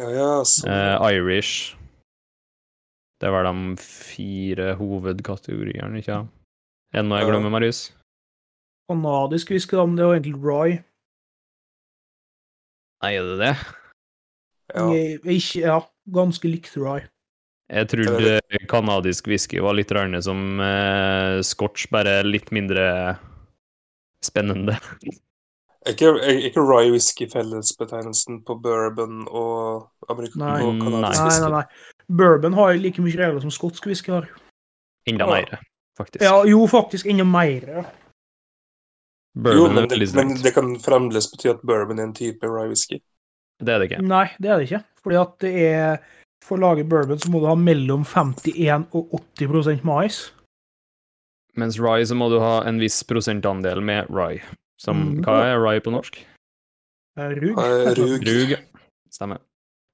Ja, 0.00 0.08
ja, 0.14 0.30
så, 0.48 0.64
eh, 0.70 1.10
Irish 1.18 1.74
Det 3.20 3.28
var 3.34 3.44
de 3.44 3.76
fire 3.84 4.74
hovedkategoriene, 4.78 5.98
ikke 6.00 6.14
sant? 6.14 6.30
Er 6.94 7.02
det 7.04 7.08
noe 7.10 7.20
jeg 7.20 7.28
glemmer, 7.30 7.52
Marius? 7.52 7.82
Kanadisk 8.90 9.50
whisky, 9.52 9.76
da, 9.76 9.84
men 9.86 9.98
det 9.98 10.02
er 10.02 10.08
jo 10.08 10.16
egentlig 10.16 10.40
rye. 10.42 10.78
Nei, 13.04 13.12
er 13.16 13.28
det 13.28 13.36
det? 13.40 13.52
ja. 14.74 14.86
Jeg- 14.94 15.20
Ikke, 15.36 15.60
ja, 15.60 15.78
ganske 16.12 16.48
likt 16.50 16.74
Roy. 16.76 17.00
Jeg 17.70 17.86
trodde 17.92 18.40
kanadisk 18.70 19.28
whisky 19.30 19.60
var 19.62 19.76
litt 19.78 19.92
rørende 19.94 20.18
som 20.26 20.58
eh, 20.64 21.38
scotch, 21.46 21.86
bare 21.94 22.20
litt 22.26 22.50
mindre 22.54 23.16
spennende. 24.24 24.78
Er 25.88 25.94
ikke, 25.94 26.10
er 26.20 26.42
ikke 26.44 26.60
rye 26.60 26.90
whisky 26.92 27.24
fellesbetegnelsen 27.32 28.42
på 28.44 28.52
bourbon 28.60 29.22
og, 29.32 29.86
amerikansk 30.12 30.36
Nei. 30.42 30.58
og 30.60 30.74
kanadisk 30.82 31.22
Nei, 31.22 31.28
whisky? 31.30 31.40
nei, 31.46 31.52
nei. 31.54 32.16
Bourbon 32.20 32.56
har 32.58 32.74
like 32.76 33.00
mye 33.00 33.16
regler 33.16 33.40
som 33.40 33.54
skotsk 33.54 33.86
whisky 33.88 34.12
har. 34.12 34.26
Enda 35.08 35.24
Ja. 35.24 35.30
mer, 35.38 35.62
faktisk. 35.96 36.20
Ja, 36.26 36.34
jo, 36.44 36.66
faktisk 36.68 37.08
enda 37.08 37.24
mer. 37.24 37.64
Bourbon 39.32 39.56
Jo, 39.56 39.70
men 39.72 39.84
er 39.86 39.96
det, 40.04 40.10
men 40.20 40.34
det 40.42 40.52
kan 40.58 40.68
fremdeles 40.84 41.30
bety 41.32 41.48
at 41.54 41.64
bourbon 41.64 41.98
er 41.98 42.10
en 42.10 42.14
type 42.20 42.44
rye 42.44 42.68
whisky. 42.74 43.00
Det 43.64 43.72
er 43.72 43.78
det 43.80 43.88
ikke. 43.88 44.02
Nei, 44.04 44.26
det 44.36 44.50
er 44.52 44.60
det 44.60 44.68
ikke. 44.68 44.82
Fordi 45.00 45.16
at 45.22 45.34
det 45.40 45.54
er 45.64 45.98
For 46.44 46.56
å 46.58 46.60
lage 46.64 46.84
bourbon 46.88 47.18
så 47.20 47.30
må 47.30 47.40
du 47.42 47.46
ha 47.50 47.54
mellom 47.58 48.04
51 48.08 48.86
og 48.96 49.10
80% 49.38 49.84
mais. 49.84 50.30
Mens 51.58 51.76
rye 51.82 52.06
så 52.06 52.16
må 52.16 52.30
du 52.32 52.38
ha 52.40 52.62
en 52.68 52.78
viss 52.80 53.02
prosentandel 53.04 53.82
med 53.84 54.08
rye. 54.08 54.40
Som, 54.80 54.96
Mm. 55.18 55.24
hva 55.26 55.42
er 55.44 55.58
rye 55.60 55.80
på 55.84 55.92
norsk? 55.92 56.16
Eh, 57.18 57.34
Rug. 57.36 57.58
Eh, 57.58 57.94
Rug. 57.98 58.22
Rug. 58.26 58.50
ja. 58.50 58.56
Stemmer. 59.12 59.38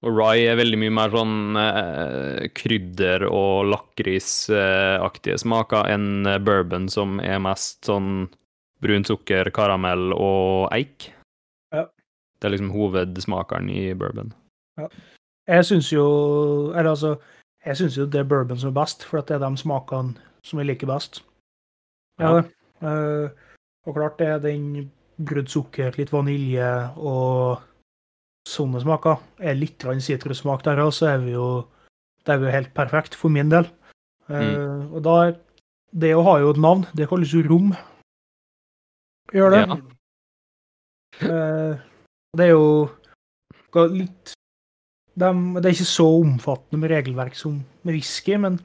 Og 0.05 0.13
rye 0.15 0.53
er 0.53 0.57
veldig 0.61 0.79
mye 0.79 0.93
mer 0.93 1.09
sånn 1.11 1.57
eh, 1.59 2.49
krydder- 2.55 3.27
og 3.27 3.65
lakrisaktige 3.73 5.39
smaker 5.41 5.89
enn 5.91 6.27
eh, 6.27 6.39
bourbon, 6.39 6.89
som 6.89 7.19
er 7.21 7.39
mest 7.41 7.83
sånn 7.89 8.29
brunt 8.81 9.07
sukker, 9.09 9.51
karamell 9.51 10.13
og 10.13 10.69
eik. 10.77 11.11
Ja. 11.73 11.87
Det 12.39 12.45
er 12.45 12.51
liksom 12.55 12.71
hovedsmakeren 12.71 13.71
i 13.73 13.93
bourbon. 13.95 14.33
Jeg 15.47 15.65
syns 15.65 15.93
jo 15.93 16.07
Eller 16.75 16.91
altså, 16.91 17.17
jeg 17.67 17.77
syns 17.77 17.97
jo 17.99 18.07
det 18.07 18.21
er 18.21 18.29
bourbon 18.29 18.59
som 18.59 18.71
er 18.71 18.81
best, 18.81 19.05
for 19.05 19.19
at 19.19 19.29
det 19.29 19.37
er 19.37 19.45
de 19.45 19.59
smakene 19.59 20.15
som 20.47 20.61
jeg 20.61 20.69
liker 20.69 20.87
best. 20.87 21.25
Ja, 22.21 22.37
det. 22.39 22.45
Eh, 22.83 23.31
og 23.87 23.97
klart 23.97 24.19
det 24.19 24.27
er 24.27 24.39
den 24.43 24.91
brudd 25.17 25.49
sukker, 25.51 25.95
litt 25.99 26.13
vanilje 26.13 26.69
og 26.97 27.65
sånne 28.47 28.83
smaker. 28.85 29.19
Er 29.43 29.59
litt 29.59 29.83
sitrussmak 29.83 30.63
der 30.65 30.85
òg, 30.85 30.93
så 30.95 31.17
er 31.17 31.19
vi 31.25 31.35
jo 31.35 31.67
det 32.27 32.35
er 32.35 32.43
jo 32.43 32.55
helt 32.55 32.73
perfekt 32.75 33.15
for 33.15 33.31
min 33.31 33.51
del. 33.51 33.69
Mm. 34.29 34.95
Og 34.95 35.03
da 35.05 35.35
Det 35.97 36.11
å 36.13 36.23
ha 36.27 36.41
jo 36.43 36.51
et 36.51 36.59
navn, 36.61 36.83
det 36.99 37.07
kalles 37.09 37.31
jo 37.33 37.41
rom. 37.47 37.71
Gjør 39.33 39.55
det. 39.55 39.61
Ja. 39.63 39.77
Eh, 41.25 41.79
det 42.37 42.45
er 42.45 42.51
jo 42.53 42.91
litt 43.95 44.35
dem- 45.19 45.55
Det 45.55 45.65
er 45.67 45.75
ikke 45.75 45.95
så 45.97 46.07
omfattende 46.23 46.79
med 46.81 46.91
regelverk 46.91 47.35
som 47.35 47.65
med 47.85 47.95
whisky, 47.95 48.37
men 48.39 48.61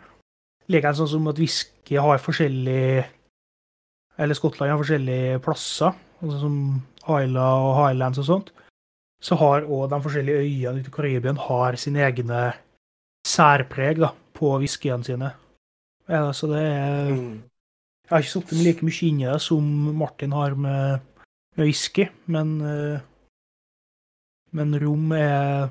likevel 0.69 0.95
sånn 0.95 1.07
som 1.09 1.27
at 1.27 1.39
whisky 1.39 1.95
har 1.97 2.17
forskjellig 2.19 3.05
Eller 4.19 4.35
Skottland 4.35 4.69
har 4.71 4.77
forskjellige 4.83 5.39
plasser, 5.41 5.93
altså 6.21 6.39
som 6.39 6.81
Isla 7.07 7.45
og 7.57 7.75
Highlands 7.79 8.19
og 8.19 8.25
sånt. 8.25 8.49
Så 9.23 9.35
har 9.37 9.61
òg 9.65 9.89
de 9.89 9.99
forskjellige 10.01 10.41
øyene 10.43 10.79
ute 10.81 10.89
i 10.91 10.91
Karibien 10.91 11.37
har 11.37 11.73
sine 11.79 11.99
egne 12.05 12.53
særpreg 13.25 13.97
da, 13.99 14.11
på 14.33 14.57
whiskyene 14.59 15.03
sine. 15.05 15.31
Ja, 16.09 16.31
så 16.33 16.47
det 16.51 16.61
er 16.61 17.11
Mm. 17.15 17.41
jeg 17.41 18.09
har 18.09 18.19
ikke 18.19 18.29
sittet 18.41 18.57
med 18.57 18.65
like 18.65 18.81
mye 18.83 19.07
inni 19.09 19.31
det 19.31 19.41
som 19.41 19.63
Martin 19.97 20.31
har 20.33 20.55
med, 20.55 21.01
med 21.55 21.65
whisky, 21.65 22.09
men 22.27 22.61
eh, 22.61 22.99
Men 24.53 24.73
rom 24.79 25.11
er 25.13 25.69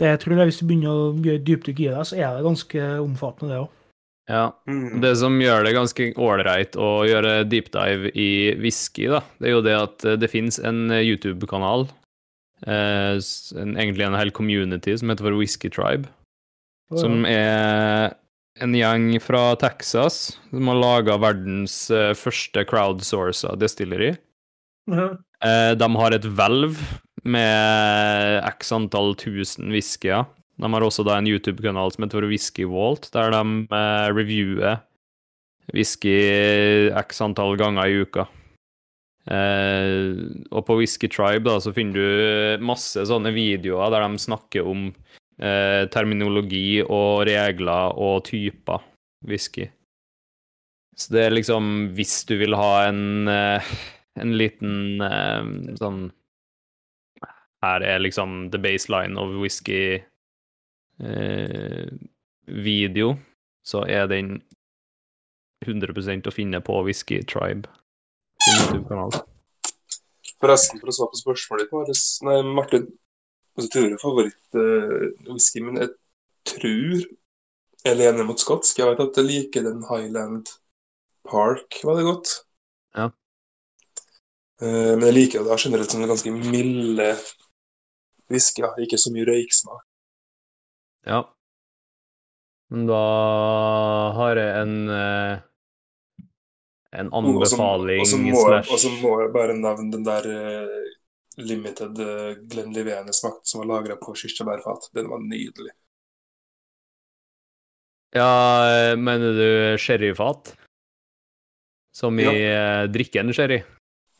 det 0.00 0.08
jeg 0.08 0.20
tror 0.22 0.36
jeg, 0.36 0.46
Hvis 0.50 0.58
du 0.60 0.66
begynner 0.66 0.90
å 0.90 1.12
gjøre 1.22 1.44
dypdykk 1.46 1.80
i 1.80 1.88
det, 1.92 2.04
så 2.08 2.16
er 2.18 2.36
det 2.36 2.46
ganske 2.46 2.90
omfattende, 3.02 3.52
det 3.52 3.62
òg. 3.62 3.70
Ja. 4.30 4.44
Mm. 4.70 5.00
Det 5.02 5.12
som 5.18 5.40
gjør 5.42 5.66
det 5.66 5.74
ganske 5.74 6.08
ålreit 6.14 6.78
å 6.78 6.90
gjøre 7.08 7.42
deep 7.50 7.72
dive 7.74 8.12
i 8.14 8.54
whisky, 8.62 9.08
da, 9.10 9.20
det 9.42 9.50
er 9.50 9.56
jo 9.56 9.66
det 9.66 9.76
at 9.76 10.06
eh, 10.06 10.18
det 10.20 10.30
fins 10.30 10.60
en 10.62 10.86
eh, 10.94 11.02
YouTube-kanal, 11.10 11.88
eh, 12.66 13.18
egentlig 13.58 14.06
en 14.06 14.18
hel 14.18 14.32
community, 14.34 14.94
som 14.98 15.12
heter 15.12 15.26
for 15.26 15.38
Whisky 15.40 15.72
Tribe, 15.72 16.08
som 16.92 17.24
er 17.26 18.12
en 18.60 18.74
gjeng 18.76 19.16
fra 19.24 19.54
Texas 19.56 20.36
som 20.50 20.68
har 20.68 20.80
laga 20.80 21.16
verdens 21.20 21.76
eh, 21.90 22.12
første 22.18 22.64
crowdsourca 22.68 23.56
destillery. 23.56 24.14
Uh 24.90 24.98
-huh. 24.98 25.18
Eh, 25.44 25.74
De 25.74 25.96
har 25.96 26.12
et 26.12 26.24
hvelv 26.24 26.76
med 27.24 28.42
x 28.48 28.72
antall 28.74 29.14
tusen 29.18 29.72
whiskyer. 29.74 30.26
De 30.60 30.70
har 30.70 30.84
også 30.84 31.04
da 31.06 31.16
en 31.18 31.28
YouTube-kanal 31.30 31.92
som 31.94 32.04
heter 32.04 32.26
Whisky 32.28 32.66
Vault, 32.68 33.08
der 33.14 33.32
de 33.34 33.42
eh, 33.72 34.08
reviewer 34.12 34.80
whisky 35.72 36.90
x 36.98 37.22
antall 37.24 37.56
ganger 37.60 37.88
i 37.88 38.02
uka. 38.04 38.26
Eh, 39.30 40.18
og 40.50 40.64
på 40.66 40.76
Whisky 40.80 41.08
Tribe 41.10 41.46
da, 41.46 41.60
så 41.62 41.72
finner 41.74 41.94
du 41.98 42.64
masse 42.66 43.04
sånne 43.06 43.30
videoer 43.34 43.92
der 43.94 44.06
de 44.06 44.22
snakker 44.22 44.66
om 44.66 44.88
eh, 45.38 45.86
terminologi 45.94 46.82
og 46.82 47.22
regler 47.30 47.94
og 47.98 48.24
typer 48.28 48.82
whisky. 49.28 49.68
Så 50.98 51.14
det 51.14 51.22
er 51.24 51.32
liksom 51.32 51.94
Hvis 51.96 52.24
du 52.28 52.36
vil 52.36 52.54
ha 52.58 52.88
en, 52.88 53.28
eh, 53.28 53.70
en 54.20 54.34
liten 54.36 55.00
eh, 55.00 55.76
sånn 55.78 56.10
Her 57.62 57.84
er 57.86 58.02
liksom 58.02 58.50
the 58.50 58.58
baseline 58.58 59.18
of 59.20 59.36
whisky 59.38 60.02
eh, 61.02 61.92
video, 62.46 63.16
så 63.64 63.84
er 63.86 64.08
den 64.10 64.40
100% 65.66 66.26
å 66.26 66.34
finne 66.34 66.60
på 66.64 66.80
Whisky 66.82 67.22
Tribe. 67.22 67.70
sin 68.42 68.58
YouTube-kanal. 68.58 69.14
Forresten, 70.42 70.80
for 70.82 70.90
å 70.90 70.94
svare 70.96 71.12
på 71.12 71.20
spørsmålet 71.20 71.68
ditt, 71.68 71.74
Marius 71.76 72.04
Nei, 72.26 72.38
Martin. 72.42 72.88
Altså, 73.54 73.68
tror 73.70 73.90
du 73.92 73.98
favoritt-whisky 74.00 75.62
min 75.62 75.78
Jeg 75.78 75.92
tror 76.48 77.04
jeg 77.82 77.98
lener 77.98 78.26
mot 78.26 78.40
skotsk. 78.40 78.78
Jeg 78.78 78.88
vet 78.90 79.02
at 79.04 79.18
jeg 79.20 79.28
liker 79.28 79.66
den 79.66 79.84
Highland 79.86 80.50
Park 81.28 81.78
veldig 81.86 82.06
godt. 82.08 82.32
Ja. 82.96 83.10
Uh, 84.62 84.94
men 84.96 85.06
jeg 85.10 85.16
liker 85.18 85.42
det 85.42 85.50
da 85.52 85.58
generelt 85.60 85.94
som 85.94 86.02
ganske 86.06 86.34
milde 86.34 87.08
whiskyer. 88.32 88.74
Ikke 88.84 88.98
så 89.00 89.12
mye 89.14 89.26
røyksmak. 89.28 89.84
Ja. 91.06 91.22
Men 92.72 92.86
da 92.88 93.00
har 94.16 94.38
jeg 94.40 94.52
en 94.62 94.76
eh, 94.96 95.40
en 96.92 97.08
anbefaling 97.16 98.00
Og 98.02 98.06
så 98.08 98.18
må, 98.20 99.12
jeg- 99.22 99.32
bare 99.32 99.54
nevne 99.56 99.92
den 99.92 100.04
der 100.04 100.26
eh, 100.28 100.88
limited 101.40 101.96
uh, 102.00 102.34
Glenlivenes 102.48 103.22
makt 103.24 103.46
som 103.48 103.62
var 103.62 103.68
lagra 103.70 103.96
på 103.96 104.12
kirsebærfat. 104.12 104.90
Den 104.92 105.08
var 105.08 105.22
nydelig. 105.24 105.72
Ja, 108.12 108.96
mener 108.96 109.32
du 109.32 109.78
sherryfat? 109.80 110.52
Som 111.96 112.18
i 112.20 112.24
Ja. 112.24 112.32
eh, 112.32 112.88
drikken 112.92 113.32
sherry? 113.32 113.62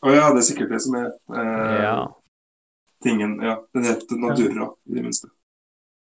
Å 0.02 0.08
ja, 0.12 0.30
det 0.32 0.40
er 0.40 0.48
sikkert 0.48 0.72
det 0.72 0.80
som 0.80 0.96
er 0.96 1.10
uh, 1.28 1.82
Ja. 1.82 1.96
Tingen. 3.04 3.36
Ja, 3.42 3.58
den 3.74 3.86
heter 3.88 4.20
Nadurra, 4.20 4.70
i 4.88 4.96
det 4.96 5.04
minste. 5.04 5.30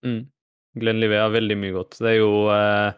Mm. 0.07 0.27
Glenlivet 0.79 1.23
har 1.23 1.35
veldig 1.35 1.57
mye 1.59 1.75
godt. 1.75 1.99
Det 1.99 2.13
er 2.13 2.19
jo 2.21 2.33
eh, 2.55 2.91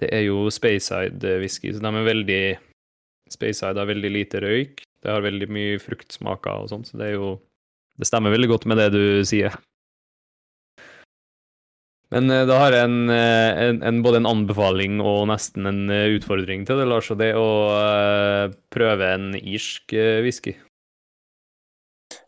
Det 0.00 0.10
er 0.16 0.22
jo 0.24 0.44
Speyside 0.52 1.38
whisky, 1.42 1.72
så 1.74 1.82
de 1.82 1.90
er 1.90 2.06
veldig 2.06 2.42
Speyside 3.30 3.78
har 3.78 3.90
veldig 3.90 4.10
lite 4.10 4.42
røyk. 4.42 4.84
Det 5.00 5.10
har 5.10 5.24
veldig 5.24 5.48
mye 5.52 5.80
fruktsmaker 5.80 6.64
og 6.64 6.70
sånt, 6.72 6.90
så 6.90 7.00
det 7.00 7.10
er 7.10 7.18
jo 7.18 7.34
Det 8.00 8.08
stemmer 8.08 8.32
veldig 8.32 8.48
godt 8.54 8.68
med 8.70 8.80
det 8.80 8.90
du 8.94 9.02
sier. 9.28 9.56
Men 12.10 12.30
eh, 12.30 12.46
da 12.48 12.58
har 12.58 12.74
jeg 12.74 12.88
en, 12.88 13.10
eh, 13.14 13.60
en, 13.68 13.82
en, 13.86 14.00
både 14.02 14.20
en 14.20 14.30
anbefaling 14.30 14.98
og 15.04 15.28
nesten 15.30 15.68
en 15.70 15.84
eh, 15.94 16.16
utfordring 16.16 16.66
til 16.66 16.80
det, 16.82 16.88
Lars, 16.90 17.10
og 17.14 17.20
det 17.22 17.30
å 17.38 17.46
prøve 18.74 19.12
en 19.14 19.30
irsk 19.38 19.94
whisky. 20.24 20.56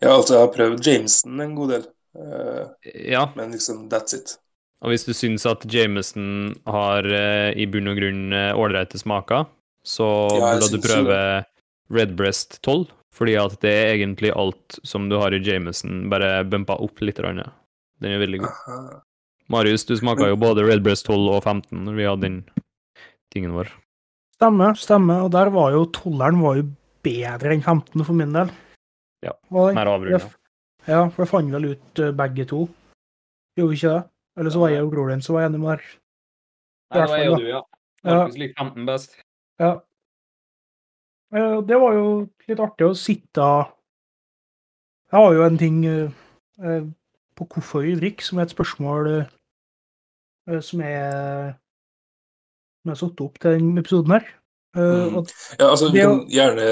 Ja, 0.02 0.16
altså, 0.16 0.34
jeg 0.34 0.42
har 0.42 0.54
prøvd 0.54 0.86
Jameson 0.86 1.42
en 1.44 1.54
god 1.58 1.74
del, 1.76 1.84
eh, 2.18 2.92
Ja, 3.12 3.28
men 3.38 3.52
liksom, 3.54 3.84
that's 3.92 4.16
it. 4.16 4.36
Og 4.82 4.90
hvis 4.90 5.06
du 5.06 5.12
syns 5.14 5.46
at 5.46 5.62
Jameson 5.70 6.56
har 6.66 7.06
eh, 7.06 7.52
i 7.54 7.68
bunn 7.70 7.92
og 7.92 8.00
grunn 8.00 8.34
eh, 8.34 8.50
ålreite 8.58 8.98
smaker, 8.98 9.46
så 9.86 10.08
Ja, 10.34 10.56
burde 10.58 10.72
du 10.74 10.82
prøve 10.82 11.06
prøve 11.06 11.20
Redbreast 11.92 12.58
12, 12.62 12.90
fordi 13.14 13.36
at 13.38 13.54
det 13.62 13.70
er 13.70 13.94
egentlig 13.94 14.32
alt 14.34 14.78
som 14.82 15.08
du 15.10 15.18
har 15.20 15.34
i 15.34 15.42
Jameson, 15.44 16.08
bare 16.10 16.42
bumpa 16.48 16.78
opp 16.82 17.02
litt. 17.04 17.20
grann. 17.20 17.42
Den 18.02 18.16
er 18.16 18.22
veldig 18.22 18.42
god. 18.42 18.60
Aha. 18.66 19.02
Marius, 19.52 19.84
du 19.84 19.96
smaka 19.98 20.30
jo 20.30 20.36
både 20.40 20.64
Redbreast 20.64 21.06
12 21.06 21.28
og 21.36 21.42
15 21.44 21.84
når 21.84 21.98
vi 21.98 22.08
hadde 22.08 22.24
den 22.26 22.38
tingen 23.34 23.52
vår. 23.54 23.68
Stemmer, 24.38 24.74
stemmer. 24.78 25.26
Og 25.26 25.32
der 25.34 25.52
var 25.52 25.74
jo 25.76 25.84
tolleren 25.92 26.40
var 26.42 26.56
jo 26.58 26.70
bedre 27.04 27.52
enn 27.52 27.62
15 27.62 28.06
for 28.06 28.16
min 28.16 28.32
del. 28.34 28.50
Ja, 29.22 29.32
Mer 29.50 29.86
avrunda. 29.86 30.18
Ja, 30.88 31.04
for 31.08 31.22
jeg 31.22 31.30
fant 31.30 31.52
vel 31.54 31.68
ut 31.76 32.00
eh, 32.02 32.10
begge 32.18 32.46
to. 32.50 32.64
Gjorde 33.56 33.70
vi 33.70 33.76
ikke 33.78 33.92
det? 33.94 34.02
Eller 34.40 34.50
så 34.54 34.62
var 34.62 34.72
jeg 34.72 34.82
og 34.82 34.90
broren 34.94 35.12
din 35.18 35.22
som 35.22 35.36
var 35.36 35.46
enig 35.46 35.60
med 35.62 35.76
deg. 35.76 35.84
Nei, 36.92 36.98
det 37.02 37.10
var 37.12 37.20
jeg 37.20 37.30
og 37.30 37.38
du, 37.38 37.46
ja. 37.50 37.60
Ja. 38.02 38.16
likte 38.24 38.40
liker 38.42 38.64
15 38.64 38.88
best. 38.88 39.14
Ja. 39.62 39.70
Eh, 41.36 41.60
Det 41.68 41.78
var 41.84 41.94
jo 41.94 42.06
litt 42.48 42.60
artig 42.64 42.88
å 42.88 42.96
sitte 42.98 43.46
Jeg 45.12 45.18
har 45.20 45.34
jo 45.36 45.44
en 45.46 45.58
ting 45.60 45.78
eh, 45.86 46.82
på 47.38 47.46
hvorfor 47.46 47.86
vi 47.86 47.94
drikker, 48.00 48.24
som 48.26 48.38
er 48.40 48.48
et 48.48 48.54
spørsmål 48.56 49.12
som 50.60 50.80
er 50.82 51.52
som 52.82 52.90
er 52.90 52.96
satt 52.98 53.20
opp 53.22 53.36
til 53.38 53.54
denne 53.54 53.78
episoden 53.78 54.10
her. 54.16 54.24
Eh, 54.76 55.06
Mm. 55.12 55.24
Ja, 55.58 55.66
altså, 55.68 55.90
vi 55.92 56.00
kan 56.00 56.22
gjerne 56.32 56.66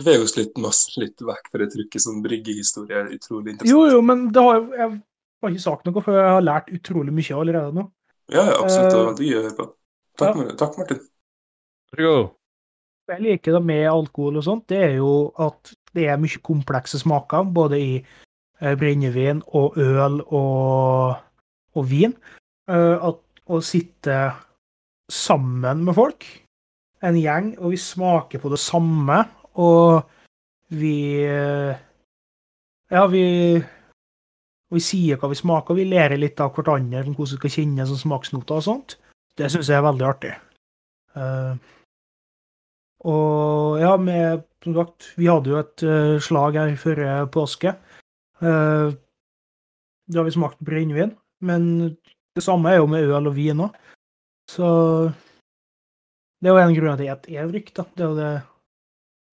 bevege 0.00 0.24
oss 0.26 0.36
litt, 0.36 0.56
masse, 0.58 0.90
litt 0.98 1.20
vekk 1.22 1.50
fra 1.52 1.60
det 1.62 1.70
trykket 1.70 2.02
som 2.02 2.22
bryggehistorie 2.24 2.96
er 2.98 3.12
utrolig 3.14 3.54
interessant. 3.54 3.70
Jo, 3.70 3.84
jo, 3.92 4.00
men 4.02 4.24
det 4.34 4.42
har, 4.42 4.62
jeg 4.74 4.88
har 4.90 5.52
ikke 5.52 5.62
sagt 5.62 5.86
noe, 5.86 6.02
for 6.02 6.18
jeg 6.18 6.32
har 6.34 6.42
lært 6.42 6.72
utrolig 6.74 7.14
mye 7.14 7.36
allerede 7.38 7.76
nå. 7.76 7.84
Ja, 8.32 8.42
ja, 8.42 8.56
absolutt. 8.58 8.96
Uh, 8.96 9.12
det 9.20 9.28
gjør 9.28 9.46
jeg 9.46 9.56
på. 9.58 9.68
Takk, 10.18 10.40
ja. 10.40 10.56
Takk, 10.58 10.78
Martin. 10.80 11.04
Det 11.94 13.14
jeg 13.14 13.20
liker 13.20 13.58
det 13.58 13.62
med 13.68 13.86
alkohol 13.90 14.38
og 14.40 14.46
sånt, 14.46 14.64
det 14.72 14.78
er 14.80 14.94
jo 14.96 15.10
at 15.44 15.74
det 15.94 16.08
er 16.08 16.18
mye 16.18 16.40
komplekse 16.42 16.98
smaker, 16.98 17.44
både 17.54 17.78
i 17.78 17.90
eh, 18.00 18.74
brennevin 18.80 19.42
og 19.54 19.76
øl 19.78 20.22
og, 20.24 21.20
og 21.76 21.86
vin. 21.90 22.16
Eh, 22.70 22.96
At 22.96 23.20
å 23.44 23.60
sitte 23.60 24.16
sammen 25.12 25.84
med 25.84 25.94
folk, 25.94 26.24
en 27.04 27.20
gjeng, 27.20 27.52
og 27.60 27.74
vi 27.74 27.78
smaker 27.80 28.42
på 28.42 28.52
det 28.52 28.60
samme, 28.62 29.22
og 29.60 30.02
vi 30.74 31.24
Ja, 32.90 33.06
vi 33.10 33.24
vi 34.74 34.82
sier 34.82 35.20
hva 35.20 35.30
vi 35.30 35.38
smaker, 35.38 35.74
og 35.74 35.80
vi 35.80 35.86
lærer 35.88 36.18
litt 36.18 36.40
av 36.42 36.54
hverandre 36.56 37.04
om 37.04 37.14
hvordan 37.14 37.36
vi 37.36 37.40
skal 37.42 37.54
kjenne 37.58 37.86
sånn 37.88 38.00
smaksnoter 38.00 38.58
og 38.58 38.66
sånt. 38.66 38.96
Det 39.38 39.50
syns 39.52 39.70
jeg 39.70 39.78
er 39.78 39.86
veldig 39.86 40.06
artig. 40.08 40.32
Uh, 41.14 41.54
og 43.06 43.78
ja, 43.82 43.94
med, 44.00 44.44
som 44.64 44.76
sagt, 44.78 45.10
vi 45.20 45.28
hadde 45.30 45.52
jo 45.52 45.60
et 45.60 45.86
uh, 45.86 46.16
slag 46.22 46.58
her 46.58 46.74
før 46.80 47.04
påske. 47.34 47.74
Uh, 48.42 48.94
da 50.10 50.24
vi 50.24 50.34
smakt 50.34 50.60
brennevin, 50.64 51.14
men 51.44 51.68
det 52.34 52.44
samme 52.44 52.72
er 52.72 52.80
jo 52.80 52.88
med 52.90 53.06
øl 53.06 53.30
og 53.30 53.36
vin 53.36 53.62
òg. 53.66 53.76
Så 54.50 54.66
det 56.44 56.50
er 56.50 56.58
jo 56.58 56.64
en 56.68 56.76
grunn 56.76 56.98
til 57.00 57.08
at 57.08 57.26
jeg 57.32 57.48
drikker, 57.48 57.74
da. 57.78 57.84
Det 57.96 58.04
er 58.04 58.10
jo 58.10 58.16
det 58.20 58.28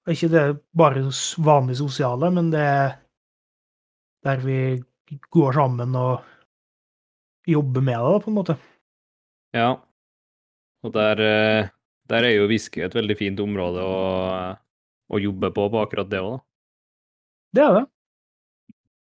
er 0.07 0.15
ikke 0.15 0.31
det 0.31 0.45
bare 0.79 1.03
vanlig 1.45 1.75
sosiale, 1.77 2.31
men 2.33 2.49
det 2.53 2.61
er 2.63 2.93
der 4.25 4.41
vi 4.45 4.59
går 5.33 5.57
sammen 5.57 5.95
og 5.97 6.23
jobber 7.49 7.83
med 7.83 7.99
det, 7.99 8.23
på 8.23 8.31
en 8.31 8.37
måte. 8.37 8.55
Ja. 9.53 9.69
Og 10.81 10.93
der, 10.95 11.21
eh, 11.21 11.69
der 12.09 12.27
er 12.27 12.35
jo 12.37 12.47
whisky 12.49 12.81
et 12.85 12.95
veldig 12.95 13.17
fint 13.19 13.41
område 13.43 13.83
å, 13.83 14.01
å 15.11 15.21
jobbe 15.21 15.51
på 15.53 15.67
på 15.73 15.81
akkurat 15.83 16.09
det 16.09 16.21
òg, 16.23 16.37
da. 16.37 16.45
Det 17.51 17.63
er 17.65 17.73
det. 17.75 17.85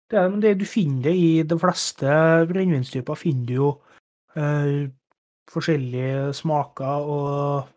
Det 0.08 0.18
er 0.18 0.36
det, 0.40 0.54
du 0.62 0.64
finner 0.64 1.10
det 1.10 1.16
i 1.20 1.32
de 1.44 1.58
fleste 1.60 2.12
brennevinstyper. 2.48 3.18
finner 3.20 3.44
du 3.44 3.54
jo 3.58 3.72
eh, 4.34 4.88
forskjellige 5.52 6.32
smaker 6.38 7.10
og, 7.12 7.68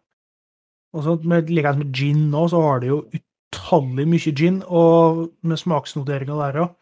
og 0.93 1.05
sånt. 1.05 1.27
Med, 1.27 1.49
like 1.49 1.73
med 1.77 1.93
gin 1.95 2.29
nå, 2.31 2.47
så 2.51 2.61
har 2.63 2.81
det 2.81 2.91
jo 2.91 3.03
utallig 3.17 4.07
mye 4.07 4.33
gin, 4.37 4.61
og 4.67 5.27
med 5.43 5.61
smaksnoteringer 5.61 6.41
der 6.45 6.59
òg. 6.65 6.75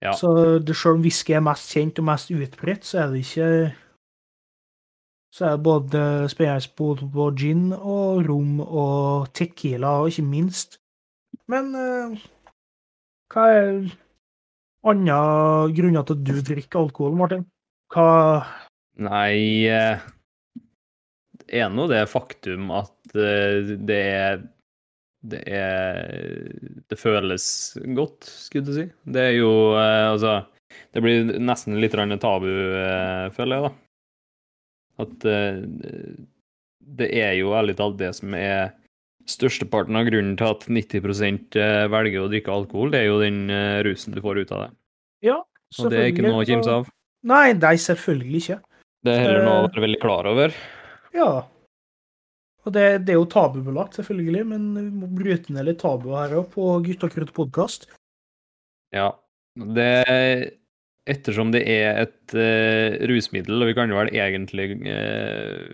Ja. 0.00 0.14
Så 0.16 0.58
det 0.64 0.76
selv 0.76 0.96
om 0.96 1.04
whisky 1.04 1.34
er 1.36 1.44
mest 1.44 1.72
kjent 1.74 1.98
og 2.00 2.06
mest 2.08 2.30
utbredt, 2.32 2.84
så 2.88 3.02
er 3.02 3.10
det 3.12 3.24
ikke 3.26 3.48
Så 5.30 5.44
er 5.46 5.50
det 5.50 5.62
både 5.62 6.28
spennende 6.28 6.72
på, 6.76 6.94
på 7.12 7.24
gin 7.38 7.72
og 7.72 8.26
rom 8.26 8.60
og 8.60 9.28
tequila, 9.32 10.00
og 10.00 10.08
ikke 10.10 10.26
minst. 10.26 10.80
Men 11.46 11.70
uh, 11.76 12.18
hva 13.30 13.44
er 13.54 13.68
andre 14.82 15.20
grunner 15.76 16.02
til 16.02 16.18
at 16.18 16.24
du 16.26 16.40
drikker 16.48 16.80
alkohol, 16.80 17.14
Martin? 17.14 17.44
Hva 17.94 18.42
Nei 19.00 19.66
eh, 19.70 20.02
Er 21.50 21.70
nå 21.72 21.86
det 21.90 22.04
faktum 22.10 22.70
at 22.74 23.14
eh, 23.18 23.74
det 23.78 24.00
er 24.14 24.42
det 25.20 25.42
er 25.52 26.48
Det 26.88 26.96
føles 26.96 27.44
godt, 27.96 28.24
skulle 28.24 28.64
du 28.70 28.72
si. 28.78 28.86
Det 29.04 29.20
er 29.20 29.34
jo 29.36 29.50
eh, 29.76 30.06
Altså 30.08 30.38
Det 30.94 31.02
blir 31.04 31.34
nesten 31.42 31.76
litt 31.82 31.92
tabu, 32.22 32.48
eh, 32.48 33.26
føler 33.34 33.56
jeg, 33.56 33.68
da. 33.68 33.72
At 35.00 35.24
det 37.00 37.06
er 37.16 37.32
jo 37.38 37.54
ærlig 37.56 37.76
talt 37.78 37.96
det 37.96 38.10
som 38.18 38.34
er 38.36 38.74
størsteparten 39.30 39.96
av 39.96 40.04
grunnen 40.10 40.34
til 40.36 40.50
at 40.50 40.66
90% 40.68 41.56
velger 41.88 42.20
å 42.20 42.28
drikke 42.28 42.52
alkohol, 42.52 42.90
det 42.92 43.00
er 43.00 43.06
jo 43.06 43.20
den 43.22 43.48
rusen 43.86 44.12
du 44.12 44.20
får 44.20 44.42
ut 44.42 44.52
av 44.52 44.66
det. 44.66 44.68
Ja, 45.30 45.38
Og 45.78 45.88
det 45.88 46.02
er 46.02 46.10
ikke 46.10 46.26
noe 46.26 46.42
å 46.42 46.48
kimse 46.48 46.74
av. 46.82 46.90
Nei, 47.24 47.54
nei, 47.56 47.72
selvfølgelig 47.80 48.42
ikke. 48.42 48.58
Det 49.08 49.14
er 49.14 49.24
heller 49.24 49.46
noe 49.46 49.56
å 49.62 49.66
være 49.70 49.86
veldig 49.86 50.02
klar 50.02 50.28
over. 50.28 50.52
Ja. 51.16 51.46
Og 52.66 52.74
det, 52.76 52.84
det 53.06 53.14
er 53.14 53.18
jo 53.18 53.28
tabubelagt, 53.30 53.96
selvfølgelig, 53.96 54.44
men 54.52 54.66
vi 54.76 54.88
må 55.02 55.08
bryte 55.16 55.54
ned 55.54 55.68
litt 55.68 55.80
tabu 55.82 56.12
her 56.14 56.36
òg, 56.38 56.50
på 56.52 56.72
Gutta 56.84 57.08
krutt 57.12 57.32
podkast. 57.36 57.88
Ja. 58.94 59.12
Det 59.56 59.92
Ettersom 61.10 61.48
det 61.50 61.64
er 61.66 61.96
et 62.04 62.34
uh, 62.36 63.00
rusmiddel, 63.08 63.56
og 63.64 63.70
vi 63.70 63.74
kan 63.74 63.90
jo 63.90 63.96
vel 63.96 64.12
egentlig 64.14 64.76
uh, 64.84 65.72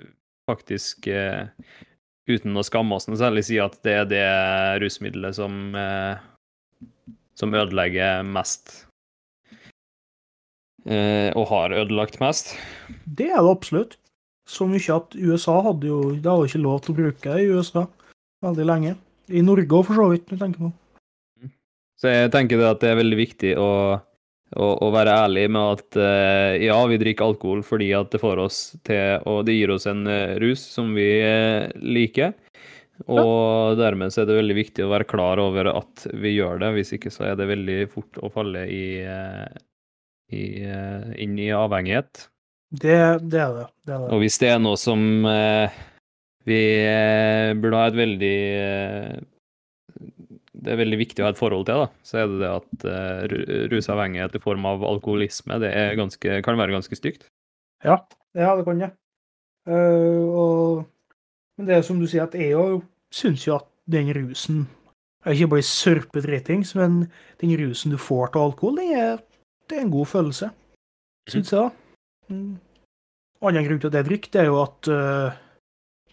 faktisk 0.49 1.09
uh, 1.11 1.51
uten 2.31 2.57
å 2.57 2.65
skamme 2.65 2.97
oss 2.97 3.09
noe 3.11 3.19
særlig 3.21 3.43
si 3.49 3.59
at 3.61 3.75
det 3.85 3.97
er 3.99 4.07
det 4.09 4.29
rusmiddelet 4.81 5.37
som 5.37 5.75
som 7.37 7.55
ødelegger 7.55 8.25
mest. 8.27 8.87
Eh, 10.87 11.31
og 11.35 11.49
har 11.51 11.75
ødelagt 11.75 12.21
mest. 12.23 12.55
Det 13.05 13.31
er 13.31 13.43
det 13.43 13.51
absolutt. 13.51 13.97
Så 14.47 14.67
mye 14.71 14.95
at 14.95 15.15
USA 15.19 15.59
hadde 15.67 15.89
jo 15.91 16.01
Det 16.15 16.31
jo 16.31 16.47
ikke 16.47 16.63
lov 16.63 16.83
til 16.85 16.95
å 16.95 16.99
bruke 17.01 17.33
det 17.35 17.43
i 17.43 17.51
USA 17.51 17.87
veldig 18.45 18.67
lenge. 18.69 18.97
I 19.35 19.43
Norge 19.43 19.73
òg, 19.75 19.87
for 19.89 19.99
så 19.99 20.11
vidt, 20.13 20.29
når 20.29 20.39
du 20.39 20.43
tenker 20.45 20.67
på 20.67 21.51
Så 21.99 22.13
jeg 22.13 22.31
tenker 22.35 22.61
det 22.61 22.69
at 22.69 22.83
det 22.85 22.93
er 22.93 23.01
veldig 23.01 23.19
viktig 23.19 23.53
å, 23.59 23.71
å, 23.99 24.67
å 24.87 24.91
være 24.95 25.17
ærlig 25.25 25.47
med 25.51 25.81
at 25.81 25.99
eh, 25.99 26.67
ja, 26.69 26.77
vi 26.87 27.01
drikker 27.01 27.27
alkohol 27.27 27.65
fordi 27.67 27.91
at 27.99 28.13
det 28.15 28.23
får 28.23 28.45
oss 28.45 28.61
til 28.87 29.27
Og 29.27 29.43
det 29.49 29.57
gir 29.57 29.73
oss 29.75 29.89
en 29.91 30.07
eh, 30.07 30.37
rus 30.43 30.63
som 30.77 30.95
vi 30.95 31.09
eh, 31.25 31.67
liker. 31.83 32.37
Og 33.13 33.77
dermed 33.81 34.15
så 34.15 34.23
er 34.23 34.31
det 34.31 34.39
veldig 34.39 34.57
viktig 34.57 34.87
å 34.87 34.93
være 34.95 35.09
klar 35.11 35.43
over 35.43 35.73
at 35.75 36.07
vi 36.17 36.37
gjør 36.37 36.63
det. 36.63 36.71
Hvis 36.79 36.95
ikke 36.97 37.13
så 37.13 37.27
er 37.33 37.35
det 37.37 37.51
veldig 37.51 37.81
fort 37.93 38.23
å 38.25 38.31
falle 38.33 38.63
i, 38.73 38.87
i, 40.33 40.45
inn 41.21 41.35
i 41.37 41.51
avhengighet. 41.53 42.23
Det, 42.71 42.97
det 43.31 43.41
er 43.41 43.53
det. 43.55 43.67
det, 43.87 43.95
er 43.95 44.01
det. 44.03 44.11
Og 44.11 44.21
hvis 44.23 44.39
det 44.43 44.51
er 44.51 44.59
noe 44.63 44.79
som 44.81 45.01
eh, 45.31 45.77
vi 46.47 46.59
eh, 46.83 47.55
burde 47.59 47.79
ha 47.81 47.89
et 47.91 47.99
veldig 47.99 48.37
eh, 48.63 49.17
Det 50.53 50.75
er 50.75 50.81
veldig 50.81 50.99
viktig 51.01 51.23
å 51.23 51.29
ha 51.29 51.33
et 51.35 51.41
forhold 51.41 51.67
til, 51.69 51.85
da, 51.85 51.89
så 52.07 52.21
er 52.23 52.31
det 52.31 52.39
det 52.43 52.53
at 52.53 52.87
eh, 52.91 53.39
rusavhengighet 53.73 54.39
i 54.39 54.43
form 54.43 54.67
av 54.67 54.85
alkoholisme 54.87 55.59
det 55.63 55.73
er 55.75 55.99
ganske, 55.99 56.41
kan 56.47 56.59
være 56.59 56.75
ganske 56.75 56.99
stygt. 56.99 57.29
Ja, 57.85 58.01
ja 58.35 58.55
det 58.59 58.67
kan 58.67 58.83
jeg. 58.83 58.95
Uh, 59.67 60.27
og, 60.31 60.85
men 61.59 61.69
det 61.69 61.75
er 61.75 61.87
som 61.87 61.99
du 61.99 62.07
sier, 62.07 62.27
at 62.27 62.35
jeg 62.39 62.53
jo 62.55 62.81
syns 63.15 63.47
jo 63.49 63.57
at 63.57 63.67
den 63.91 64.13
rusen 64.15 64.65
er 65.27 65.35
ikke 65.35 65.57
blir 65.57 65.67
sørpedritings, 65.67 66.75
men 66.79 67.09
den 67.43 67.55
rusen 67.59 67.95
du 67.95 67.99
får 67.99 68.31
til 68.31 68.47
alkohol, 68.47 68.79
det 68.79 68.87
er, 68.95 69.19
det 69.67 69.79
er 69.79 69.83
en 69.87 69.91
god 69.95 70.07
følelse. 70.07 70.51
Syns 71.31 71.51
jeg, 71.53 71.67
da. 71.67 71.86
Mm. 72.33 72.57
Annen 73.47 73.67
grunn 73.67 73.81
til 73.83 73.91
at 73.93 73.99
jeg 74.01 74.09
drikker, 74.09 74.33
det 74.33 74.41
er 74.43 74.49
jo 74.49 74.61
at 74.63 74.89
uh, 74.91 75.37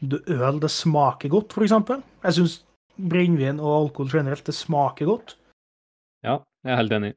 det- 0.03 0.23
øl 0.35 0.59
det 0.61 0.69
smaker 0.71 1.31
godt, 1.31 1.55
eksempel. 1.63 2.03
Jeg 2.23 2.37
syns 2.37 2.57
brennevin 2.99 3.61
og 3.63 3.77
alkohol 3.87 4.11
generelt, 4.11 4.43
det 4.45 4.55
smaker 4.55 5.07
godt. 5.09 5.37
Ja, 6.23 6.39
jeg 6.63 6.73
er 6.73 6.81
helt 6.81 6.97
enig. 6.99 7.13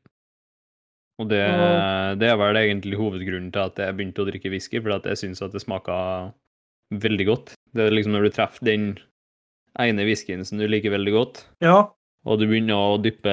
Og 1.21 1.29
det, 1.31 1.41
det 2.21 2.29
er 2.29 2.37
vel 2.37 2.59
egentlig 2.61 2.99
hovedgrunnen 3.01 3.53
til 3.53 3.63
at 3.65 3.79
jeg 3.81 3.97
begynte 3.97 4.21
å 4.25 4.27
drikke 4.29 4.51
whisky, 4.53 4.81
for 4.83 5.01
jeg 5.01 5.17
syns 5.21 5.41
at 5.45 5.55
det 5.55 5.63
smaker 5.65 6.33
veldig 6.93 7.27
godt. 7.27 7.55
Det 7.73 7.87
er 7.87 7.95
liksom 7.95 8.13
når 8.13 8.27
du 8.29 8.35
treffer 8.37 8.69
den 8.69 8.91
ene 9.81 10.05
whiskyen 10.09 10.45
som 10.45 10.61
du 10.61 10.67
liker 10.69 10.93
veldig 10.93 11.13
godt, 11.13 11.43
Ja, 11.65 11.87
og 12.27 12.41
du 12.41 12.47
begynner 12.49 12.77
å 12.77 13.01
dyppe, 13.01 13.33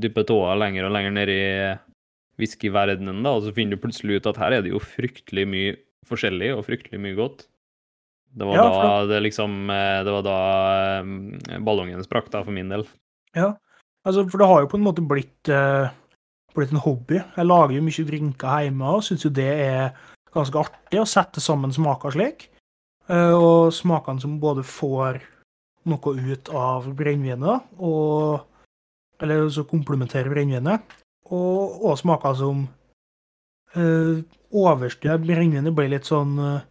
dyppe 0.00 0.24
tåa 0.28 0.54
lenger 0.60 0.86
og 0.88 0.92
lenger 0.94 1.14
ned 1.16 1.32
i 1.32 1.42
whiskyverdenen, 2.40 3.22
da, 3.24 3.36
og 3.36 3.46
så 3.46 3.54
finner 3.56 3.76
du 3.76 3.84
plutselig 3.84 4.20
ut 4.20 4.28
at 4.30 4.40
her 4.40 4.56
er 4.56 4.66
det 4.66 4.74
jo 4.74 4.82
fryktelig 4.82 5.46
mye 5.48 5.78
forskjellig 6.10 6.52
og 6.56 6.64
fryktelig 6.66 7.00
mye 7.02 7.16
godt. 7.18 7.46
Det 8.30 8.46
var 8.46 8.56
Ja, 8.56 8.66
da 8.70 9.06
det 9.10 9.24
liksom 9.24 9.70
eh, 9.74 10.04
Det 10.06 10.12
var 10.14 10.22
da 10.22 10.38
eh, 11.00 11.58
ballongen 11.66 12.04
sprakk, 12.06 12.30
da, 12.30 12.44
for 12.46 12.54
min 12.54 12.70
del. 12.70 12.86
ja. 13.34 13.56
Altså, 14.06 14.24
for 14.32 14.40
det 14.40 14.46
har 14.48 14.62
jo 14.62 14.68
på 14.72 14.78
en 14.78 14.84
måte 14.86 15.02
blitt, 15.04 15.48
uh, 15.52 15.90
blitt 16.56 16.70
en 16.72 16.80
hobby. 16.80 17.18
Jeg 17.20 17.44
lager 17.44 17.74
jo 17.76 17.82
mye 17.84 18.04
drinker 18.08 18.62
hjemme 18.64 18.94
og 18.96 19.02
syns 19.04 19.26
jo 19.26 19.30
det 19.36 19.50
er 19.60 19.90
ganske 20.32 20.56
artig 20.56 21.02
å 21.02 21.04
sette 21.04 21.42
sammen 21.44 21.74
smaker 21.74 22.14
slik. 22.14 22.46
Uh, 23.10 23.34
og 23.36 23.74
smakene 23.76 24.22
som 24.22 24.38
både 24.40 24.64
får 24.64 25.20
noe 25.90 26.14
ut 26.16 26.48
av 26.48 26.88
brennevinet, 26.96 27.68
og 27.76 28.46
Eller 29.20 29.50
så 29.52 29.66
komplementerer 29.68 30.32
brennevinet. 30.32 30.80
Og, 31.30 31.80
og 31.86 31.98
smaker 32.00 32.34
som 32.38 32.64
uh, 33.76 34.18
overstyrer 34.50 35.22
brennevinet, 35.22 35.74
blir 35.76 35.92
litt 35.92 36.08
sånn 36.08 36.34
uh, 36.42 36.62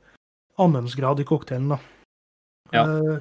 annerledesgrad 0.59 1.23
i 1.23 1.27
cocktailen, 1.27 1.75
da. 1.75 1.79
Ja. 2.75 2.85
Uh, 2.85 3.19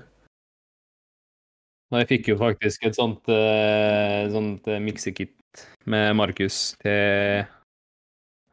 Nei, 1.89 2.03
jeg 2.03 2.11
fikk 2.11 2.26
jo 2.34 2.36
faktisk 2.41 2.84
et 2.84 2.99
sånt, 2.99 3.30
uh, 3.32 4.28
sånt 4.28 4.66
eh, 4.68 4.80
miksekit 4.84 5.62
med 5.89 6.18
Markus 6.18 6.74
til 6.82 7.47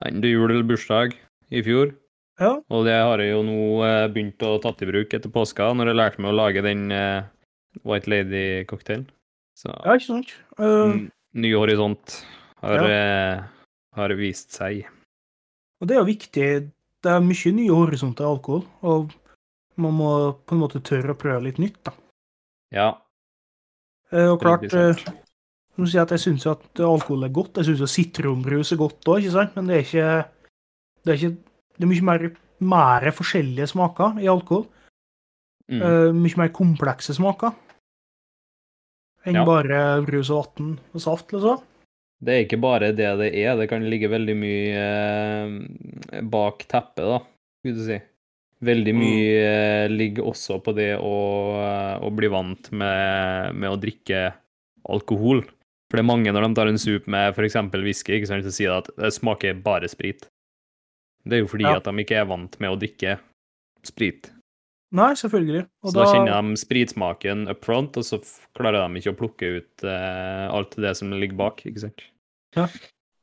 enten 0.05 0.29
jul 0.29 0.47
eller 0.47 0.63
bursdag 0.63 1.17
i 1.51 1.63
fjor. 1.65 1.91
ja. 2.39 2.53
Og 2.71 2.85
det 2.87 2.95
har 2.95 3.19
jeg 3.19 3.33
jo 3.33 3.41
nå 3.43 3.57
uh, 3.83 4.07
begynt 4.11 4.45
å 4.47 4.55
tatt 4.63 4.85
i 4.85 4.87
bruk 4.87 5.11
etter 5.17 5.31
påska, 5.31 5.67
når 5.75 5.91
jeg 5.91 5.99
lærte 5.99 6.23
meg 6.23 6.31
å 6.31 6.37
lage 6.39 6.63
den 6.63 6.87
uh, 6.95 7.27
White 7.83 8.11
Lady-cocktailen. 8.11 9.09
Så 9.59 9.71
ja, 9.73 9.97
ikke 9.97 10.07
sant? 10.07 10.31
Uh, 10.55 11.11
ny 11.35 11.51
horisont 11.55 12.21
har, 12.65 12.87
Ja. 12.89 13.35
eh, 13.37 13.43
har 13.95 14.13
vist 14.19 14.51
seg. 14.57 14.85
Og 15.81 15.87
det 15.87 15.95
er 15.95 16.01
jo 16.01 16.09
viktig. 16.09 16.47
Det 17.05 17.11
er 17.11 17.21
mye 17.21 17.51
nye 17.53 17.69
horisonter 17.75 18.25
i 18.25 18.31
alkohol, 18.31 18.63
og 18.81 19.11
man 19.77 19.93
må 19.93 20.11
på 20.47 20.55
en 20.55 20.61
måte 20.63 20.81
tørre 20.81 21.13
å 21.13 21.19
prøve 21.19 21.43
litt 21.43 21.59
nytt, 21.61 21.77
da. 21.83 21.91
Ja. 22.71 22.87
Eh, 24.11 24.27
Og 24.31 24.39
klart, 24.41 24.63
eh, 24.73 24.93
som 25.75 25.85
sier 25.85 26.01
at 26.01 26.09
jeg 26.15 26.19
syns 26.23 26.45
at 26.49 26.79
alkohol 26.79 27.25
er 27.25 27.29
godt. 27.35 27.55
Jeg 27.59 27.65
syns 27.65 27.79
jo 27.83 27.85
sitronbrus 27.91 28.71
er 28.71 28.77
godt 28.77 29.03
òg, 29.05 29.21
ikke 29.21 29.31
sant? 29.31 29.55
Men 29.55 29.67
det 29.67 29.75
er 29.75 29.83
ikke 29.83 30.29
Det 31.05 31.13
er, 31.13 31.17
ikke, 31.29 31.37
det 31.77 31.83
er 31.83 31.91
mye 31.91 32.01
mer, 32.01 32.35
mer 32.61 33.11
forskjellige 33.11 33.67
smaker 33.69 34.17
i 34.23 34.25
alkohol. 34.25 34.65
Mm. 35.69 35.81
Uh, 35.81 36.11
mye 36.13 36.37
mer 36.37 36.49
komplekse 36.49 37.13
smaker 37.13 37.53
enn 39.25 39.35
Ja. 39.35 39.45
bare 39.45 40.01
brus 40.05 40.29
og 40.31 40.55
vann 40.57 40.79
og 40.93 41.01
saft, 41.01 41.27
liksom. 41.33 41.61
Det 42.25 42.33
er 42.33 42.43
ikke 42.45 42.57
bare 42.63 42.89
det 42.95 43.11
det 43.19 43.27
er, 43.37 43.55
det 43.59 43.67
kan 43.69 43.83
ligge 43.85 44.09
veldig 44.09 44.35
mye 44.39 44.81
eh, 44.81 46.21
bak 46.25 46.63
teppet, 46.71 47.05
da, 47.05 47.19
skulle 47.61 47.77
du 47.77 47.85
si. 47.85 47.99
Veldig 48.65 48.93
Mm. 48.95 49.01
mye 49.03 49.41
eh, 49.45 49.87
ligger 49.91 50.25
også 50.31 50.57
på 50.63 50.73
det 50.77 50.93
å, 50.97 51.11
eh, 51.59 51.97
å 52.01 52.09
bli 52.15 52.29
vant 52.31 52.71
med, 52.71 53.53
med 53.59 53.69
å 53.69 53.77
drikke 53.77 54.33
alkohol. 54.89 55.43
For 55.91 55.99
det 55.99 56.03
er 56.05 56.07
mange 56.09 56.31
når 56.33 56.47
de 56.47 56.55
tar 56.57 56.71
en 56.71 56.79
sup 56.81 57.05
med 57.11 57.35
f.eks. 57.35 57.57
whisky, 57.83 58.15
ikke 58.17 58.27
sant, 58.31 58.47
så 58.47 58.53
sier 58.55 58.71
de 58.71 58.77
at 58.81 58.89
det 58.97 59.11
smaker 59.13 59.59
bare 59.61 59.89
sprit. 59.91 60.25
Det 61.25 61.37
er 61.37 61.43
jo 61.43 61.51
fordi 61.51 61.67
Ja. 61.67 61.75
at 61.77 61.83
de 61.85 61.91
ikke 62.01 62.17
er 62.21 62.25
vant 62.25 62.57
med 62.59 62.69
å 62.73 62.79
drikke 62.79 63.19
sprit. 63.85 64.31
Nei, 64.95 65.11
selvfølgelig. 65.13 65.65
Og 65.83 65.91
Så 65.91 65.97
da 65.99 66.05
kjenner 66.13 66.41
de 66.41 66.55
spritsmaken 66.61 67.47
up 67.51 67.63
front, 67.65 67.97
og 67.97 68.03
så 68.07 68.17
klarer 68.55 68.87
de 68.87 69.01
ikke 69.01 69.13
å 69.13 69.19
plukke 69.19 69.49
ut 69.59 69.83
eh, 69.83 70.47
alt 70.49 70.75
det 70.79 70.95
som 70.97 71.11
ligger 71.11 71.35
bak, 71.37 71.61
ikke 71.65 71.81
sant. 71.85 72.01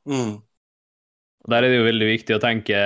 Mm. 0.09 0.41
Der 1.51 1.65
er 1.65 1.73
det 1.73 1.79
jo 1.81 1.89
veldig 1.89 2.07
viktig 2.07 2.37
å 2.37 2.43
tenke, 2.43 2.79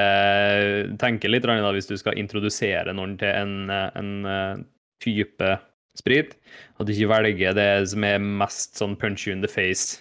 tenke 1.01 1.29
litt 1.29 1.45
da, 1.45 1.73
hvis 1.77 1.91
du 1.91 1.97
skal 2.01 2.17
introdusere 2.17 2.95
noen 2.97 3.17
til 3.21 3.29
en, 3.29 3.55
eh, 3.69 3.91
en 4.01 4.13
eh, 4.25 4.65
type 5.05 5.51
sprit, 5.97 6.37
at 6.77 6.89
du 6.89 6.93
ikke 6.93 7.13
velger 7.13 7.57
det 7.57 7.71
som 7.93 8.05
er 8.05 8.19
mest 8.21 8.81
sånn 8.81 8.97
punch 9.01 9.27
you 9.27 9.35
in 9.37 9.45
the 9.45 9.51
face. 9.51 10.01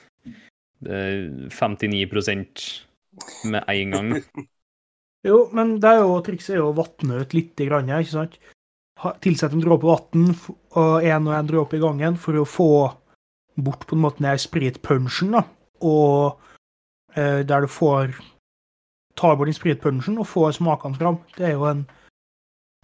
Er 0.85 1.49
59% 1.51 2.65
med 3.51 3.63
en 3.71 3.95
gang. 3.95 4.13
Jo, 5.25 5.47
men 5.57 5.79
det 5.81 5.89
er 5.89 6.03
jo, 6.03 6.19
trikset 6.21 6.51
er 6.53 6.59
jo 6.59 6.67
å 6.69 6.75
vatne 6.77 7.23
ut 7.23 7.31
litt, 7.33 7.57
grann, 7.65 7.87
ikke 7.89 8.11
sant? 8.11 8.35
Tilsett 9.23 9.55
en 9.55 9.63
dråpe 9.63 9.87
vann 9.89 10.27
og 10.77 11.01
en 11.01 11.29
og 11.31 11.33
en 11.33 11.49
dråpe 11.49 11.79
i 11.79 11.81
gangen 11.81 12.19
for 12.21 12.37
å 12.37 12.43
få 12.45 12.67
bort 13.57 13.87
på 13.89 13.97
en 13.97 14.03
måte 14.03 14.21
den 14.21 14.37
spritpunchen, 14.37 15.33
da. 15.33 15.41
Og 15.81 16.39
eh, 17.15 17.41
der 17.47 17.65
du 17.65 17.71
får 17.71 18.15
tar 19.15 19.35
bort 19.35 19.49
den 19.49 19.55
spritpunchen 19.55 20.19
og 20.19 20.27
får 20.27 20.57
smakene 20.59 20.99
fram. 20.99 21.19
Det 21.37 21.49
er 21.49 21.55
jo 21.55 21.67
en 21.69 21.85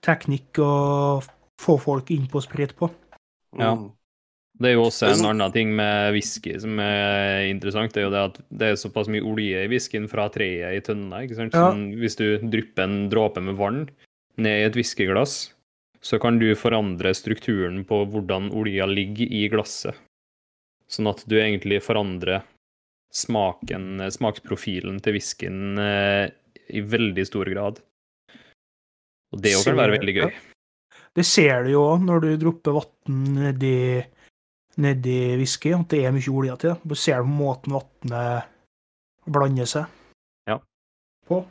teknikk 0.06 0.62
å 0.64 0.74
få 1.62 1.78
folk 1.82 2.12
inn 2.14 2.28
på 2.32 2.42
sprit 2.44 2.74
på. 2.78 2.90
Ja. 3.60 3.76
Mm. 3.76 3.90
Det 4.62 4.70
er 4.70 4.76
jo 4.76 4.84
også 4.86 5.08
en 5.10 5.26
annen 5.26 5.54
ting 5.56 5.72
med 5.74 6.12
whisky 6.14 6.54
som 6.62 6.78
er 6.84 7.48
interessant. 7.50 7.96
Det 7.96 8.04
er 8.04 8.06
jo 8.06 8.14
det 8.14 8.26
at 8.28 8.36
det 8.62 8.68
er 8.68 8.78
såpass 8.78 9.10
mye 9.10 9.24
olje 9.26 9.64
i 9.64 9.70
whiskyen 9.72 10.06
fra 10.12 10.28
treet 10.34 10.78
i 10.78 10.84
tønna. 10.86 11.24
ikke 11.26 11.40
sant? 11.40 11.58
Ja. 11.58 11.72
Sånn, 11.72 11.88
hvis 11.98 12.20
du 12.20 12.26
drypper 12.44 12.86
en 12.86 13.10
dråpe 13.10 13.42
med 13.42 13.58
vann 13.58 13.82
ned 14.38 14.60
i 14.60 14.68
et 14.68 14.78
whiskyglass, 14.78 15.56
så 16.02 16.20
kan 16.22 16.38
du 16.42 16.52
forandre 16.58 17.14
strukturen 17.18 17.82
på 17.90 18.04
hvordan 18.14 18.52
olja 18.58 18.86
ligger 18.90 19.34
i 19.34 19.48
glasset. 19.50 19.98
Sånn 20.92 21.10
at 21.10 21.24
du 21.26 21.40
egentlig 21.40 21.82
forandrer 21.86 22.46
smaken, 23.12 24.00
smaksprofilen 24.12 25.00
til 25.04 25.18
whiskyen 25.18 25.80
eh, 25.82 26.30
i 26.72 26.82
veldig 26.88 27.26
stor 27.28 27.50
grad. 27.52 27.82
Og 29.32 29.44
det 29.44 29.56
òg 29.58 29.68
kan 29.68 29.80
være 29.80 29.98
veldig 30.00 30.16
gøy. 30.18 30.32
Det 31.16 31.26
ser 31.28 31.66
du 31.66 31.74
jo 31.74 31.84
òg 31.90 32.04
når 32.08 32.24
du 32.24 32.30
dropper 32.40 32.78
vann 32.78 33.22
nedi, 33.36 34.00
nedi 34.80 35.18
whisky, 35.40 35.74
at 35.76 35.90
det 35.92 36.06
er 36.08 36.16
mye 36.16 36.32
olje 36.32 36.56
til. 36.64 36.78
Du 36.88 36.96
ser 36.96 37.24
på 37.24 37.32
måten 37.32 37.76
vannet 37.76 38.48
blander 39.28 39.68
seg 39.70 39.86
Ja. 40.48 40.58
på. 41.28 41.42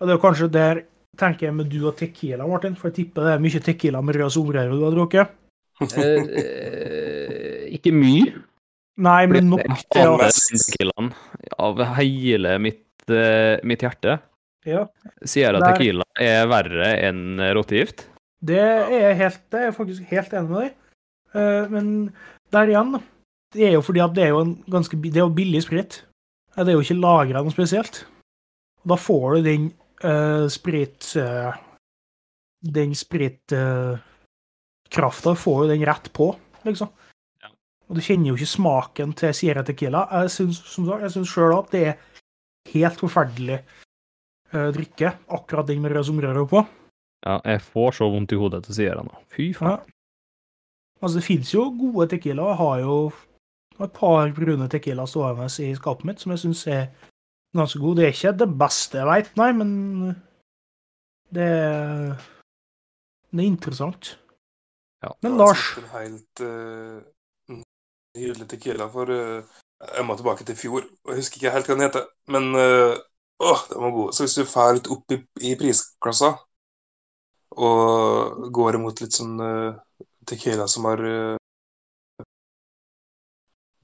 Og 0.00 0.06
det 0.08 0.14
er 0.14 0.22
kanskje 0.22 0.50
der 0.50 0.84
tenker 1.18 1.46
jeg 1.46 1.54
med 1.54 1.68
du 1.70 1.86
og 1.86 1.96
Tequila, 1.98 2.46
Martin, 2.46 2.74
for 2.74 2.90
jeg 2.90 2.96
tipper 3.04 3.26
det 3.28 3.32
er 3.34 3.42
mye 3.42 3.60
Tequila 3.62 4.00
med 4.02 4.16
rød 4.18 4.30
sombrero 4.34 4.78
du 4.78 4.84
har 4.86 4.94
drukket. 4.94 5.40
Eh, 6.04 7.64
ikke 7.74 7.90
mye. 7.90 8.30
Nei, 8.96 9.26
men 9.26 9.50
nok 9.50 9.64
til 9.90 10.06
å 10.06 10.18
at 10.22 10.36
tequilaen 10.38 11.10
av 11.58 11.80
hele 11.98 12.58
mitt, 12.62 12.86
uh, 13.10 13.58
mitt 13.66 13.82
hjerte. 13.82 14.20
ja, 14.64 14.86
Sierra 15.26 15.58
Der- 15.60 15.74
Tequila 15.74 16.04
er 16.20 16.46
verre 16.46 16.92
enn 17.08 17.42
rottegift. 17.56 18.06
det 18.40 18.60
er 18.60 19.14
helt, 19.18 19.40
det 19.50 19.60
er 19.60 19.64
jeg 19.68 19.74
faktisk 19.76 20.02
helt 20.12 20.32
enig 20.32 20.50
med 20.50 20.60
deg 20.62 20.72
uh, 21.34 21.64
Men 21.72 21.86
der 22.54 22.70
igjen. 22.70 23.02
Det 23.54 23.62
er 23.68 23.72
jo 23.76 23.82
fordi 23.86 24.00
at 24.02 24.14
det 24.14 24.24
er 24.24 24.32
jo 24.34 24.40
en 24.44 24.56
ganske 24.70 24.96
det 25.02 25.16
er 25.16 25.26
jo 25.26 25.34
billig 25.34 25.62
sprit. 25.62 26.04
Det 26.54 26.68
er 26.68 26.74
jo 26.74 26.82
ikke 26.82 27.02
lagra 27.02 27.42
noe 27.42 27.54
spesielt. 27.54 28.06
Da 28.86 28.96
får 28.98 29.36
du 29.36 29.42
den 29.48 29.72
uh, 30.04 30.46
sprit... 30.52 31.16
Uh, 31.18 31.54
den 32.64 32.94
spritkrafta 32.96 34.00
får 35.36 35.58
jo 35.64 35.68
den 35.68 35.84
rett 35.84 36.12
på, 36.16 36.30
liksom. 36.64 36.88
Og 37.88 37.98
du 37.98 38.02
kjenner 38.04 38.30
jo 38.30 38.38
ikke 38.38 38.48
smaken 38.48 39.12
til 39.18 39.34
Sierra 39.36 39.64
Tequila. 39.66 40.06
Jeg 40.22 40.32
syns 40.32 40.60
som 40.72 40.86
sagt, 40.88 41.04
jeg 41.04 41.14
syns 41.16 41.32
sjøl 41.32 41.56
at 41.58 41.72
det 41.74 41.82
er 41.90 41.98
helt 42.72 43.00
forferdelig 43.00 43.58
eh, 43.60 44.70
drikke, 44.74 45.12
akkurat 45.36 45.68
den 45.68 45.82
med 45.84 45.92
rød 45.92 46.08
sombrero 46.08 46.46
på. 46.48 46.64
Ja, 47.24 47.38
jeg 47.44 47.60
får 47.64 47.98
så 47.98 48.08
vondt 48.12 48.32
i 48.32 48.40
hodet 48.40 48.64
til 48.66 48.78
Sierra 48.78 49.04
nå. 49.04 49.14
Fy 49.32 49.52
faen. 49.56 49.76
Ja. 49.76 49.94
Altså, 51.02 51.18
det 51.18 51.26
fins 51.26 51.52
jo 51.52 51.68
gode 51.76 52.08
tequila. 52.12 52.50
Jeg 52.52 52.60
har 52.62 52.82
jo 52.84 52.98
et 53.84 53.92
par 53.92 54.30
brune 54.36 54.68
tequila 54.70 55.06
stående 55.10 55.48
i 55.60 55.72
skapet 55.76 56.08
mitt 56.08 56.22
som 56.22 56.32
jeg 56.32 56.44
syns 56.44 56.66
er 56.70 56.84
ganske 57.56 57.80
gode. 57.82 58.00
Det 58.00 58.06
er 58.06 58.14
ikke 58.14 58.36
det 58.44 58.50
beste 58.60 59.00
jeg 59.00 59.10
veit, 59.10 59.32
nei, 59.40 59.50
men 59.56 59.70
det 61.34 61.48
er, 61.48 62.28
det 63.34 63.42
er 63.42 63.48
interessant. 63.48 64.14
Ja. 65.04 65.12
Men 65.26 65.36
Lars, 65.36 65.64
helt 65.92 66.40
uh, 66.40 67.02
nydelig 68.14 68.48
tequila 68.48 68.88
for 68.92 69.10
uh, 69.10 69.60
Jeg 69.84 70.06
må 70.06 70.16
tilbake 70.16 70.46
til 70.46 70.56
fjor, 70.56 70.86
og 71.04 71.12
jeg 71.12 71.20
husker 71.20 71.40
ikke 71.40 71.52
helt 71.52 71.68
hva 71.68 71.76
den 71.76 71.86
heter. 71.86 72.04
Men 72.32 72.50
uh, 72.56 72.94
åh, 73.42 73.64
den 73.70 73.82
var 73.82 73.94
god. 73.98 74.12
Så 74.14 74.24
hvis 74.24 74.36
du 74.38 74.44
drar 74.46 74.76
litt 74.76 74.90
opp 74.92 75.14
i, 75.14 75.20
i 75.50 75.54
prisklassa 75.60 76.34
og 77.54 78.46
går 78.54 78.78
imot 78.80 79.02
litt 79.04 79.14
sånn 79.14 79.34
uh, 79.38 79.76
tequila 80.26 80.66
som 80.70 80.88
har 80.88 81.02
uh, 81.04 81.36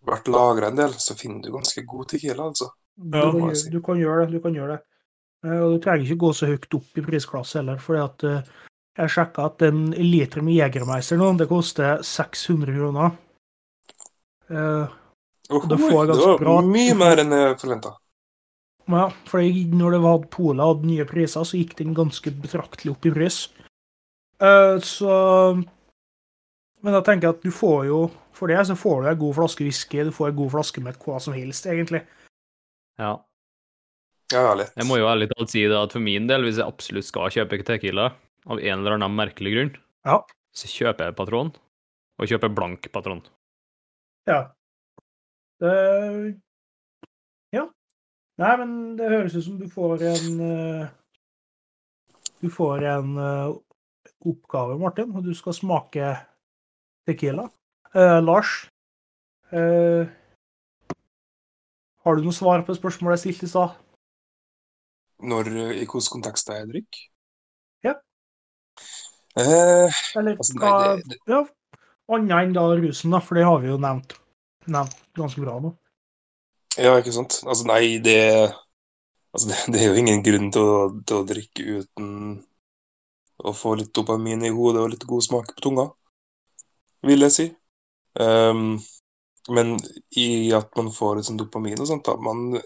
vært 0.08 0.30
lagra 0.32 0.70
en 0.70 0.78
del, 0.78 0.96
så 0.98 1.14
finner 1.18 1.44
du 1.44 1.52
ganske 1.54 1.84
god 1.86 2.08
tequila, 2.10 2.48
altså. 2.50 2.70
du, 2.96 3.20
kan, 3.20 3.52
du 3.74 3.80
kan 3.84 4.00
gjøre 4.00 4.24
det. 4.24 4.38
Du 4.38 4.42
kan 4.46 4.56
gjøre 4.56 4.78
det. 4.78 4.82
Eh, 5.46 5.60
Og 5.60 5.76
du 5.76 5.84
trenger 5.84 6.06
ikke 6.06 6.24
gå 6.24 6.32
så 6.36 6.48
høyt 6.50 6.80
opp 6.80 6.98
i 6.98 7.04
prisklasse 7.04 7.60
heller, 7.60 7.78
fordi 7.82 8.00
at 8.02 8.26
jeg 9.00 9.12
sjekka 9.14 9.46
at 9.52 9.62
en 9.68 9.84
liter 9.94 10.42
med 10.44 10.56
Jegermeister 10.56 11.20
nå, 11.20 11.30
det 11.38 11.46
koster 11.48 12.02
600 12.04 12.74
kroner. 12.74 13.14
Eh, 14.50 14.96
Oh, 15.50 15.64
det, 15.66 15.78
får 15.82 16.06
det 16.06 16.14
var 16.20 16.38
bra- 16.38 16.60
mye 16.62 16.94
mer 16.94 17.18
enn 17.18 17.32
jeg 17.34 17.56
forventa. 17.58 17.90
Ja, 18.86 19.08
for 19.26 19.40
når 19.42 19.90
det 19.96 20.00
var 20.04 20.18
Pola 20.30 20.68
hadde 20.68 20.86
nye 20.86 21.04
priser, 21.08 21.42
så 21.42 21.58
gikk 21.58 21.72
den 21.80 21.94
ganske 21.94 22.30
betraktelig 22.30 22.92
opp 22.92 23.06
i 23.06 23.10
pris. 23.10 23.48
Eh, 24.40 24.78
så 24.78 25.10
Men 26.82 26.92
da 26.94 27.00
tenker 27.02 27.26
jeg 27.28 27.34
at 27.36 27.42
du 27.42 27.50
får 27.52 27.86
jo 27.90 27.98
For 28.32 28.46
det 28.48 28.56
så 28.66 28.76
får 28.78 29.02
du 29.02 29.08
ei 29.10 29.14
god 29.20 29.34
flaske 29.36 29.64
whisky, 29.66 30.04
du 30.06 30.12
får 30.14 30.30
ei 30.30 30.36
god 30.38 30.50
flaske 30.54 30.80
med 30.80 30.96
hva 31.02 31.18
som 31.20 31.34
helst, 31.34 31.66
egentlig. 31.66 32.04
Ja. 32.98 33.18
Ja, 34.32 34.54
ja. 34.54 34.64
Jeg 34.76 34.86
må 34.86 34.96
jo 34.96 35.10
ærlig 35.10 35.28
talt 35.34 35.50
si 35.50 35.66
det 35.66 35.76
at 35.76 35.92
for 35.92 36.00
min 36.00 36.26
del, 36.30 36.46
hvis 36.46 36.56
jeg 36.62 36.64
absolutt 36.66 37.04
skal 37.04 37.28
kjøpe 37.34 37.58
tequila, 37.66 38.12
av 38.46 38.58
en 38.62 38.78
eller 38.78 38.92
annen 38.96 39.12
merkelig 39.18 39.52
grunn, 39.52 39.74
Ja. 40.06 40.22
så 40.54 40.70
kjøper 40.70 41.10
jeg 41.10 41.16
patron, 41.16 41.52
og 42.18 42.26
kjøper 42.30 42.54
blank 42.54 42.88
patron. 42.92 43.20
Ja. 44.28 44.40
Det 45.60 46.40
Ja. 47.52 47.66
Nei, 48.40 48.56
men 48.56 48.96
det 48.96 49.10
høres 49.10 49.36
ut 49.36 49.44
som 49.44 49.58
du 49.60 49.68
får 49.68 50.02
en 50.08 50.40
eh, 50.40 50.88
Du 52.40 52.48
får 52.48 52.84
en 52.88 53.16
eh, 53.18 53.56
oppgave, 54.20 54.78
Martin, 54.78 55.12
og 55.16 55.24
du 55.24 55.34
skal 55.34 55.56
smake 55.56 56.14
Tequila. 57.08 57.48
Eh, 57.94 58.20
Lars, 58.24 58.70
eh, 59.52 60.08
har 62.04 62.16
du 62.16 62.24
noe 62.24 62.36
svar 62.36 62.64
på 62.64 62.76
spørsmålet 62.76 63.18
jeg 63.18 63.34
stilte 63.34 63.48
i 63.48 63.52
stad? 63.52 63.76
Når, 65.20 65.50
I 65.52 65.64
hvilken 65.84 66.12
kontekst 66.14 66.48
er 66.48 66.62
jeg 66.62 66.70
drikker? 66.70 67.02
Ja. 67.84 67.94
Eh, 69.36 70.00
Eller 70.16 70.36
altså, 70.36 70.56
nei, 70.56 70.70
det, 70.96 71.10
det, 71.10 71.18
Ja, 71.28 71.42
annet 72.16 72.36
enn 72.38 72.56
da 72.56 72.66
rusen, 72.74 73.14
da, 73.14 73.20
for 73.24 73.38
det 73.38 73.46
har 73.46 73.62
vi 73.62 73.70
jo 73.70 73.78
nevnt, 73.82 74.16
nevnt 74.70 74.98
ganske 75.18 75.42
bra 75.42 75.58
nå. 75.62 75.72
ja, 76.76 76.96
ikke 76.98 77.14
sant? 77.14 77.40
Altså, 77.46 77.66
nei, 77.70 77.98
det, 78.04 78.18
altså, 79.34 79.50
det, 79.50 79.58
det 79.72 79.82
er 79.82 79.90
jo 79.90 80.02
ingen 80.02 80.22
grunn 80.26 80.52
til 80.54 80.70
å, 80.74 80.78
til 81.06 81.20
å 81.20 81.26
drikke 81.28 81.80
uten 81.80 82.08
å 83.40 83.54
få 83.56 83.74
litt 83.80 83.92
dopamin 83.96 84.44
i 84.44 84.52
hodet 84.52 84.82
og 84.84 84.90
litt 84.92 85.06
god 85.08 85.24
smak 85.24 85.54
på 85.54 85.64
tunga, 85.64 85.86
vil 87.08 87.24
jeg 87.26 87.36
si. 87.36 87.46
Um, 88.20 88.80
men 89.48 89.78
i 90.18 90.50
at 90.54 90.74
man 90.76 90.90
får 90.92 91.22
sånn 91.24 91.40
dopamin 91.40 91.80
og 91.80 91.88
sånt, 91.88 92.04
da, 92.06 92.18
man, 92.20 92.58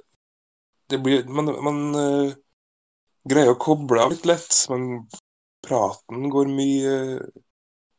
blir, 0.91 1.29
man, 1.31 1.53
man 1.63 1.85
uh, 1.95 2.35
greier 3.29 3.55
å 3.55 3.61
koble 3.61 4.03
av 4.03 4.13
litt 4.13 4.27
lett. 4.29 4.51
Men 4.73 5.05
praten 5.65 6.29
går 6.33 6.51
mye 6.53 6.95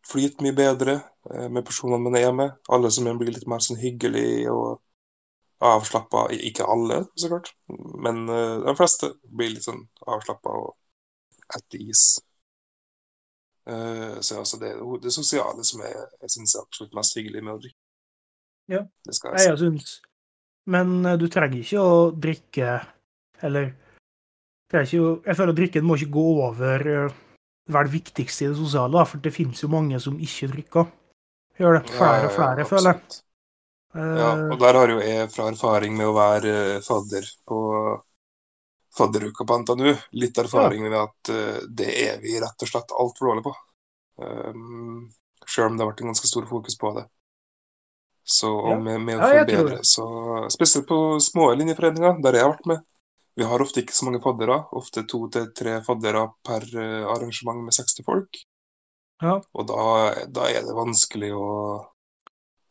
Flyter 0.05 0.45
mye 0.45 0.55
bedre 0.55 0.99
eh, 1.31 1.47
med 1.49 1.65
personene 1.65 2.03
man 2.03 2.17
er 2.19 2.31
med. 2.35 2.57
Alle 2.69 2.91
som 2.93 3.07
blir 3.17 3.33
litt 3.33 3.47
mer 3.49 3.63
sånn 3.63 3.79
hyggelig 3.81 4.45
og 4.53 4.81
avslappa. 5.65 6.27
Ikke 6.45 6.67
alle, 6.69 7.05
så 7.17 7.31
klart, 7.31 7.53
men 8.05 8.25
eh, 8.29 8.55
de 8.67 8.75
fleste 8.77 9.13
blir 9.25 9.55
litt 9.55 9.65
sånn 9.65 9.85
avslappa 10.05 10.57
og 10.61 10.75
at 11.55 11.77
ease. 11.79 12.21
Eh, 13.65 14.19
så 14.21 14.43
altså, 14.43 14.61
det 14.61 14.75
det 15.01 15.13
sosiale 15.13 15.65
som 15.65 15.81
jeg, 15.81 16.05
jeg 16.21 16.35
syns 16.35 16.53
er 16.55 16.67
absolutt 16.67 16.97
mest 16.97 17.17
hyggelig 17.17 17.41
med 17.41 17.55
å 17.55 17.61
drikke. 17.63 17.81
Ja. 18.69 18.85
Det 19.05 19.13
skal 19.17 19.37
jeg 19.37 19.51
jeg 19.51 19.57
syns 19.61 19.91
Men 20.65 21.03
du 21.21 21.27
trenger 21.29 21.59
ikke 21.59 21.81
å 21.85 21.97
drikke 22.17 22.79
Eller 23.45 23.67
trenger 24.73 24.87
ikke, 24.89 25.29
Jeg 25.29 25.37
føler 25.37 25.57
drikken 25.59 25.85
må 25.85 25.97
ikke 25.99 26.15
gå 26.15 26.23
over 26.47 26.87
det 27.67 27.91
viktigste 27.91 28.45
i 28.45 28.47
det 28.51 28.57
sosiale, 28.59 28.93
da, 28.93 29.05
for 29.09 29.17
det 29.25 29.33
finnes 29.33 29.61
jo 29.63 29.69
mange 29.71 29.99
som 29.99 30.17
ikke 30.21 30.49
drikker. 30.53 30.89
Gjør 31.59 31.79
det. 31.79 31.83
Flere 31.89 32.27
og 32.27 32.33
flere, 32.35 32.65
føler 32.65 32.91
jeg. 32.93 33.21
Eh, 33.95 34.17
Ja, 34.19 34.31
og 34.51 34.59
der 34.59 34.73
har 34.79 34.91
jo 34.91 34.99
jeg 35.01 35.29
fra 35.31 35.47
erfaring 35.51 35.95
med 35.97 36.07
å 36.09 36.15
være 36.17 36.55
eh, 36.75 36.81
fadder 36.85 37.29
på 37.47 37.59
fadderuka 38.97 39.45
på 39.45 39.57
NTNU, 39.59 39.93
litt 40.21 40.37
erfaring 40.37 40.85
med 40.87 40.97
at 40.99 41.29
eh, 41.33 41.59
det 41.67 41.89
er 42.05 42.19
vi 42.23 42.37
rett 42.39 42.63
og 42.65 42.71
slett 42.71 42.93
altfor 42.95 43.31
dårlige 43.31 43.47
på. 43.49 43.55
Um, 44.23 45.09
Sjøl 45.45 45.67
om 45.69 45.75
det 45.77 45.83
har 45.83 45.91
vært 45.91 46.01
en 46.05 46.11
ganske 46.13 46.29
stor 46.29 46.45
fokus 46.49 46.77
på 46.79 46.93
det. 46.95 47.03
Så 48.25 48.49
Ja. 48.71 48.77
med, 48.79 49.01
med 49.01 49.19
å 49.19 49.21
Ja, 49.21 49.43
forbedre, 49.45 49.79
så 49.83 50.05
Spesielt 50.49 50.87
på 50.87 51.19
små 51.21 51.51
linjeforeninger, 51.59 52.21
der 52.23 52.39
jeg 52.39 52.45
har 52.47 52.53
vært 52.55 52.69
med. 52.71 52.85
Vi 53.35 53.43
har 53.43 53.61
ofte 53.61 53.81
ikke 53.83 53.95
så 53.95 54.07
mange 54.07 54.21
faddere, 54.23 54.61
ofte 54.79 55.03
to 55.11 55.25
til 55.33 55.49
tre 55.57 55.79
faddere 55.83 56.27
per 56.45 56.63
eh, 56.71 57.03
arrangement 57.03 57.65
med 57.65 57.75
60 57.75 58.05
folk. 58.07 58.39
Ja. 59.23 59.39
Og 59.39 59.67
da, 59.67 59.83
da 60.31 60.47
er 60.51 60.63
det 60.63 60.75
vanskelig 60.75 61.33
å 61.35 61.49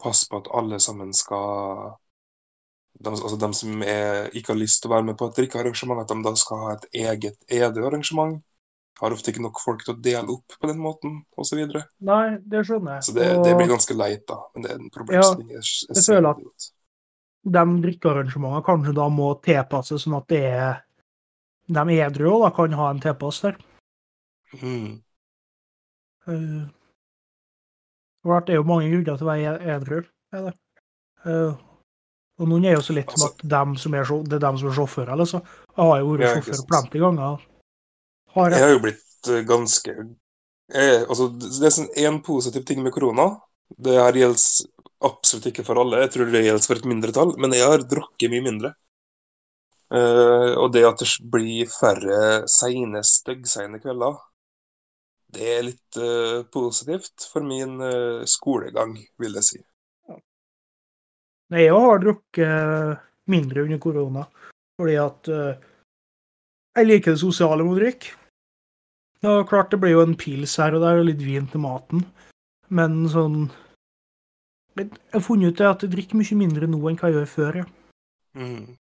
passe 0.00 0.28
på 0.28 0.40
at 0.40 0.50
alle 0.56 0.80
sammen 0.82 1.12
skal 1.16 1.94
de, 2.94 3.10
altså 3.10 3.36
de 3.40 3.50
som 3.56 3.82
er, 3.82 4.28
ikke 4.36 4.52
har 4.52 4.60
lyst 4.60 4.82
til 4.82 4.90
å 4.90 4.94
være 4.94 5.08
med 5.10 5.18
på 5.18 5.28
et 5.28 5.38
drikkearrangement, 5.38 6.02
at 6.04 6.12
de 6.12 6.24
da 6.24 6.34
skal 6.38 6.60
ha 6.62 6.74
et 6.76 6.84
eget 7.04 7.40
edru-arrangement. 7.50 8.38
Har 9.00 9.10
ofte 9.16 9.32
ikke 9.32 9.42
nok 9.42 9.58
folk 9.58 9.82
til 9.82 9.96
å 9.96 9.98
dele 9.98 10.36
opp 10.36 10.54
på 10.60 10.70
den 10.70 10.78
måten, 10.78 11.16
osv. 11.40 11.64
Nei, 12.06 12.36
det 12.46 12.62
skjønner 12.68 13.00
jeg. 13.00 13.06
så 13.08 13.16
det, 13.16 13.26
Og 13.34 13.42
det 13.42 13.56
blir 13.58 13.72
ganske 13.72 13.96
leit, 13.98 14.22
da. 14.30 14.38
Men 14.54 14.66
det 14.66 14.70
er 14.70 14.78
en 14.78 14.92
problemstilling. 14.94 15.50
jeg, 15.50 15.64
jeg, 15.66 15.88
jeg 15.90 16.04
ser 16.04 16.20
føler 16.20 16.38
godt. 16.38 16.68
De 17.44 17.64
drikkearrangementene 17.84 18.64
kanskje 18.64 18.94
da 18.96 19.08
må 19.12 19.34
tilpasses 19.44 20.04
sånn 20.06 20.16
at 20.16 20.28
det 20.32 20.42
er 20.48 20.80
de 21.68 21.98
edru 22.00 22.30
òg 22.38 22.54
kan 22.56 22.72
ha 22.76 22.90
en 22.90 23.00
tilpass 23.00 23.40
der. 23.44 23.56
Mm. 24.60 25.00
Uh, 26.28 26.64
det 28.24 28.54
er 28.54 28.58
jo 28.60 28.66
mange 28.68 28.88
grunner 28.90 29.16
til 29.18 29.26
å 29.26 29.30
være 29.30 29.54
e- 29.58 29.74
edru. 29.76 30.02
Er 30.34 30.46
det. 30.48 30.52
Eh, 31.24 31.54
og 32.40 32.48
noen 32.50 32.64
er 32.66 32.74
jo 32.78 32.82
så 32.84 32.94
litt 32.96 33.10
som 33.12 33.20
Altså- 33.28 33.34
at 33.44 33.48
dem 33.50 33.76
som 33.76 33.94
er, 33.94 34.04
sjå- 34.04 34.24
det 34.24 34.32
er 34.36 34.38
dem 34.46 34.58
som 34.58 34.68
er 34.68 34.72
sjåfører. 34.74 35.16
Liksom. 35.20 35.42
Jeg 35.76 35.84
har 35.84 35.98
jo 36.00 36.16
vært 36.16 36.42
sjåfør 36.44 36.66
plenty 36.68 36.98
ganger. 36.98 37.40
Har 38.34 38.50
Jeg 38.50 38.58
jeg. 38.58 38.62
har 38.62 38.70
jo 38.72 38.78
blitt 38.78 39.28
eh, 39.28 39.42
ganske 39.44 40.16
jeg, 40.72 41.06
altså, 41.08 41.28
Det 41.38 42.02
er 42.02 42.08
en 42.08 42.22
positiv 42.22 42.64
ting 42.64 42.82
med 42.82 42.92
korona. 42.92 43.40
Det 43.78 43.92
her 44.00 44.12
gjelder 44.12 44.66
absolutt 45.06 45.50
ikke 45.50 45.64
for 45.66 45.80
alle. 45.82 46.02
Jeg 46.04 46.14
tror 46.14 46.32
det 46.32 46.44
gjelder 46.44 46.66
for 46.68 46.80
et 46.80 46.88
mindretall. 46.88 47.34
Men 47.40 47.56
jeg 47.56 47.68
har 47.68 47.86
drukket 47.88 48.32
mye 48.32 48.44
mindre. 48.44 48.72
Uh, 49.94 50.56
og 50.58 50.72
det 50.74 50.82
at 50.88 51.02
det 51.02 51.08
blir 51.30 51.68
færre 51.70 52.48
seine, 52.50 53.04
styggseine 53.06 53.78
kvelder, 53.82 54.16
det 55.34 55.50
er 55.50 55.66
litt 55.68 55.98
uh, 56.00 56.40
positivt 56.50 57.28
for 57.30 57.46
min 57.46 57.76
uh, 57.82 58.24
skolegang, 58.26 58.96
vil 59.20 59.38
jeg 59.38 59.48
si. 59.50 59.60
Jeg 61.54 61.70
har 61.76 62.02
drukket 62.02 63.04
mindre 63.30 63.66
under 63.66 63.78
korona, 63.78 64.24
fordi 64.80 64.94
at 64.98 65.28
jeg 65.28 66.88
liker 66.88 67.14
det 67.14 67.20
sosiale 67.20 67.62
med 67.62 67.76
å 67.76 67.78
drikke. 67.78 68.14
Ja, 69.22 69.34
klart 69.46 69.70
det 69.70 69.78
blir 69.84 69.94
jo 69.94 70.02
en 70.02 70.16
pils 70.18 70.56
her 70.58 70.74
og 70.74 70.82
der, 70.82 70.98
og 70.98 71.06
litt 71.06 71.22
vin 71.22 71.46
til 71.52 71.62
maten, 71.62 72.02
men 72.74 73.04
sånn 73.12 73.44
Jeg 74.74 74.90
har 75.12 75.22
funnet 75.22 75.54
ut 75.54 75.64
at 75.64 75.84
jeg 75.84 75.92
drikker 75.92 76.18
mye 76.18 76.38
mindre 76.38 76.68
nå 76.70 76.80
enn 76.90 76.98
hva 76.98 77.10
jeg 77.10 77.20
gjør 77.20 77.30
før. 77.30 77.60
Ja. 77.62 77.66
Mm. 78.34 78.74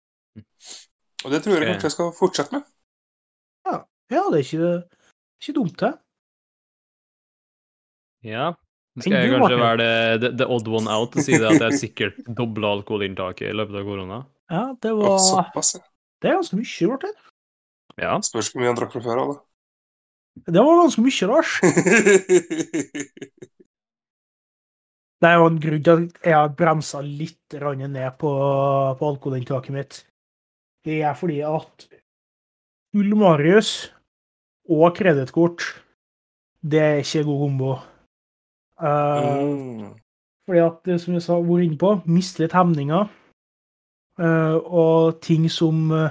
Og 1.23 1.31
det 1.31 1.43
tror 1.45 1.59
jeg 1.59 1.69
kanskje 1.69 1.91
jeg 1.91 1.97
skal 1.97 2.15
fortsette 2.17 2.57
med. 2.57 2.69
Ja, 4.13 4.27
det 4.29 4.43
er 4.43 4.45
ikke, 4.45 4.71
ikke 5.41 5.55
dumt, 5.57 5.79
det. 5.81 5.93
Ja. 8.29 8.51
det 8.95 9.07
Skal 9.07 9.15
jeg 9.17 9.31
kanskje 9.33 9.61
være 9.61 9.79
det, 9.81 10.21
the, 10.21 10.31
the 10.43 10.47
odd 10.47 10.69
one 10.69 10.91
out 10.93 11.17
og 11.17 11.25
si 11.25 11.39
det 11.41 11.49
at 11.49 11.65
jeg 11.65 11.79
sikkert 11.81 12.19
dobla 12.39 12.75
alkoholinntaket 12.77 13.49
i 13.49 13.57
løpet 13.57 13.81
av 13.81 13.89
korona? 13.89 14.19
Ja, 14.53 14.65
det 14.85 14.93
var 14.99 15.17
såpass, 15.23 15.77
ja. 15.79 15.83
Det 16.23 16.31
er 16.31 16.37
ganske 16.39 16.59
mye, 16.59 16.91
Martin. 16.91 17.17
Ja. 17.99 18.13
Spørs 18.23 18.53
hvor 18.53 18.63
mye 18.63 18.71
han 18.71 18.79
drakk 18.79 18.93
fra 18.95 19.03
før 19.07 19.23
av, 19.23 19.33
da. 19.33 19.39
Det 20.53 20.65
var 20.65 20.83
ganske 20.83 21.07
mye, 21.07 21.31
Lars. 21.33 21.57
Det 25.23 25.31
er 25.31 25.39
jo 25.39 25.47
en 25.47 25.59
grunn 25.63 25.83
til 25.87 25.93
at 26.03 26.25
jeg 26.27 26.35
har 26.35 26.55
bremsa 26.59 27.01
litt 27.07 27.55
ned 27.55 28.15
på, 28.19 28.31
på 28.99 29.11
alkoholinntaket 29.13 29.75
mitt. 29.75 29.99
Det 30.83 31.03
er 31.07 31.15
fordi 31.15 31.41
at 31.47 31.85
full 32.91 33.15
Marius 33.15 33.93
og 34.69 34.97
kredittkort, 34.97 35.63
det 36.63 36.81
er 36.81 37.03
ikke 37.05 37.23
god 37.29 37.39
kombo. 37.39 37.73
Uh, 38.83 39.47
mm. 39.47 39.93
Fordi 40.47 40.59
at 40.59 40.91
som 41.01 41.15
jeg 41.15 41.23
sa, 41.23 41.39
var 41.39 41.63
inne 41.63 41.79
på, 41.79 41.93
miste 42.07 42.43
litt 42.43 42.57
hemninger. 42.57 43.07
Uh, 44.19 44.59
og 44.59 45.21
ting 45.23 45.47
som 45.51 45.87
uh, 45.95 46.11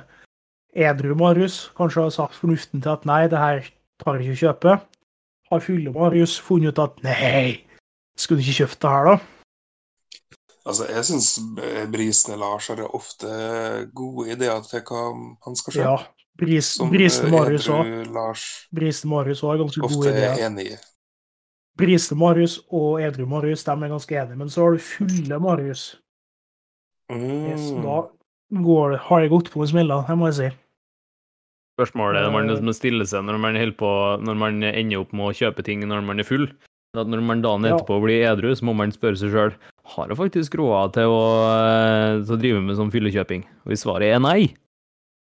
edru 0.71 1.17
Marius 1.19 1.65
kanskje 1.75 2.05
har 2.05 2.15
sagt 2.15 2.39
fornuften 2.39 2.81
til 2.81 2.95
at 2.95 3.03
nei, 3.05 3.25
det 3.27 3.43
her 3.43 3.67
tar 3.99 4.15
jeg 4.17 4.31
ikke 4.31 4.37
å 4.37 4.41
kjøpe. 4.45 4.77
Har 5.51 5.67
fulle 5.67 5.91
Marius 5.99 6.37
funnet 6.39 6.79
ut 6.79 6.83
at 6.85 7.03
nei, 7.03 7.59
skulle 8.17 8.41
du 8.41 8.45
ikke 8.47 8.63
kjøpt 8.65 8.81
det 8.81 8.89
her, 8.89 9.05
da? 9.11 9.19
Altså, 10.61 10.85
jeg 10.93 11.05
syns 11.07 11.29
Brisene 11.91 12.37
Lars 12.37 12.67
har 12.69 12.83
ofte 12.93 13.27
gode 13.97 14.29
ideer 14.35 14.61
til 14.67 14.83
hva 14.85 15.05
han 15.45 15.55
skal 15.57 15.73
kjøpe. 15.73 15.87
Ja. 15.87 15.97
Bris, 16.41 16.65
Som 16.77 16.89
Brisene 16.93 17.27
eh, 17.27 17.33
Marius 17.33 17.67
òg. 17.69 17.89
Brisene 18.73 19.11
Marius 19.11 19.41
òg 19.43 19.51
har 19.51 19.59
ganske 19.65 19.83
ofte 19.83 19.97
gode 19.99 20.13
er 20.15 20.31
ofte 20.31 20.45
enig 20.47 20.67
i. 20.71 20.77
Brisene 21.81 22.17
Marius 22.21 22.59
og 22.71 23.01
edru 23.03 23.25
Marius 23.29 23.65
de 23.67 23.73
er 23.73 23.91
ganske 23.91 24.17
enige, 24.21 24.37
men 24.39 24.49
så 24.53 24.63
har 24.65 24.77
du 24.77 24.85
fulle 24.85 25.39
Marius. 25.43 25.83
Yes, 27.11 27.71
Mm. 27.71 27.81
da 27.83 27.97
går, 28.63 28.97
har 28.97 29.19
jeg 29.21 29.29
gått 29.29 29.51
på 29.51 29.61
en 29.61 29.67
smell, 29.67 29.87
det 30.07 30.17
må 30.17 30.29
jeg 30.31 30.35
si. 30.37 30.49
Spørsmålet 31.75 32.31
man 32.31 32.49
Eh. 32.49 32.61
man 32.61 32.73
stiller 32.73 33.05
seg 33.05 33.23
når 33.25 33.37
man, 33.39 33.55
på, 33.75 33.89
når 34.23 34.35
man 34.37 34.63
ender 34.63 34.99
opp 35.01 35.11
med 35.13 35.25
å 35.25 35.33
kjøpe 35.35 35.63
ting 35.63 35.79
når 35.81 36.01
man 36.05 36.19
er 36.19 36.23
full. 36.23 36.47
At 36.91 37.07
når 37.07 37.21
man 37.23 37.41
dagen 37.41 37.63
Ja. 37.63 37.77
etterpå 37.77 38.01
blir 38.03 38.25
edru, 38.27 38.51
så 38.51 38.65
må 38.67 38.73
man 38.75 38.91
spørre 38.91 39.15
seg 39.15 39.31
sjøl 39.31 39.53
har 39.91 40.07
jeg 40.07 40.17
faktisk 40.17 40.55
råd 40.59 40.93
til 40.93 41.07
å, 41.07 41.23
eh, 41.51 42.23
til 42.25 42.35
å 42.35 42.39
drive 42.39 42.61
med 42.61 42.75
sånn 42.77 42.91
fyllekjøping. 42.91 43.43
Og 43.63 43.71
hvis 43.71 43.83
svaret 43.83 44.13
er 44.13 44.19
nei, 44.19 44.47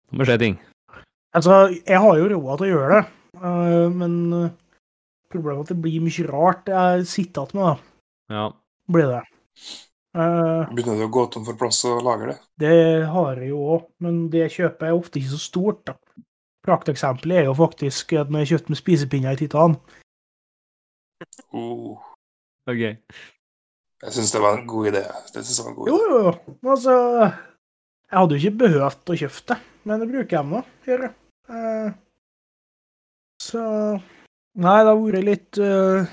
så 0.07 0.15
må 0.15 0.24
det 0.24 0.28
skje 0.28 0.39
ting. 0.39 0.55
Altså, 1.36 1.70
jeg 1.86 1.99
har 1.99 2.15
jo 2.18 2.30
råd 2.32 2.57
til 2.57 2.68
å 2.68 2.72
gjøre 2.72 2.89
det, 2.95 3.03
øh, 3.43 3.93
men 3.93 4.13
øh, 4.34 4.49
problemet 5.32 5.57
er 5.57 5.61
at 5.61 5.68
det 5.68 5.82
blir 5.82 6.01
mye 6.01 6.28
rart 6.32 6.65
jeg 6.72 7.05
sitter 7.05 7.45
igjen 7.45 7.59
med, 7.59 7.68
da. 7.68 8.34
Ja. 8.34 8.51
Blir 8.89 9.07
det. 9.11 9.24
Eh, 10.15 10.65
Begynner 10.74 10.97
du 11.03 11.05
å 11.07 11.11
gå 11.11 11.32
tom 11.32 11.45
for 11.45 11.53
plass 11.59 11.84
og 11.86 12.01
lage 12.03 12.32
det? 12.32 12.39
det 12.57 13.05
har 13.07 13.36
jeg 13.36 13.49
jo 13.49 13.59
òg, 13.76 13.86
men 14.01 14.30
det 14.30 14.49
kjøper 14.51 14.88
jeg 14.88 14.99
ofte 14.99 15.20
ikke 15.20 15.36
så 15.36 15.39
stort, 15.43 15.86
da. 15.86 15.93
Prakteksempelet 16.65 17.43
er 17.43 17.45
jo 17.45 17.53
faktisk 17.53 18.18
at 18.20 18.30
når 18.32 18.43
jeg 18.45 18.57
kjøpte 18.57 18.70
med 18.74 18.78
spisepinner 18.82 19.32
i 19.36 19.39
Titan, 19.39 19.78
Oh, 21.53 21.97
OK. 22.67 22.82
jeg 22.84 24.13
syns 24.15 24.32
det 24.34 24.41
var 24.43 24.57
en 24.57 24.67
god 24.67 24.89
idé. 24.91 25.03
Det 25.34 25.43
synes 25.45 25.57
jeg 25.57 25.65
var 25.67 25.71
en 25.73 25.78
god 25.80 25.88
Jo, 25.91 25.97
idé. 25.97 26.09
jo, 26.11 26.19
jo. 26.28 26.57
Altså 26.73 26.95
Jeg 28.07 28.19
hadde 28.19 28.36
jo 28.38 28.41
ikke 28.43 28.59
behøvd 28.63 29.13
å 29.13 29.17
kjøpe 29.21 29.43
det, 29.51 29.57
men 29.88 30.01
det 30.03 30.09
bruker 30.11 30.38
jeg 30.38 30.49
nå. 30.51 30.61
Gjør 30.88 31.05
jeg. 31.07 31.13
Eh, 31.47 31.89
så 33.43 33.63
Nei, 34.57 34.78
det 34.82 34.89
har 34.89 34.97
vært 34.97 35.25
litt 35.28 35.59
uh... 35.61 36.07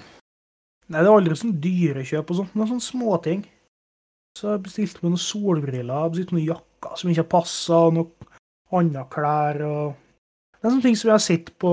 Nei, 0.85 1.01
det 1.01 1.09
er 1.09 1.15
aldri 1.15 1.37
sånn 1.41 1.55
dyrekjøp 1.65 2.29
og 2.31 2.37
sånt, 2.43 2.53
men 2.55 2.69
sånne 2.69 2.85
småting. 2.85 3.45
Så 4.37 4.51
jeg 4.51 4.65
bestilte 4.67 5.01
meg 5.01 5.15
noen 5.15 5.23
solbriller, 5.25 6.11
bestilte 6.13 6.37
noen 6.37 6.49
jakker 6.51 6.99
som 7.01 7.09
ikke 7.11 7.23
har 7.23 7.31
passa, 7.33 7.79
og 7.87 7.95
noen 7.97 8.33
andre 8.75 9.05
klær 9.15 9.63
og 9.65 9.95
Det 10.59 10.67
er 10.69 10.73
sånne 10.75 10.85
ting 10.85 10.99
som 10.99 11.09
jeg 11.09 11.15
har 11.15 11.25
sett 11.25 11.51
på 11.63 11.73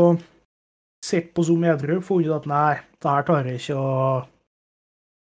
sett 1.05 1.31
på 1.35 1.43
som 1.47 1.63
edru, 1.65 1.97
funnet 2.05 2.31
at 2.35 2.47
nei, 2.47 2.75
det 3.01 3.11
her 3.15 3.25
tar 3.27 3.47
jeg 3.49 3.59
ikke 3.61 3.77
å 3.81 3.91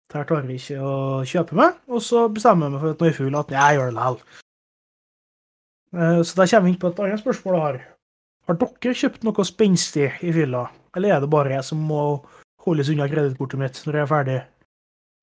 det 0.08 0.16
her 0.22 0.28
klarer 0.30 0.52
jeg 0.54 0.62
ikke 0.62 0.80
å 0.88 1.24
kjøpe 1.28 1.56
meg, 1.60 1.80
og 1.92 2.00
så 2.04 2.28
bestemmer 2.32 2.70
jeg 2.70 2.74
meg 2.74 2.84
for 2.84 3.08
jeg 3.10 3.16
er 3.28 3.40
at 3.42 3.50
jeg 3.52 3.76
gjør 3.78 3.90
det 3.90 3.96
likevel. 3.98 4.20
Eh, 5.98 6.22
Så 6.24 6.38
da 6.38 6.46
kommer 6.48 6.68
vi 6.68 6.72
inn 6.74 6.80
på 6.80 6.92
et 6.92 7.00
annet 7.04 7.20
spørsmål 7.24 7.58
jeg 7.58 7.66
har. 7.66 7.80
Har 8.48 8.60
dere 8.62 8.94
kjøpt 8.96 9.26
noe 9.28 9.44
spenstig 9.48 10.08
i 10.24 10.32
fylla, 10.32 10.64
eller 10.96 11.16
er 11.16 11.20
det 11.20 11.30
bare 11.30 11.52
jeg 11.58 11.68
som 11.68 11.82
må 11.84 12.04
holdes 12.64 12.92
unna 12.94 13.10
kredittkortet 13.12 13.60
mitt 13.60 13.82
når 13.84 14.00
jeg 14.00 14.06
er 14.06 14.12
ferdig? 14.14 14.38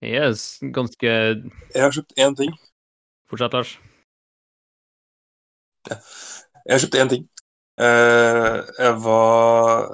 Jeg 0.05 0.21
er 0.21 0.71
ganske 0.77 1.09
Jeg 1.09 1.81
har 1.81 1.97
kjøpt 1.97 2.19
én 2.21 2.37
ting. 2.37 2.53
Fortsett, 3.31 3.57
Lars. 3.57 3.79
Jeg 5.89 6.73
har 6.77 6.85
kjøpt 6.85 7.01
én 7.01 7.09
ting. 7.15 7.25
Eh, 7.75 8.57
jeg 8.79 8.95
var 9.03 9.89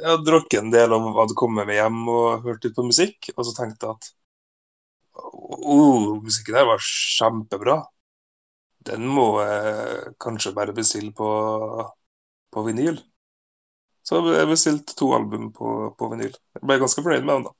Jeg 0.00 0.06
hadde 0.08 0.26
drukket 0.26 0.58
en 0.62 0.72
del 0.74 0.94
og 0.96 1.10
hadde 1.18 1.36
kommet 1.38 1.68
meg 1.68 1.78
hjem 1.78 2.00
og 2.10 2.46
hørt 2.46 2.64
litt 2.66 2.76
på 2.78 2.86
musikk, 2.86 3.30
og 3.36 3.44
så 3.46 3.54
tenkte 3.58 3.86
jeg 3.86 3.96
at 3.98 4.10
oh, 5.74 6.20
musikken 6.24 6.56
her 6.58 6.66
var 6.70 6.82
kjempebra. 6.86 7.76
Den 8.88 9.06
må 9.18 9.26
jeg 9.44 10.14
kanskje 10.24 10.54
bare 10.56 10.76
bestille 10.76 11.12
på, 11.16 11.30
på 12.50 12.62
vinyl. 12.66 13.00
Så 14.08 14.20
jeg 14.32 14.48
bestilte 14.50 14.96
to 14.98 15.10
album 15.16 15.50
på, 15.56 15.72
på 15.98 16.08
vinyl. 16.12 16.32
Jeg 16.56 16.66
ble 16.66 16.78
ganske 16.82 17.04
fornøyd 17.04 17.26
med 17.26 17.34
dem, 17.34 17.48
da. 17.48 17.56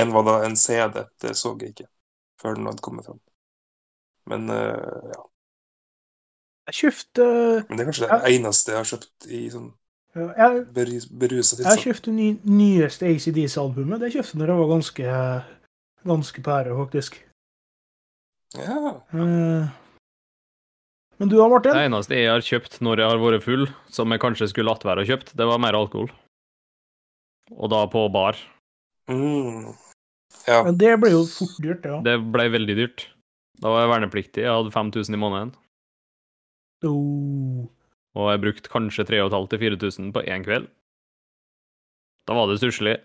Én 0.00 0.12
var 0.12 0.24
da 0.28 0.34
en 0.46 0.56
CD. 0.56 1.04
Det 1.20 1.34
så 1.36 1.54
jeg 1.60 1.74
ikke 1.74 1.88
før 2.40 2.56
den 2.56 2.68
hadde 2.68 2.84
kommet 2.84 3.06
fram. 3.08 3.20
Men 4.32 4.48
eh, 4.50 5.10
ja. 5.14 5.20
Jeg 6.70 6.78
kjøpte 6.78 7.28
Men 7.68 7.76
det 7.76 7.82
er 7.82 7.88
kanskje 7.90 8.08
det 8.08 8.34
eneste 8.34 8.74
jeg 8.74 8.78
har 8.78 8.90
kjøpt 8.94 9.30
i 9.30 9.44
sånn 9.52 9.70
Jeg, 10.16 10.60
berus, 10.74 11.06
berusa 11.06 11.58
jeg 11.62 11.82
kjøpte 11.84 12.12
ny, 12.14 12.32
nyeste 12.42 13.06
ACDs-albumet. 13.06 14.00
Det 14.02 14.10
kjøpte 14.16 14.34
jeg 14.34 14.40
når 14.40 14.52
jeg 14.52 14.60
var 14.60 14.70
ganske 14.74 15.10
ganske 16.06 16.42
pære, 16.42 16.76
faktisk. 16.76 17.20
Ja. 18.56 19.02
Uh, 19.14 19.68
Men 21.18 21.28
du 21.28 21.36
da, 21.36 21.48
Martin? 21.48 21.76
Det 21.76 21.84
eneste 21.84 22.16
jeg 22.16 22.30
har 22.32 22.44
kjøpt 22.44 22.80
når 22.80 23.02
jeg 23.02 23.12
har 23.12 23.20
vært 23.20 23.44
full, 23.44 23.68
som 23.92 24.10
jeg 24.10 24.22
kanskje 24.22 24.48
skulle 24.50 24.72
latt 24.72 24.86
være 24.88 25.04
å 25.04 25.08
kjøpt, 25.08 25.34
det 25.36 25.46
var 25.46 25.60
mer 25.60 25.76
alkohol. 25.76 26.10
Og 27.52 27.70
da 27.70 27.84
på 27.90 28.06
bar. 28.14 28.38
Mm. 29.10 29.72
ja. 30.46 30.62
Men 30.64 30.78
det 30.78 30.94
ble 31.02 31.12
jo 31.12 31.24
fort 31.28 31.56
dyrt, 31.58 31.82
det 31.82 31.92
ja. 31.92 31.98
Det 32.06 32.16
ble 32.32 32.46
veldig 32.54 32.76
dyrt. 32.78 33.08
Da 33.60 33.72
var 33.74 33.84
jeg 33.84 33.92
vernepliktig, 33.92 34.44
jeg 34.46 34.54
hadde 34.54 34.72
5000 34.72 35.16
i 35.16 35.20
måneden. 35.20 35.52
Oh. 36.86 37.66
Og 38.18 38.30
jeg 38.32 38.42
brukte 38.42 38.72
kanskje 38.72 39.04
3500-4000 39.06 40.10
på 40.14 40.24
én 40.26 40.42
kveld. 40.46 40.66
Da 42.26 42.34
var 42.36 42.50
det 42.50 42.58
stusslig. 42.60 42.96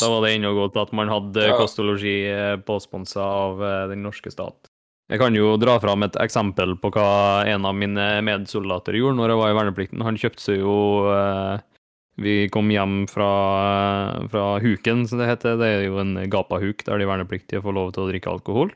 Da 0.00 0.08
var 0.08 0.22
det 0.24 0.32
ennå 0.36 0.54
godt 0.56 0.76
at 0.80 0.92
man 0.96 1.10
hadde 1.12 1.42
Ja. 1.50 1.56
kostologi 1.58 2.16
og 2.30 2.38
eh, 2.38 2.56
påsponsa 2.64 3.20
av 3.20 3.60
eh, 3.62 3.88
den 3.92 4.02
norske 4.06 4.30
stat. 4.32 4.70
Jeg 5.10 5.20
kan 5.20 5.36
jo 5.36 5.52
dra 5.60 5.76
fram 5.78 6.02
et 6.02 6.16
eksempel 6.18 6.74
på 6.82 6.90
hva 6.90 7.44
en 7.46 7.66
av 7.68 7.76
mine 7.78 8.06
medsoldater 8.26 8.96
gjorde 8.98 9.20
når 9.20 9.30
jeg 9.30 9.38
var 9.42 9.52
i 9.52 9.58
verneplikten. 9.60 10.02
Han 10.02 10.16
kjøpte 10.18 10.42
seg 10.42 10.62
jo 10.64 10.76
eh, 11.12 11.60
Vi 12.18 12.48
kom 12.48 12.70
hjem 12.72 13.04
fra, 13.12 13.28
fra 14.32 14.44
Huken, 14.64 15.04
som 15.06 15.20
det 15.20 15.28
heter. 15.28 15.58
Det 15.60 15.66
er 15.68 15.82
jo 15.90 16.00
en 16.00 16.16
gapahuk 16.32 16.80
der 16.86 16.98
de 16.98 17.06
vernepliktige 17.12 17.60
får 17.60 17.76
lov 17.76 17.92
til 17.92 18.06
å 18.06 18.08
drikke 18.08 18.32
alkohol. 18.32 18.72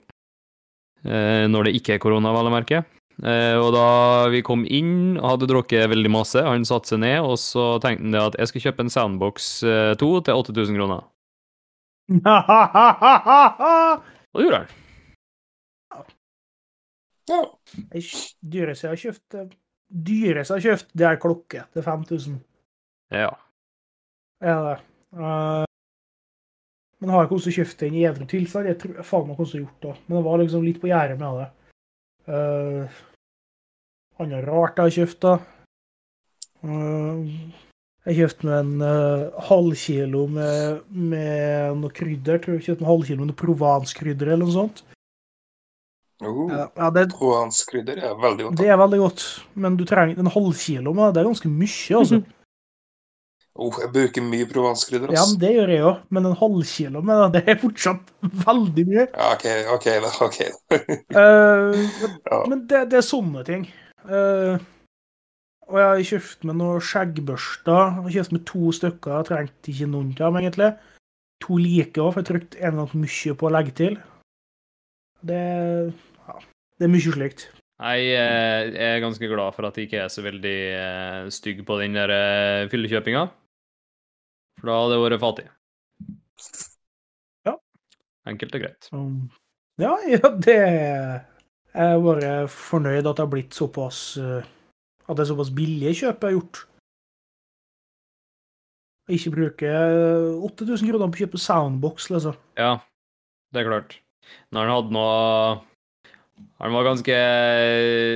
Eh, 1.08 1.48
når 1.48 1.64
det 1.70 1.76
ikke 1.80 1.96
er 1.96 2.02
korona, 2.04 2.34
vel 2.36 2.50
å 2.50 2.52
merke. 2.52 2.84
Eh, 3.20 3.56
og 3.60 3.74
da 3.74 4.28
vi 4.32 4.40
kom 4.44 4.62
inn, 4.64 5.18
hadde 5.20 5.48
drukket 5.50 5.90
veldig 5.92 6.10
masse. 6.12 6.40
Han 6.44 6.64
satte 6.68 6.94
seg 6.94 7.02
ned, 7.02 7.18
og 7.20 7.36
så 7.40 7.74
tenkte 7.82 8.06
han 8.06 8.16
det 8.16 8.22
at 8.30 8.38
jeg 8.40 8.50
skal 8.50 8.64
kjøpe 8.66 8.86
en 8.86 8.94
Soundbox 8.94 9.48
eh, 9.68 9.92
2 10.00 10.10
til 10.28 10.40
8000 10.40 10.80
kroner. 10.80 11.02
Og 14.30 14.40
det 14.40 14.46
gjorde 14.46 14.58
han. 14.58 14.68
ja. 17.30 17.40
Det 17.92 18.00
dyreste 18.40 18.86
jeg 18.86 18.90
har 18.90 19.02
kjøpt 19.04 19.28
eh, 19.38 19.52
Dyreste 19.90 20.56
jeg 20.56 20.58
har 20.58 20.66
kjøpt, 20.66 20.88
det 20.98 21.06
er 21.06 21.22
klokke 21.22 21.60
til 21.74 21.82
5000. 21.86 22.34
Ja. 23.14 23.32
Er 24.40 24.58
det. 24.64 24.76
Uh, 25.10 25.64
men 27.02 27.10
har 27.10 27.24
jeg 27.24 27.32
også 27.34 27.54
kjøpt 27.54 27.82
den 27.82 27.96
i 27.98 28.06
edru 28.06 28.24
tilstand? 28.30 28.70
Jeg 28.70 28.78
tror 28.78 28.94
jeg 29.00 29.08
faen 29.08 29.26
meg 29.26 29.42
også 29.42 29.62
gjort 29.64 29.80
det. 29.86 29.94
Men 30.06 30.14
det 30.16 30.24
var 30.28 30.36
liksom 30.42 30.66
litt 30.66 30.80
på 30.82 30.90
gjerdet 30.92 31.18
med 31.18 31.30
det. 31.40 31.48
Uh, 32.30 32.84
Annet 34.20 34.44
rart 34.46 34.76
jeg 34.76 34.84
har 34.86 34.96
kjøpt, 34.98 35.24
da. 35.24 35.34
Eh, 36.60 37.34
jeg 38.08 38.16
kjøpte 38.16 38.48
meg 38.48 38.58
en 38.62 38.82
uh, 38.84 39.42
halvkilo 39.48 40.22
med, 40.32 40.80
med 40.88 41.80
noe 41.80 41.92
krydder. 41.94 42.40
Tror 42.40 42.56
jeg 42.56 42.66
kjøpte 42.70 42.84
en 42.84 42.90
halvkilo 42.90 43.20
med 43.20 43.32
noe 43.32 43.40
provanskrydder 43.40 44.32
eller 44.32 44.48
noe 44.48 44.56
sånt. 44.56 44.82
Oh. 46.20 46.50
Ja, 46.52 46.90
det, 46.92 47.06
Provence-krydder 47.16 47.96
er 47.96 48.16
veldig 48.20 48.44
godt. 48.44 48.58
det 48.60 48.68
er 48.68 48.76
veldig 48.76 48.98
godt, 49.00 49.22
men 49.56 49.76
du 49.80 49.86
trenger 49.88 50.20
en 50.20 50.28
halvkilo 50.28 50.92
med 50.92 51.06
det. 51.06 51.14
Det 51.14 51.20
er 51.22 51.28
ganske 51.30 51.52
mye, 51.52 51.96
altså. 51.96 52.20
Oh, 53.60 53.78
jeg 53.80 53.90
bruker 53.94 54.24
mye 54.24 54.48
Provence-krydder. 54.48 55.14
Ja, 55.16 55.24
men 55.30 55.40
det 55.40 55.52
gjør 55.54 55.72
jeg 55.72 55.86
òg, 55.88 56.02
men 56.12 56.28
en 56.28 56.36
halvkilo 56.40 57.02
med 57.04 57.22
det, 57.22 57.30
det 57.38 57.54
er 57.54 57.60
fortsatt 57.62 58.12
veldig 58.44 58.84
mye. 58.90 59.06
Ja, 59.06 59.30
OK, 59.32 59.46
OK. 59.76 59.88
da, 60.04 60.12
ok. 60.26 60.40
men 61.16 61.80
Ja. 62.30 62.42
men 62.52 62.66
det, 62.68 62.84
det 62.92 63.00
er 63.00 63.08
sånne 63.08 63.44
ting. 63.48 63.64
Eh, 64.08 64.62
og 65.70 65.78
jeg 65.78 65.88
har 65.88 66.04
kjøpt 66.10 66.46
meg 66.48 66.58
noen 66.58 66.84
skjeggbørster. 66.84 67.80
Jeg 67.80 68.04
har 68.06 68.14
kjøpt 68.16 68.34
meg 68.36 68.46
to 68.48 68.72
stykker. 68.74 69.16
Jeg 69.18 69.28
trengte 69.28 69.72
ikke 69.72 69.90
noen 69.90 70.10
av 70.16 70.22
dem, 70.22 70.38
egentlig. 70.42 70.70
To 71.44 71.58
like 71.60 72.02
òg, 72.02 72.12
for 72.14 72.20
jeg 72.22 72.30
trykte 72.30 72.62
en 72.66 72.80
gang 72.80 72.94
mye 73.04 73.36
på 73.38 73.48
å 73.48 73.52
legge 73.54 73.76
til. 73.78 73.98
Det, 75.30 75.40
ja, 76.26 76.36
det 76.80 76.86
er 76.86 76.92
mye 76.92 77.14
slikt. 77.16 77.46
Jeg 77.80 78.10
eh, 78.12 78.74
er 78.88 79.04
ganske 79.04 79.28
glad 79.30 79.56
for 79.56 79.68
at 79.68 79.78
jeg 79.78 79.88
ikke 79.88 80.02
er 80.04 80.10
så 80.12 80.24
veldig 80.24 80.58
eh, 80.76 81.30
stygg 81.32 81.62
på 81.68 81.78
den 81.80 81.96
der 81.96 82.12
fyllekjøpinga. 82.72 83.28
For 84.60 84.68
da 84.68 84.80
hadde 84.82 84.98
jeg 84.98 85.04
vært 85.06 85.22
fattig. 85.22 85.46
Ja. 87.48 87.54
Enkelt 88.28 88.58
og 88.58 88.64
greit. 88.66 88.90
Um, 88.92 89.30
ja, 89.80 89.94
ja, 90.16 90.34
det 90.44 90.58
Jeg 91.70 91.94
er 91.94 92.02
bare 92.02 92.32
fornøyd 92.50 93.06
at 93.06 93.14
det 93.14 93.22
har 93.22 93.30
blitt 93.30 93.54
såpass 93.54 94.00
eh, 94.18 94.46
At 95.06 95.16
det 95.16 95.24
er 95.24 95.30
såpass 95.30 95.52
billige 95.54 95.94
kjøp 96.02 96.24
jeg 96.24 96.32
har 96.32 96.36
gjort. 96.38 96.64
Jeg 99.10 99.18
ikke 99.18 99.34
bruke 99.34 99.70
8000 100.46 100.90
kroner 100.90 101.10
på 101.10 101.18
å 101.18 101.22
kjøpe 101.24 101.40
soundbox, 101.42 102.10
liksom. 102.14 102.36
Ja, 102.58 102.76
det 103.50 103.62
er 103.62 103.70
klart. 103.70 103.96
Når 104.54 104.62
han 104.62 104.74
hadde 104.76 104.94
noe 104.94 105.08
Han 106.62 106.74
var 106.76 106.86
ganske 106.86 107.16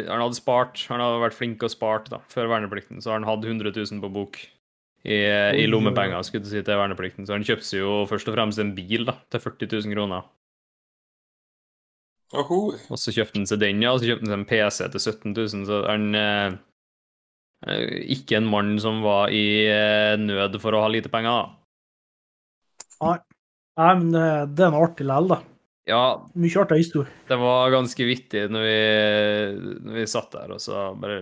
Han 0.06 0.22
hadde 0.22 0.38
spart. 0.38 0.84
Han 0.90 1.02
hadde 1.02 1.22
vært 1.24 1.38
flink 1.38 1.64
og 1.66 1.72
spart 1.72 2.10
da, 2.12 2.20
før 2.30 2.52
verneplikten, 2.52 3.02
så 3.02 3.16
han 3.16 3.26
hadde 3.26 3.50
100 3.50 3.74
000 3.74 4.02
på 4.04 4.12
bok 4.14 4.38
i, 5.04 5.18
i 5.60 5.66
lommepenger 5.68 6.22
skulle 6.24 6.46
du 6.46 6.48
si, 6.48 6.62
til 6.64 6.78
verneplikten. 6.80 7.26
Så 7.26 7.36
han 7.36 7.44
kjøpte 7.44 7.66
seg 7.66 7.82
jo 7.82 8.04
først 8.08 8.30
og 8.30 8.38
fremst 8.38 8.62
en 8.62 8.72
bil 8.76 9.04
da, 9.08 9.18
til 9.32 9.42
40 9.42 9.68
000 9.84 9.96
kroner. 9.96 10.30
Og 12.90 12.98
så 13.00 13.14
kjøpte 13.14 13.40
han 13.40 13.48
seg 13.48 13.60
den, 13.62 13.82
ja, 13.84 13.92
og 13.94 14.02
så 14.02 14.08
kjøpte 14.10 14.26
han 14.26 14.32
seg 14.32 14.40
en 14.40 14.48
PC 14.50 14.78
til 14.94 15.02
17 15.02 15.34
000, 15.34 15.66
så 15.68 15.80
han 15.86 16.06
eh, 16.18 16.56
eh, 17.68 17.96
Ikke 18.16 18.38
en 18.40 18.50
mann 18.50 18.74
som 18.82 19.02
var 19.04 19.32
i 19.34 19.44
eh, 19.70 20.14
nød 20.20 20.58
for 20.62 20.76
å 20.76 20.84
ha 20.84 20.90
lite 20.92 21.12
penger, 21.12 21.42
da. 21.42 21.46
Nei, 23.04 23.18
men 23.80 24.14
eh, 24.18 24.44
det 24.50 24.64
er 24.66 24.72
noe 24.74 24.86
artig 24.86 25.06
likevel, 25.06 25.34
da. 25.34 25.40
Ja, 25.84 26.04
Mye 26.40 26.60
artig 26.62 26.78
historie. 26.80 27.10
det 27.28 27.36
var 27.36 27.72
ganske 27.74 28.04
vittig 28.08 28.46
når 28.48 28.62
vi, 28.64 28.76
når 29.84 29.98
vi 29.98 30.04
satt 30.08 30.30
der, 30.32 30.54
og 30.56 30.62
så 30.64 30.86
bare 30.96 31.18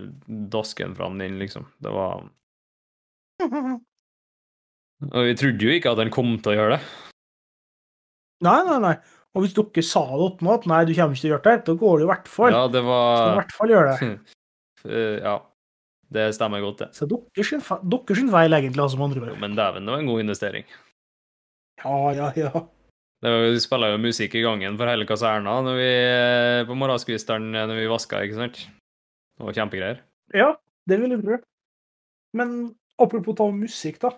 dasken 0.53 0.95
fram 0.95 1.19
den, 1.19 1.41
liksom. 1.43 1.67
Det 1.83 1.91
var 1.91 2.29
Og 5.03 5.25
vi 5.27 5.35
trodde 5.35 5.67
jo 5.67 5.73
ikke 5.75 5.91
at 5.91 5.99
han 5.99 6.13
kom 6.15 6.37
til 6.39 6.53
å 6.53 6.55
gjøre 6.55 6.77
det. 6.77 6.85
Nei, 8.47 8.61
nei, 8.69 8.79
nei. 8.83 8.93
Og 9.33 9.45
hvis 9.47 9.55
dere 9.57 9.85
sa 9.87 10.03
det 10.11 10.27
opp 10.27 10.43
nå, 10.45 10.53
at 10.59 10.67
nei, 10.69 10.83
du 10.85 10.93
kommer 10.93 11.17
ikke 11.17 11.25
til 11.25 11.31
å 11.31 11.35
gjøre 11.37 11.47
det, 11.47 11.65
da 11.69 11.75
går 11.81 11.95
det 11.99 12.05
i 12.05 12.11
hvert 12.11 12.29
fall. 12.29 12.53
Ja, 12.53 12.67
det 12.69 12.83
var... 12.85 13.07
Skal 13.17 13.33
i 13.33 13.41
hvert 13.41 13.57
fall 13.61 13.75
gjøre 13.77 13.97
det. 13.97 14.13
Eh, 14.83 15.19
Ja. 15.23 15.37
Det 16.13 16.25
stemmer 16.37 16.61
godt, 16.61 16.81
det. 16.83 16.89
Så 16.93 17.07
deres 17.09 17.49
sin 17.49 17.63
sin 17.63 18.29
feil, 18.29 18.53
egentlig, 18.53 18.83
altså, 18.83 18.99
med 18.99 19.07
andre 19.07 19.31
ord. 19.31 19.39
men 19.41 19.55
dæven, 19.57 19.87
det 19.87 19.93
var 19.95 20.01
en 20.03 20.11
god 20.11 20.21
investering. 20.21 20.65
Ja, 21.81 21.95
ja, 22.13 22.27
ja. 22.37 22.51
Det 23.23 23.31
var, 23.31 23.47
vi 23.55 23.61
spiller 23.63 23.95
jo 23.95 24.01
musikk 24.03 24.35
i 24.35 24.43
gangen 24.45 24.77
for 24.77 24.91
hele 24.91 25.07
kaserna 25.09 25.55
når 25.65 25.79
vi, 25.79 25.89
eh, 25.89 26.65
på 26.69 26.77
morgenskvisteren 26.77 27.47
når 27.55 27.73
vi 27.79 27.87
vaska, 27.89 28.21
ikke 28.27 28.41
sant? 28.41 28.61
Det 29.39 29.47
var 29.47 29.57
kjempegreier. 29.57 30.03
Ja, 30.35 30.51
det 30.91 31.01
vil 31.01 31.15
jeg 31.15 31.23
tro. 31.23 31.39
Men 32.37 32.75
apropos 33.01 33.39
ta 33.39 33.47
musikk, 33.55 34.03
da. 34.03 34.13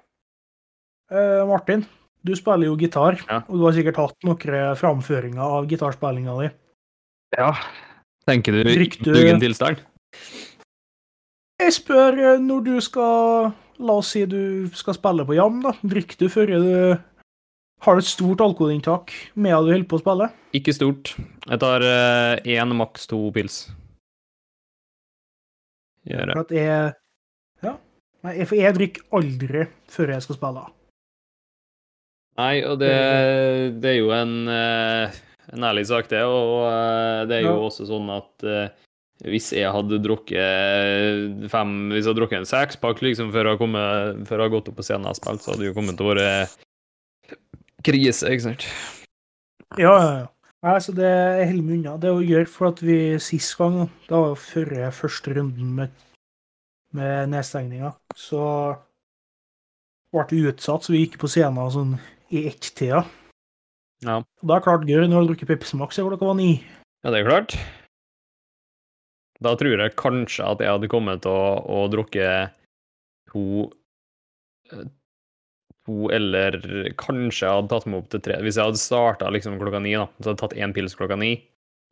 Eh, 1.13 1.45
Martin, 1.47 1.85
du 2.25 2.35
spiller 2.37 2.67
jo 2.71 2.77
gitar, 2.81 3.19
Ja. 3.29 3.43
og 3.49 3.59
du 3.59 3.65
har 3.67 3.73
sikkert 3.77 3.97
hatt 4.01 4.17
noen 4.25 4.77
framføringer 4.81 5.39
av 5.45 5.67
gitarspillinga 5.69 6.37
di. 6.41 6.51
Ja. 7.37 7.53
Tenker 8.27 8.53
du 8.53 8.63
Drikker 8.65 9.03
du- 9.05 9.13
duggen 9.13 9.41
tilstand? 9.41 9.83
Jeg 11.61 11.73
spør 11.73 12.19
eh, 12.19 12.39
når 12.41 12.65
du 12.65 12.81
skal 12.81 13.53
La 13.81 13.93
oss 13.99 14.13
si 14.15 14.25
du 14.25 14.69
skal 14.71 14.95
spille 14.95 15.25
på 15.27 15.35
jam, 15.35 15.61
da. 15.61 15.73
Drikker 15.83 16.17
du 16.17 16.29
før 16.29 16.47
du 16.47 16.99
Har 17.83 17.95
du 17.97 17.99
et 17.99 18.05
stort 18.07 18.39
alkoholinntak 18.41 19.11
medan 19.37 19.67
du 19.67 19.73
holder 19.73 19.89
på 19.91 19.99
å 19.99 20.01
spille? 20.01 20.29
Ikke 20.55 20.73
stort. 20.73 21.11
Jeg 21.51 21.59
tar 21.61 21.81
én, 22.47 22.73
maks 22.77 23.07
to 23.11 23.31
pils. 23.35 23.69
Gjør 26.07 26.33
For 26.33 26.33
jeg. 26.33 26.39
at 26.39 26.51
jeg 26.51 26.95
Ja. 27.65 27.77
Nei, 28.23 28.45
for 28.45 28.55
jeg 28.57 28.75
drikker 28.75 29.03
aldri 29.13 29.67
før 29.89 30.09
jeg 30.15 30.23
skal 30.23 30.37
spille. 30.37 30.65
Nei, 32.35 32.65
og 32.67 32.81
det, 32.81 32.91
det 33.83 33.93
er 33.93 33.99
jo 34.01 34.09
en, 34.15 34.33
eh, 34.51 35.19
en 35.55 35.67
ærlig 35.69 35.85
sak, 35.87 36.09
det. 36.11 36.25
Og 36.27 36.65
eh, 36.67 37.21
det 37.31 37.37
er 37.39 37.47
jo 37.47 37.53
Ja. 37.55 37.61
også 37.69 37.87
sånn 37.87 38.11
at 38.11 38.47
eh, 38.49 38.73
hvis 39.31 39.53
jeg 39.55 39.71
hadde 39.71 40.01
drukket 40.03 41.47
fem 41.53 41.75
Hvis 41.93 42.03
jeg 42.03 42.11
hadde 42.11 42.19
drukket 42.19 42.41
en 42.41 42.49
sekspakk 42.51 42.99
liksom, 43.07 43.31
før 43.33 43.53
jeg, 43.53 43.61
kommet, 43.61 44.25
før 44.27 44.41
jeg 44.43 44.43
hadde 44.49 44.55
gått 44.57 44.71
opp 44.73 44.79
på 44.81 44.87
scenen 44.87 45.07
og 45.09 45.17
spilt, 45.17 45.45
så 45.45 45.53
hadde 45.53 45.63
det 45.63 45.71
jo 45.71 45.77
kommet 45.79 45.97
til 46.01 46.09
å 46.09 46.15
være 46.15 46.31
krise, 47.87 48.33
ikke 48.33 48.47
sant? 48.49 48.67
Ja, 49.79 49.93
ja, 49.95 50.11
ja. 50.25 50.27
Nei, 50.65 50.79
så 50.81 50.95
det 50.97 51.05
er 51.05 51.45
holder 51.45 51.65
meg 51.67 51.77
unna. 51.77 51.95
Det 52.01 52.09
er 52.09 52.15
jo 52.17 52.39
gøy, 52.39 52.45
for 52.49 52.71
at 52.71 52.79
vi 52.81 52.97
sist 53.21 53.53
gang, 53.61 53.83
da 54.09 54.23
var 54.23 54.39
før 54.41 54.71
første 54.97 55.35
runden 55.37 55.75
med, 55.77 56.05
med 56.97 57.29
nedstengninga, 57.35 57.91
så 58.17 58.45
ble 60.15 60.25
det 60.31 60.55
utsatt, 60.55 60.87
så 60.87 60.95
vi 60.95 61.03
gikk 61.05 61.19
på 61.21 61.29
scenen 61.29 61.69
sånn 61.75 61.95
i 62.33 62.47
ett-tida. 62.49 63.05
Ja. 64.05 64.17
Og 64.21 64.49
da 64.49 64.57
er 64.57 64.61
det 64.61 64.65
klart 64.67 64.89
gøy 64.89 65.03
når 65.05 65.09
du 65.11 65.17
har 65.19 65.29
drukket 65.31 65.49
Pepsi 65.53 65.77
Max 65.81 65.97
siden 65.97 66.11
klokka 66.11 66.27
var 66.29 66.37
ni. 66.39 66.51
Ja, 67.05 67.11
det 67.13 67.21
er 67.23 67.29
klart. 67.29 67.57
Da 69.45 69.55
tror 69.61 69.77
jeg 69.81 69.97
kanskje 70.01 70.45
at 70.47 70.61
jeg 70.63 70.71
hadde 70.73 70.89
kommet 70.93 71.25
til 71.25 71.33
å, 71.35 71.57
å 71.69 71.79
drukke 71.93 72.29
to 73.33 73.45
eh, 74.73 74.85
To 75.85 76.07
eller 76.17 76.55
kanskje 76.97 77.45
jeg 77.45 77.53
hadde 77.59 77.69
tatt 77.69 77.85
meg 77.93 77.99
opp 78.01 78.07
til 78.15 78.21
tre. 78.25 78.39
Hvis 78.41 78.57
jeg 78.57 78.65
hadde 78.71 78.81
starta 78.81 79.29
liksom 79.29 79.59
klokka 79.61 79.83
ni, 79.85 79.91
da, 80.01 80.07
så 80.17 80.31
hadde 80.31 80.33
jeg 80.33 80.41
tatt 80.41 80.55
én 80.65 80.73
pils 80.73 80.95
klokka 80.97 81.19
ni 81.21 81.35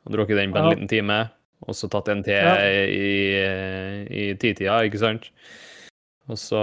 og 0.07 0.15
drukket 0.15 0.39
den 0.41 0.55
på 0.55 0.57
en 0.63 0.65
Ja. 0.65 0.71
liten 0.73 0.89
time, 0.89 1.19
og 1.69 1.77
så 1.77 1.91
tatt 1.93 2.09
en 2.09 2.23
til 2.25 2.33
Ja. 2.33 2.55
i, 2.89 3.45
i 4.09 4.25
titida, 4.41 4.79
ikke 4.89 4.99
sant? 5.03 5.29
Og 6.31 6.39
så 6.39 6.59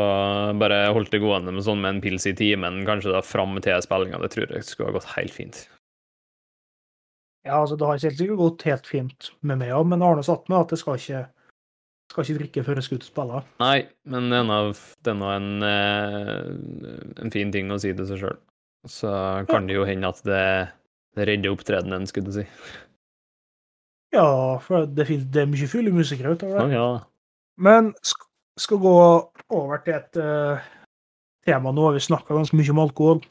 bare 0.60 0.86
holdt 0.96 1.12
det 1.12 1.20
gående 1.20 1.52
med 1.52 1.66
sånn 1.66 1.82
med 1.84 1.98
en 1.98 2.02
pils 2.04 2.24
i 2.30 2.36
timen, 2.38 2.86
kanskje 2.88 3.12
da 3.12 3.20
fram 3.26 3.58
til 3.62 3.82
spillinga. 3.84 4.22
Det 4.24 4.30
tror 4.32 4.54
jeg 4.56 4.64
skulle 4.64 4.92
ha 4.94 4.96
gått 4.96 5.10
helt 5.18 5.36
fint. 5.36 5.66
Ja, 7.48 7.58
altså, 7.62 7.76
det 7.80 7.88
har 7.88 7.98
helt 8.00 8.18
sikkert 8.20 8.40
gått 8.40 8.64
helt 8.68 8.88
fint 8.88 9.30
med 9.42 9.60
meg 9.62 9.74
òg, 9.76 9.86
men 9.92 10.04
Arne 10.06 10.24
satt 10.28 10.48
med 10.52 10.60
at 10.60 10.74
jeg 10.76 10.82
skal 10.82 10.98
ikke, 11.00 11.22
skal 12.12 12.24
ikke 12.26 12.38
drikke 12.40 12.64
før 12.68 12.80
jeg 12.80 12.88
skal 12.88 13.00
ut 13.00 13.06
og 13.06 13.12
spille. 13.12 13.42
Nei, 13.64 13.78
men 14.12 14.30
det 14.32 14.40
er 14.42 15.18
nå- 15.20 15.32
en, 15.36 15.50
eh, 15.64 17.24
en 17.24 17.32
fin 17.32 17.52
ting 17.52 17.72
å 17.72 17.80
si 17.80 17.94
til 17.94 18.08
seg 18.08 18.20
sjøl. 18.24 18.38
Så 18.88 19.12
kan 19.50 19.68
det 19.68 19.76
jo 19.76 19.84
hende 19.88 20.08
at 20.08 20.22
det, 20.24 20.44
det 21.20 21.28
redder 21.28 21.52
opptredenen, 21.56 22.08
skulle 22.08 22.32
du 22.32 22.38
si. 22.40 22.46
Ja, 24.16 24.58
for 24.64 24.88
det, 24.88 25.06
det 25.32 25.44
er 25.44 25.52
mye 25.52 25.68
fulle 25.70 25.92
musikere 25.94 26.34
utover 26.36 26.64
det. 26.66 26.74
ja. 26.80 26.88
Men 27.60 27.92
sk 28.02 28.24
skal 28.60 28.82
gå 28.82 28.96
over 29.56 29.82
til 29.84 29.98
et 29.98 30.20
uh, 30.22 30.64
tema 31.46 31.72
nå 31.74 31.92
vi 31.96 32.04
snakka 32.04 32.36
ganske 32.36 32.58
mye 32.58 32.74
om 32.74 32.82
alkohol. 32.84 33.22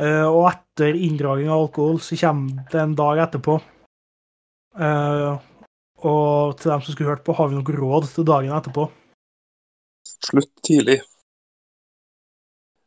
Uh, 0.00 0.26
og 0.26 0.46
etter 0.50 0.96
inndraging 0.96 1.50
av 1.50 1.66
alkohol 1.66 2.00
så 2.04 2.18
kommer 2.20 2.64
det 2.72 2.80
en 2.82 2.96
dag 2.98 3.22
etterpå. 3.26 3.58
Uh, 4.80 5.36
og 6.00 6.56
til 6.60 6.72
dem 6.72 6.82
som 6.84 6.94
skulle 6.94 7.12
hørt 7.12 7.24
på, 7.26 7.36
har 7.36 7.50
vi 7.50 7.58
noe 7.58 7.76
råd 7.76 8.08
til 8.14 8.26
dagen 8.28 8.54
etterpå. 8.56 8.86
Slutt 10.30 10.52
tidlig. 10.64 11.00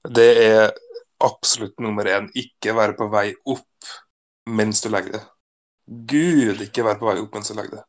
Det 0.04 0.30
er 0.42 0.74
absolutt 1.24 1.80
nummer 1.80 2.08
én. 2.10 2.28
Ikke 2.36 2.76
være 2.76 2.98
på 2.98 3.08
vei 3.14 3.30
opp 3.46 3.94
mens 4.50 4.82
du 4.84 4.90
legger 4.92 5.20
det. 5.20 5.24
Gud, 6.10 6.64
ikke 6.66 6.86
være 6.86 7.00
på 7.00 7.12
vei 7.12 7.20
opp 7.22 7.38
mens 7.38 7.52
du 7.52 7.58
legger 7.58 7.80
det. 7.80 7.86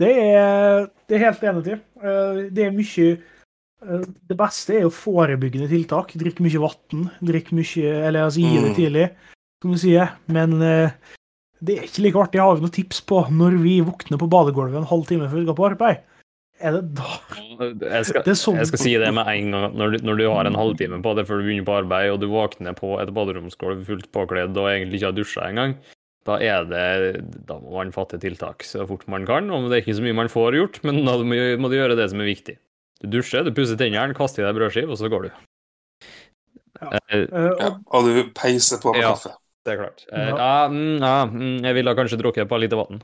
Det 0.00 0.10
er 0.10 0.88
det 1.08 1.16
er 1.18 1.24
helt 1.28 1.42
enig 1.46 1.64
til. 1.68 1.80
Eh, 2.02 2.38
det 2.54 2.64
er 2.66 2.72
mye 2.74 3.08
eh, 3.14 4.06
Det 4.30 4.36
beste 4.40 4.78
er 4.78 4.86
jo 4.86 4.94
forebyggende 4.94 5.68
tiltak. 5.70 6.14
Drikk 6.18 6.40
mye 6.44 6.62
vann. 6.62 7.10
Drikk 7.22 7.52
mye 7.54 7.92
Eller 8.08 8.24
altså, 8.26 8.40
gi 8.42 8.56
det 8.58 8.72
Mm. 8.72 8.78
tidlig, 8.78 9.10
som 9.62 9.72
du 9.72 9.78
sier. 9.78 10.10
Men 10.26 10.56
eh, 10.62 10.90
det 11.62 11.78
er 11.78 11.86
ikke 11.86 12.02
like 12.02 12.18
artig. 12.24 12.40
Har 12.40 12.56
vi 12.56 12.64
noen 12.66 12.74
tips 12.74 13.00
på 13.06 13.22
når 13.30 13.60
vi 13.62 13.78
våkner 13.86 14.18
på 14.18 14.28
badegulvet 14.28 14.80
en 14.82 14.90
halv 14.90 15.06
time 15.06 15.28
før 15.30 15.40
vi 15.40 15.46
skal 15.46 15.60
på 15.60 15.70
arbeid? 15.70 16.02
Er 16.62 16.70
det 16.76 16.94
da 16.94 17.16
Jeg 17.90 18.04
skal, 18.06 18.22
sånn 18.38 18.56
jeg 18.60 18.68
skal 18.70 18.78
si 18.78 18.92
det 18.96 19.08
med 19.12 19.26
en 19.26 19.50
gang. 19.50 19.72
Når 19.74 19.90
du, 19.90 19.96
når 20.06 20.16
du 20.20 20.24
har 20.30 20.46
en 20.46 20.54
halvtime 20.54 21.00
på 21.02 21.14
det 21.18 21.26
før 21.26 21.40
du 21.42 21.48
begynner 21.48 21.66
på 21.66 21.78
arbeid, 21.82 22.10
og 22.14 22.20
du 22.22 22.28
våkner 22.30 22.76
på 22.78 22.94
et 23.02 23.10
baderomsgulv 23.14 23.82
fullt 23.86 24.06
påkledd 24.14 24.56
og 24.56 24.70
egentlig 24.70 25.00
ikke 25.00 25.10
har 25.10 25.16
dusja 25.18 25.48
engang, 25.50 25.74
da 26.24 26.38
er 26.40 26.64
det 26.64 27.46
Da 27.46 27.58
må 27.60 27.74
man 27.76 27.92
fatte 27.92 28.18
tiltak 28.20 28.64
så 28.64 28.86
fort 28.88 29.06
man 29.08 29.26
kan. 29.28 29.50
Og 29.50 29.68
det 29.70 29.76
er 29.78 29.82
ikke 29.84 29.96
så 29.98 30.04
mye 30.06 30.14
man 30.16 30.28
får 30.32 30.56
gjort, 30.58 30.78
men 30.84 31.02
da 31.04 31.18
må 31.20 31.68
du 31.70 31.76
gjøre 31.76 31.96
det 31.98 32.08
som 32.10 32.20
er 32.24 32.30
viktig. 32.30 32.56
Du 33.02 33.08
dusjer, 33.18 33.44
du 33.44 33.52
pusser 33.52 33.76
tennene, 33.76 34.14
kaster 34.16 34.42
i 34.42 34.46
deg 34.48 34.56
brødskive, 34.56 34.88
og 34.90 34.96
så 35.00 35.10
går 35.12 35.26
du. 35.28 35.30
Ja. 36.80 36.90
Eh, 37.08 37.18
Eh, 37.18 37.50
Ja. 37.60 37.70
og, 37.86 38.04
du 38.04 38.30
peiser 38.34 38.80
på 38.82 38.92
med 38.92 39.02
Ja. 39.02 39.12
kaffe. 39.14 39.34
Det 39.64 39.72
er 39.72 39.76
klart. 39.82 40.04
Eh, 40.12 40.28
Ja. 40.28 40.36
Ja, 40.36 40.68
mm, 40.68 40.98
mm, 41.32 41.62
jeg 41.64 41.74
ville 41.74 41.94
kanskje 41.94 42.18
drukket 42.20 42.42
et 42.42 42.48
par 42.48 42.58
liter 42.58 42.76
vann. 42.76 43.02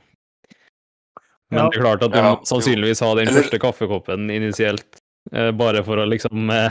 Men 1.49 1.59
Ja. 1.59 1.69
det 1.69 1.77
er 1.77 1.81
klart 1.83 2.03
at 2.03 2.11
du 2.11 2.45
sannsynligvis 2.45 2.99
ha 3.01 3.13
den 3.15 3.27
Eller- 3.27 3.41
første 3.41 3.59
kaffekoppen 3.59 4.29
initielt, 4.31 4.99
eh, 5.33 5.51
bare 5.51 5.83
for 5.83 5.97
å 5.97 6.07
liksom 6.07 6.49
eh, 6.51 6.69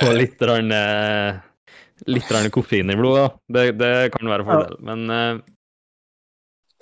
få 0.00 0.12
litt, 0.16 0.40
rann, 0.40 0.70
eh, 0.72 1.40
litt 2.06 2.30
rann 2.30 2.50
koffein 2.50 2.90
i 2.90 2.94
blodet. 2.96 3.32
Det, 3.50 3.78
det 3.78 4.12
kan 4.12 4.28
være 4.28 4.44
fordel. 4.44 4.76
Men 4.80 5.10
eh, 5.10 5.40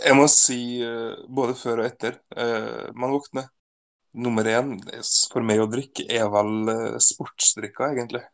Jeg 0.01 0.17
må 0.17 0.27
si 0.33 0.81
eh, 0.85 1.17
både 1.29 1.57
før 1.59 1.83
og 1.83 1.89
etter 1.91 2.21
eh, 2.37 2.91
man 2.97 3.13
våkner. 3.17 3.51
Nummer 4.21 4.47
én 4.51 4.73
for 5.31 5.47
meg 5.47 5.61
å 5.63 5.69
drikke 5.71 6.03
er 6.11 6.25
vel 6.33 6.67
uh, 6.67 6.97
sportsdrikka, 6.99 7.93
egentlig. 7.93 8.25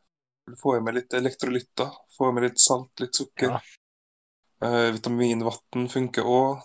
Få 0.57 0.79
i 0.79 0.81
meg 0.81 0.97
litt 0.97 1.17
elektrolytter, 1.19 1.91
få 2.17 2.31
i 2.31 2.37
meg 2.37 2.47
litt 2.47 2.63
salt, 2.63 2.95
litt 3.03 3.19
sukker. 3.19 3.51
Ja. 3.53 3.61
Eh, 4.65 4.89
vitaminvann 4.97 5.89
funker 5.93 6.25
òg. 6.25 6.65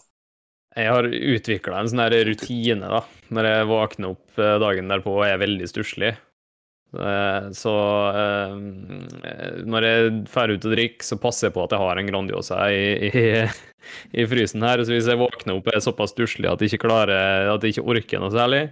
jeg 0.80 0.88
har 0.88 1.04
utvikla 1.04 1.82
en 1.82 1.90
sånn 1.92 2.06
rutine 2.24 2.88
da, 2.88 3.02
når 3.36 3.48
jeg 3.50 3.68
våkner 3.68 4.14
opp 4.14 4.40
eh, 4.40 4.60
dagen 4.64 4.94
derpå 4.94 5.18
og 5.18 5.26
er 5.28 5.42
veldig 5.42 5.68
stusslig. 5.68 6.14
Eh, 6.92 7.50
Så 7.56 7.74
eh, 8.22 8.56
når 9.68 9.88
jeg 9.88 10.14
drar 10.28 10.52
ut 10.52 10.66
og 10.68 10.74
drikker, 10.76 11.06
så 11.08 11.18
passer 11.22 11.48
jeg 11.48 11.56
på 11.56 11.64
at 11.66 11.76
jeg 11.76 11.84
har 11.84 12.02
en 12.02 12.10
Grandiosa 12.10 12.62
i, 12.74 13.10
i, 13.10 13.26
i 14.24 14.26
frysen 14.28 14.66
her. 14.66 14.84
Så 14.84 14.96
hvis 14.96 15.08
jeg 15.10 15.22
våkner 15.22 15.58
opp 15.60 15.70
og 15.72 15.78
er 15.78 15.84
såpass 15.86 16.16
stusslig 16.16 16.50
at 16.52 16.62
jeg 16.62 16.74
ikke 16.74 16.88
klarer, 16.90 17.52
at 17.54 17.64
jeg 17.64 17.78
ikke 17.78 17.88
orker 17.96 18.24
noe 18.24 18.34
særlig, 18.34 18.66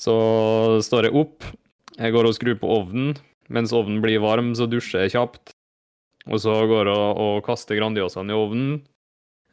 så 0.00 0.14
står 0.82 1.08
jeg 1.08 1.16
opp, 1.20 1.46
jeg 1.94 2.14
går 2.14 2.26
og 2.26 2.34
skrur 2.36 2.56
på 2.58 2.72
ovnen. 2.80 3.14
Mens 3.54 3.74
ovnen 3.76 4.00
blir 4.02 4.22
varm, 4.24 4.54
så 4.56 4.66
dusjer 4.66 5.04
jeg 5.04 5.14
kjapt. 5.14 5.52
Og 6.32 6.40
så 6.40 6.54
går 6.66 6.88
jeg 6.88 6.98
og, 7.20 7.42
kaster 7.44 7.76
Grandiosaen 7.78 8.32
i 8.32 8.36
ovnen. 8.36 8.70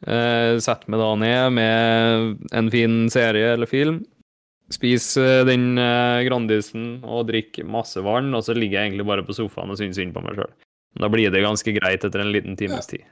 Eh, 0.02 0.56
Setter 0.64 0.90
meg 0.90 0.98
da 1.02 1.10
ned 1.20 1.52
med 1.60 2.46
en 2.56 2.70
fin 2.72 2.96
serie 3.12 3.52
eller 3.54 3.68
film. 3.70 4.00
Spis 4.72 5.16
eh, 5.20 5.44
den 5.44 5.76
eh, 5.78 6.22
Grandisen 6.26 7.02
og 7.04 7.26
drikk 7.28 7.60
masse 7.68 8.00
vann, 8.04 8.32
og 8.36 8.44
så 8.46 8.54
ligger 8.56 8.80
jeg 8.80 8.90
egentlig 8.90 9.08
bare 9.08 9.24
på 9.26 9.36
sofaen 9.36 9.72
og 9.72 9.80
syns 9.80 9.98
synd 10.00 10.14
på 10.16 10.22
meg 10.24 10.38
sjøl. 10.38 10.52
Da 11.02 11.08
blir 11.12 11.32
det 11.32 11.44
ganske 11.44 11.74
greit 11.76 12.04
etter 12.04 12.22
en 12.22 12.32
liten 12.32 12.56
times 12.58 12.88
tid. 12.88 13.04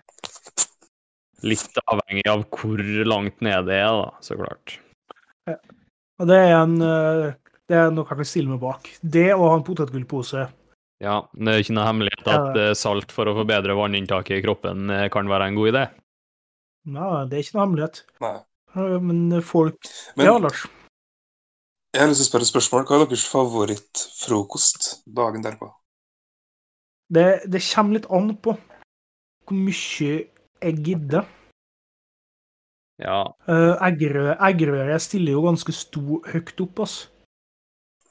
Litt 1.45 1.81
avhengig 1.87 2.27
av 2.29 2.45
hvor 2.53 2.81
langt 3.09 3.39
nede 3.45 3.65
det 3.71 3.79
er, 3.81 3.93
da, 3.97 4.09
så 4.25 4.37
klart. 4.37 4.75
og 6.21 6.29
det 6.29 6.41
er 6.49 6.57
en 6.59 6.81
eh, 6.85 7.29
Det 7.71 7.79
er 7.79 7.93
noe 7.95 8.09
jeg 8.09 8.21
kan 8.21 8.29
stille 8.29 8.53
meg 8.53 8.65
bak. 8.65 8.91
Det 9.01 9.31
å 9.35 9.47
ha 9.49 9.55
en 9.57 9.65
potetgullpose 9.67 10.49
Ja, 11.01 11.21
det 11.33 11.53
er 11.53 11.65
ikke 11.65 11.77
noe 11.79 11.89
hemmelighet 11.89 12.35
at 12.35 12.61
salt 12.77 13.13
for 13.15 13.31
å 13.31 13.37
forbedre 13.39 13.77
vanninntaket 13.79 14.41
i 14.41 14.45
kroppen 14.45 14.91
kan 15.13 15.31
være 15.33 15.49
en 15.49 15.57
god 15.57 15.73
idé. 15.73 15.87
Nei, 16.91 17.09
det 17.29 17.39
er 17.39 17.47
ikke 17.47 17.57
noe 17.57 17.67
hemmelighet. 17.67 18.05
Nei. 18.25 18.37
Men 19.03 19.41
folk 19.43 19.89
Men 20.17 20.29
Ja, 20.29 20.37
Lars. 20.39 20.69
Jeg 21.95 22.01
har 22.03 22.09
lyst 22.09 22.21
til 22.21 22.27
å 22.27 22.31
spørre 22.31 22.47
et 22.47 22.53
spørsmål. 22.53 22.85
Hva 22.87 22.97
er 23.01 23.07
deres 23.11 23.27
favorittfrokost 23.31 24.91
dagen 25.17 25.43
derpå? 25.45 25.71
Det, 27.11 27.27
det 27.51 27.63
kommer 27.75 27.99
litt 27.99 28.07
an 28.15 28.35
på 28.39 28.55
hvor 29.49 29.57
mye 29.59 30.11
jeg 30.63 30.75
gidder. 30.87 31.25
Ja. 33.01 33.23
Uh, 33.49 33.75
Eggerø- 33.83 34.91
jeg 34.93 35.01
stiller 35.01 35.33
jo 35.33 35.43
ganske 35.49 35.73
stor, 35.75 36.21
høyt 36.31 36.61
opp, 36.61 36.83
altså. 36.85 37.09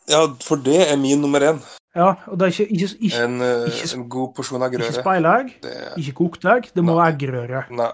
Ja, 0.09 0.23
for 0.41 0.57
det 0.65 0.79
er 0.89 0.97
min 0.97 1.21
nummer 1.21 1.39
én. 1.45 1.59
Ja, 1.95 2.15
og 2.27 2.39
det 2.39 2.47
er 2.47 2.51
ikke, 2.55 2.65
ikke, 2.73 2.87
ikke, 3.05 3.23
En, 3.23 3.41
eh, 3.41 3.67
Ikke- 3.69 3.95
en 3.97 4.09
god 4.09 4.33
porsjon 4.35 4.61
ikke 4.61 4.79
eggerøre. 4.79 5.01
speilegg, 5.01 5.53
er... 5.63 5.93
ikke 5.97 6.13
kokt 6.17 6.45
egg. 6.45 6.71
Det 6.73 6.83
må 6.83 6.95
Nei. 6.95 6.97
være 6.99 7.13
eggerøre. 7.13 7.61
Nei. 7.77 7.91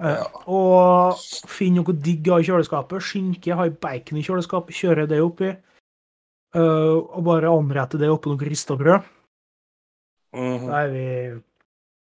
Eh, 0.00 0.16
Ja. 0.18 0.26
Og 0.50 1.16
finn 1.48 1.74
noe 1.78 1.92
digg 1.94 2.26
av 2.28 2.40
i 2.42 2.44
kjøleskapet. 2.48 3.02
Skinke, 3.02 3.54
ha 3.54 3.66
i 3.66 3.70
bacon 3.70 4.18
i 4.18 4.22
kjøleskapet, 4.26 4.74
kjøre 4.74 5.08
det 5.08 5.20
oppi. 5.22 5.50
Eh, 6.54 6.94
og 6.94 7.24
bare 7.26 7.50
anrette 7.50 7.98
det 7.98 8.08
oppå 8.10 8.30
noe 8.32 8.48
rista 8.48 8.76
brød. 8.78 9.02
Da 10.34 10.80
er 10.82 10.88
vi 10.90 11.04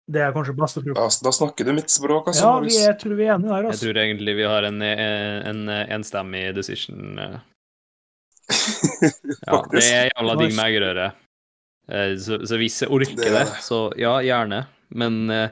Det 0.07 0.21
er 0.21 0.31
kanskje 0.31 0.53
beste 0.55 0.79
Da, 0.81 0.93
frokost. 0.93 1.23
da 1.25 1.31
snakker 1.33 1.65
du 1.65 1.73
mitt 1.73 1.89
språk, 1.89 2.27
altså. 2.29 2.43
Ja, 2.45 2.59
vi 2.61 2.75
er, 2.77 2.91
jeg 2.93 2.99
tror 3.01 3.15
vi 3.17 3.25
er 3.25 3.33
enige 3.35 3.49
der, 3.49 3.63
Jeg 3.63 3.71
altså. 3.71 3.85
tror 3.85 3.97
egentlig 4.03 4.35
vi 4.37 4.43
har 4.45 4.63
en, 4.63 4.81
en, 4.81 5.59
en 5.69 5.89
enstemmig 5.97 6.53
decision. 6.55 7.19
eh. 7.19 7.39
Ja, 9.47 9.61
det 9.71 9.83
er 9.83 10.09
jævla 10.13 10.35
digg 10.39 10.53
med 10.55 10.65
eggerøre. 10.69 11.07
Eh, 11.89 12.15
Så, 12.21 12.37
så 12.45 12.57
hvis 12.61 12.81
jeg 12.83 12.89
orker 12.93 13.15
Det 13.17 13.47
så 13.65 13.79
ja, 13.97 14.13
gjerne. 14.21 14.65
Men 14.93 15.29
eh, 15.33 15.49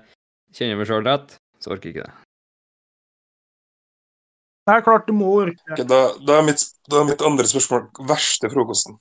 kjenner 0.54 0.76
jeg 0.76 0.78
meg 0.84 0.88
sjøl 0.92 1.08
rett, 1.10 1.36
så 1.64 1.74
orker 1.76 1.90
jeg 1.90 1.96
ikke 1.98 2.06
det. 2.08 2.14
Det 4.64 4.76
er 4.78 4.84
klart 4.86 5.08
du 5.10 5.16
må 5.16 5.28
orke 5.42 5.84
da, 5.84 5.98
da, 6.24 6.38
er 6.40 6.46
mitt, 6.48 6.62
da 6.88 7.02
er 7.02 7.10
mitt 7.10 7.24
andre 7.26 7.48
spørsmål 7.50 7.90
verste 8.08 8.48
frokosten. 8.54 8.96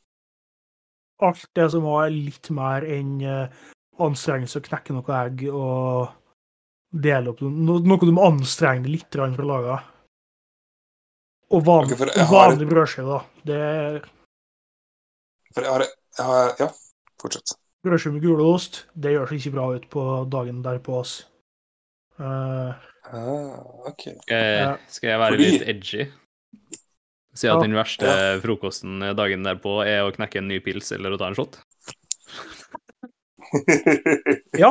alt 1.22 1.44
det 1.54 1.68
som 1.70 1.84
var 1.86 2.08
litt 2.10 2.50
mer 2.50 2.82
enn 2.82 3.12
eh, 3.22 3.60
anstrengelse 4.02 4.58
å 4.58 4.64
knekke 4.66 4.96
noe 4.96 5.18
egg 5.20 5.44
og 5.54 6.10
dele 6.90 7.30
opp 7.30 7.40
noe, 7.46 7.78
Noe 7.86 8.02
du 8.08 8.10
må 8.12 8.26
anstrenge 8.26 8.82
deg 8.88 8.96
litt 8.96 9.14
for 9.14 9.44
å 9.46 9.50
lage. 9.52 9.78
Og 11.52 11.62
vanlig, 11.68 11.94
okay, 12.00 12.26
vanlig 12.32 12.66
brødskive, 12.68 13.06
da. 13.06 13.20
Det 13.46 13.58
er 13.62 13.98
For 15.54 15.62
jeg 15.62 15.70
har, 15.76 15.84
jeg 16.18 16.26
har 16.26 16.54
Ja, 16.58 16.68
fortsett. 17.22 17.54
brødskive 17.86 18.16
med 18.16 18.24
gulost. 18.26 18.86
Det 18.94 19.12
gjør 19.14 19.28
seg 19.30 19.38
ikke 19.38 19.54
bra 19.54 19.66
ut 19.76 19.86
på 19.92 20.06
dagen 20.32 20.62
derpå. 20.64 20.98
Altså. 21.04 21.28
Eh, 22.22 22.88
Ah, 23.12 23.58
okay. 23.90 24.14
Skal 24.22 24.38
jeg, 24.38 24.76
skal 24.88 25.08
jeg 25.10 25.18
være 25.20 25.34
Fordi- 25.34 25.50
litt 25.50 25.64
edgy? 25.68 26.04
Si 27.34 27.48
at 27.48 27.56
Ja. 27.56 27.60
den 27.60 27.74
verste 27.76 28.06
Ja. 28.06 28.38
frokosten 28.40 29.00
dagen 29.16 29.42
derpå 29.44 29.84
er 29.84 30.04
å 30.06 30.12
knekke 30.14 30.38
en 30.38 30.48
ny 30.48 30.60
pils 30.60 30.92
eller 30.92 31.10
å 31.12 31.18
ta 31.18 31.26
en 31.28 31.34
shot? 31.34 31.58
ja. 34.52 34.70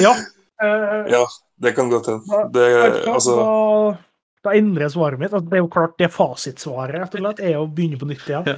Ja. 0.00 0.14
Uh, 0.62 1.08
ja, 1.10 1.26
det 1.56 1.72
kan 1.76 1.88
godt 1.90 2.06
hende. 2.06 2.42
Det, 2.52 2.66
altså 3.08 3.34
da, 3.36 3.96
da 4.44 4.50
endrer 4.58 4.86
jeg 4.86 4.94
svaret 4.94 5.18
mitt. 5.18 5.32
Altså, 5.32 5.48
det 5.50 5.58
er 5.58 5.62
jo 5.64 5.70
klart 5.72 5.96
det 5.98 6.10
fasitsvaret 6.14 6.94
rett 7.00 7.14
og 7.18 7.24
slett, 7.24 7.40
er 7.40 7.56
å 7.58 7.66
begynne 7.72 7.98
på 7.98 8.06
nytt 8.10 8.28
igjen. 8.28 8.52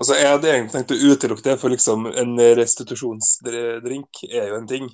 Altså, 0.00 0.14
Jeg 0.16 0.30
hadde 0.32 0.48
egentlig 0.48 0.72
tenkt 0.72 0.94
å 0.96 1.00
utelukke 1.12 1.42
det, 1.44 1.58
for 1.60 1.68
liksom 1.74 2.06
en 2.08 2.36
restitusjonsdrink 2.56 4.22
er 4.30 4.48
jo 4.48 4.56
en 4.62 4.66
ting. 4.70 4.88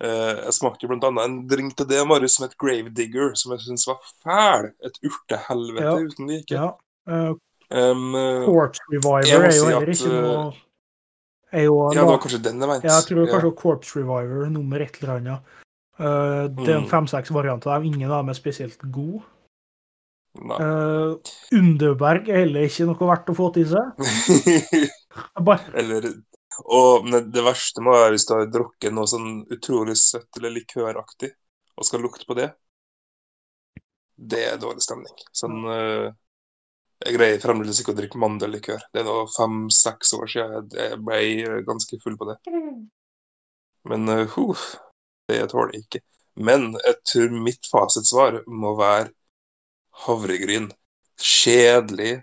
Eh, 0.00 0.44
Jeg 0.44 0.52
smakte 0.52 0.86
annet 0.88 1.24
en 1.24 1.36
drink 1.48 1.76
til 1.76 1.86
det, 1.88 2.06
Marius, 2.06 2.34
som 2.36 2.44
het 2.48 2.56
Gravedigger, 2.58 3.34
som 3.34 3.52
jeg 3.52 3.60
syntes 3.60 3.86
var 3.86 3.98
fæl. 4.24 4.70
Et 4.84 4.98
urtehelvete 5.02 5.82
Ja. 5.84 5.96
uten 5.96 6.26
like. 6.28 6.50
Ja. 6.54 6.70
Uh, 7.08 7.34
Um, 7.68 8.12
Corpse 8.46 8.80
Reviver 8.92 9.26
er 9.26 9.56
jo 9.56 9.64
heller 9.66 9.88
ikke 9.90 10.06
noe 10.06 10.52
er 11.52 11.64
jo, 11.64 11.90
ja, 11.92 11.98
det 12.00 12.04
var 12.06 12.18
kanskje 12.22 12.38
den 12.44 12.60
jeg 12.60 12.68
mente. 12.68 12.86
Ja, 12.86 12.94
jeg 13.00 13.06
tror 13.08 13.26
Ja. 13.26 13.32
kanskje 13.32 13.56
Corpse 13.56 13.96
Reviver 13.98 14.48
nummer 14.50 14.76
et 14.80 15.02
eller 15.02 15.16
annet. 15.16 15.40
Uh, 15.98 16.46
det 16.46 16.68
er 16.68 16.80
Mm. 16.80 16.86
fem-seks 16.88 17.32
varianter 17.34 17.70
av. 17.74 17.82
Ingen 17.84 18.08
av 18.10 18.20
dem 18.22 18.28
er 18.28 18.34
spesielt 18.34 18.78
gode. 18.92 19.22
Uh, 20.38 21.16
Underberg 21.52 22.28
er 22.28 22.44
heller 22.44 22.60
ikke 22.68 22.86
noe 22.86 23.08
verdt 23.08 23.30
å 23.32 23.34
få 23.34 23.50
til 23.54 23.66
seg. 23.66 23.96
Bare, 25.46 25.64
Eller 25.74 26.12
Og 26.64 27.08
det 27.32 27.42
verste 27.44 27.82
må 27.84 27.94
være 27.94 28.14
hvis 28.14 28.26
du 28.28 28.34
har 28.34 28.46
drukket 28.52 28.94
noe 28.94 29.08
sånn 29.10 29.42
utrolig 29.52 29.96
søtt 30.00 30.38
eller 30.38 30.54
likøraktig, 30.54 31.32
og 31.76 31.88
skal 31.88 32.04
lukte 32.04 32.28
på 32.28 32.36
det. 32.38 32.50
Det 34.16 34.44
er 34.48 34.60
dårlig 34.60 34.84
stemning. 34.84 35.12
Sånn 35.36 35.58
uh, 35.68 36.08
Jeg 37.04 37.18
greier 37.18 37.42
fremdeles 37.42 37.82
ikke 37.82 37.92
å 37.92 37.98
drikke 37.98 38.20
mandellikør. 38.20 38.80
Det 38.92 39.02
er 39.02 39.08
nå 39.08 39.26
fem-seks 39.34 40.14
år 40.16 40.30
siden 40.32 40.70
jeg 40.72 41.00
ble 41.04 41.60
ganske 41.68 42.00
full 42.04 42.16
på 42.16 42.30
det. 42.30 42.38
Men 43.90 44.08
uh, 44.08 44.24
huh, 44.32 44.64
det 45.28 45.42
tåler 45.52 45.76
jeg 45.76 45.86
ikke. 45.86 46.02
Men 46.36 46.70
jeg 46.80 47.00
tror 47.12 47.36
mitt 47.44 47.68
fasitsvar 47.68 48.40
må 48.48 48.72
være 48.80 49.12
havregryn. 50.06 50.70
Kjedelig, 51.16 52.18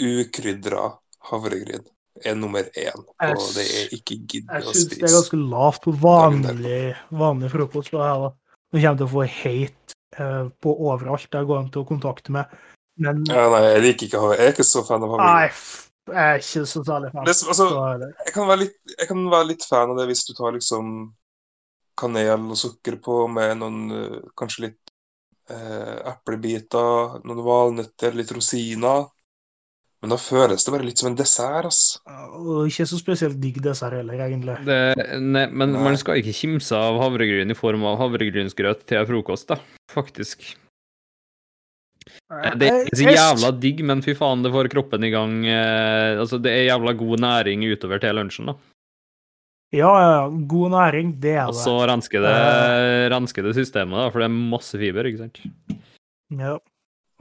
ukrydra 0.00 0.86
havregryn 1.30 1.84
er 2.22 2.36
nummer 2.38 2.66
én. 2.78 3.00
Og 3.02 3.46
det 3.56 3.64
er 3.64 3.94
ikke 3.96 4.18
gidd 4.20 4.50
å 4.50 4.60
spise. 4.60 4.66
jeg 4.66 4.80
syns 4.80 4.92
det 4.92 5.08
er 5.08 5.16
ganske 5.16 5.40
lavt 5.40 5.82
på 5.86 5.94
vanlig, 6.04 6.82
vanlig 7.10 7.50
frokost. 7.52 7.94
da. 7.94 8.30
Nå 8.74 8.82
kommer 8.82 9.00
til 9.00 9.06
å 9.06 9.12
få 9.14 9.26
hate 9.30 9.98
eh, 10.18 10.46
på 10.62 10.76
overalt 10.90 11.34
jeg 11.34 11.48
går 11.50 11.60
an 11.60 11.72
til 11.74 11.82
å 11.82 11.88
kontakte 11.88 12.34
med. 12.34 12.54
Men 13.02 13.24
Ja, 13.26 13.48
nei, 13.50 13.64
jeg 13.72 13.82
liker 13.88 14.06
ikke. 14.06 14.22
Jeg 14.38 14.46
er 14.46 14.54
ikke 14.54 14.66
så 14.68 14.84
fan 14.86 15.02
av 15.02 15.16
nei, 15.18 15.48
jeg 16.04 16.20
er 16.20 16.40
ikke 16.42 16.64
så 16.70 16.84
særlig 16.86 17.10
fan. 17.14 17.26
Det, 17.26 17.34
altså, 17.48 17.68
jeg, 18.04 18.32
kan 18.34 18.54
litt, 18.60 18.78
jeg 18.94 19.10
kan 19.10 19.22
være 19.32 19.50
litt 19.50 19.66
fan 19.66 19.92
av 19.94 20.00
det 20.00 20.08
hvis 20.10 20.24
du 20.28 20.34
tar 20.36 20.54
liksom 20.54 20.90
kanel 21.98 22.50
og 22.50 22.58
sukker 22.58 22.98
på 23.02 23.24
med 23.30 23.58
noen 23.62 23.80
eh, 23.94 24.18
Kanskje 24.38 24.68
litt 24.68 24.94
eh, 25.50 25.98
eplebiter, 26.10 27.20
noen 27.24 27.44
valnøtter, 27.46 28.14
litt 28.18 28.32
rosiner. 28.34 29.06
Men 30.04 30.12
da 30.12 30.18
føles 30.20 30.66
det 30.66 30.72
bare 30.74 30.84
litt 30.84 31.00
som 31.00 31.06
en 31.08 31.14
dessert, 31.16 31.64
ass. 31.64 31.78
Og 32.36 32.66
ikke 32.68 32.84
så 32.90 32.98
spesielt 33.00 33.38
digg 33.40 33.56
dessert 33.64 33.94
heller, 33.96 34.18
egentlig. 34.26 34.58
Det, 34.66 34.76
nei, 35.16 35.46
men 35.48 35.72
Nei. 35.72 35.84
man 35.86 35.96
skal 35.96 36.20
ikke 36.20 36.34
kimse 36.36 36.76
av 36.76 36.98
havregryn 37.00 37.48
i 37.48 37.56
form 37.56 37.86
av 37.88 37.96
havregrynsgrøt 38.02 38.84
til 38.90 39.08
frokost, 39.08 39.48
da. 39.54 39.56
Faktisk. 39.94 40.44
Det 42.60 42.68
er 42.68 42.84
ikke 42.84 43.00
så 43.00 43.16
jævla 43.16 43.54
digg, 43.64 43.80
men 43.88 44.04
fy 44.04 44.12
faen, 44.18 44.44
det 44.44 44.52
får 44.52 44.68
kroppen 44.76 45.08
i 45.08 45.12
gang. 45.14 45.40
Eh, 45.48 46.20
altså, 46.20 46.36
det 46.44 46.52
er 46.52 46.68
jævla 46.68 46.92
god 47.00 47.24
næring 47.24 47.64
utover 47.72 48.04
til 48.04 48.20
lunsjen, 48.20 48.52
da. 48.52 48.58
Ja, 49.72 49.88
ja, 49.88 50.14
ja. 50.18 50.30
God 50.52 50.76
næring, 50.76 51.16
det 51.16 51.32
er 51.38 51.48
det. 51.48 51.56
Og 51.56 51.62
så 51.64 51.78
rensker 51.88 52.28
det, 52.28 52.36
rensker 53.16 53.48
det 53.48 53.56
systemet, 53.56 54.04
da, 54.04 54.12
for 54.12 54.20
det 54.20 54.28
er 54.28 54.40
masse 54.52 54.84
fiber, 54.84 55.08
ikke 55.08 55.24
sant. 55.24 55.40
Ja. 56.28 56.58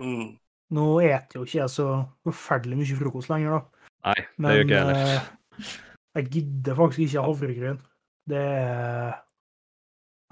Mm. 0.03 0.34
Nå 0.72 1.02
eter 1.03 1.38
jo 1.40 1.44
ikke 1.45 1.60
jeg 1.60 1.69
så 1.69 1.88
forferdelig 2.26 2.77
mye 2.80 2.95
frokost 2.98 3.30
lenger, 3.30 3.52
da. 3.52 3.88
Nei, 4.07 4.15
det 4.15 4.27
Men 4.40 4.52
gjør 4.56 4.64
ikke 4.64 4.76
jeg 4.76 4.85
heller. 4.85 5.27
eh, 5.60 5.73
jeg 6.15 6.30
gidder 6.31 6.76
faktisk 6.76 6.99
ikke 7.07 7.26
havregryn. 7.27 7.81
Det 8.30 8.38
er 8.40 9.14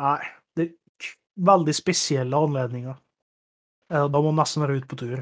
Nei. 0.02 0.18
Det 0.56 0.66
er 0.68 1.12
veldig 1.52 1.74
spesielle 1.76 2.36
anledninger. 2.38 2.96
Eh, 3.92 4.08
Da 4.08 4.22
må 4.22 4.32
man 4.32 4.42
nesten 4.46 4.62
være 4.64 4.78
ute 4.80 4.88
på 4.88 4.98
tur. 4.98 5.22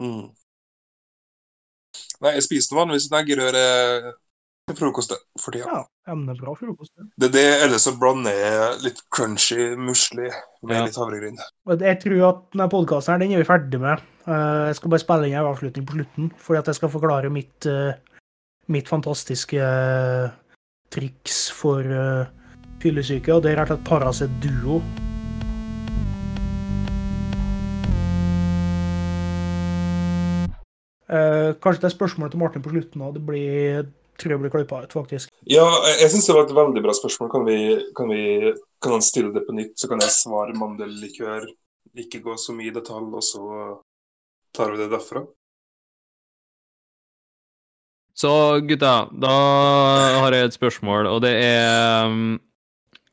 Mm. 0.00 0.30
Nei, 2.24 2.32
jeg 2.38 2.42
spiser 2.46 2.76
vanligvis 2.78 3.10
en 3.10 3.18
eggerøre 3.20 3.64
til 4.68 4.76
frokost 4.78 5.12
for 5.40 5.52
tida. 5.54 5.66
Ja, 5.68 6.12
emnebra 6.12 6.54
frokost. 6.56 6.92
det. 6.96 7.04
Det 7.20 7.28
er 7.28 7.32
det, 7.34 7.62
eller 7.66 7.78
så 7.82 7.92
blander 8.00 8.32
jeg 8.32 8.78
litt 8.84 9.02
crunchy 9.12 9.74
musli 9.76 10.30
med 10.62 10.76
Ja. 10.76 10.84
litt 10.86 10.96
havregryn. 10.96 11.36
Jeg 11.80 12.00
tror 12.00 12.28
at 12.28 12.40
denne 12.52 12.68
podkasten 12.70 13.20
den 13.20 13.32
er 13.32 13.42
vi 13.42 13.44
ferdig 13.44 13.80
med. 13.80 14.00
Eh, 14.26 14.66
Jeg 14.68 14.76
skal 14.76 14.90
bare 14.90 15.00
spille 15.04 15.26
inn 15.28 15.34
en 15.34 15.52
avslutning 15.52 15.84
på 15.86 15.92
slutten, 15.98 16.32
fordi 16.38 16.58
at 16.58 16.66
jeg 16.66 16.74
skal 16.76 16.88
forklare 16.88 17.30
mitt, 17.30 17.66
eh, 17.66 17.92
mitt 18.68 18.88
fantastiske 18.88 19.60
eh, 19.60 20.30
triks 20.90 21.50
for 21.50 21.82
fyllesyke, 22.80 23.28
og 23.34 23.42
det 23.42 23.52
er 23.52 23.56
rett 23.64 23.70
og 23.70 23.78
slett 23.78 23.88
Paracet 23.88 24.30
Duo. 24.40 24.80
Kanskje 31.08 31.80
det 31.82 31.88
er 31.90 31.94
spørsmålet 31.94 32.32
til 32.34 32.40
Martin 32.40 32.62
på 32.64 32.72
slutten 32.72 33.02
òg. 33.04 33.14
Det 33.18 33.22
blir, 33.26 33.86
tror 34.20 34.34
jeg 34.34 34.42
blir 34.42 34.52
klippa 34.52 34.82
ut, 34.84 34.94
faktisk. 34.94 35.32
Ja, 35.50 35.66
jeg, 36.00 36.10
syns 36.12 36.28
det 36.28 36.36
var 36.36 36.46
et 36.46 36.56
veldig 36.56 36.82
bra 36.84 36.94
spørsmål. 36.96 37.30
Kan, 37.32 37.46
vi, 37.48 37.58
kan, 37.96 38.10
vi, 38.12 38.52
kan 38.82 38.96
han 38.96 39.04
stille 39.04 39.34
det 39.34 39.44
på 39.46 39.56
nytt, 39.56 39.76
så 39.80 39.90
kan 39.90 40.02
jeg 40.04 40.14
svare 40.14 40.56
mandellikør. 40.58 41.48
Ikke 42.00 42.22
gå 42.24 42.36
så 42.40 42.54
mye 42.56 42.70
i 42.70 42.74
detalj, 42.74 43.10
og 43.14 43.24
så 43.26 43.44
tar 44.54 44.74
vi 44.74 44.82
det 44.82 44.90
derfra. 44.94 45.24
Så 48.14 48.30
gutta, 48.62 48.94
da 49.10 49.34
har 50.22 50.34
jeg 50.34 50.48
et 50.48 50.56
spørsmål, 50.56 51.08
og 51.10 51.22
det 51.24 51.32
er 51.42 52.06
um, 52.06 52.36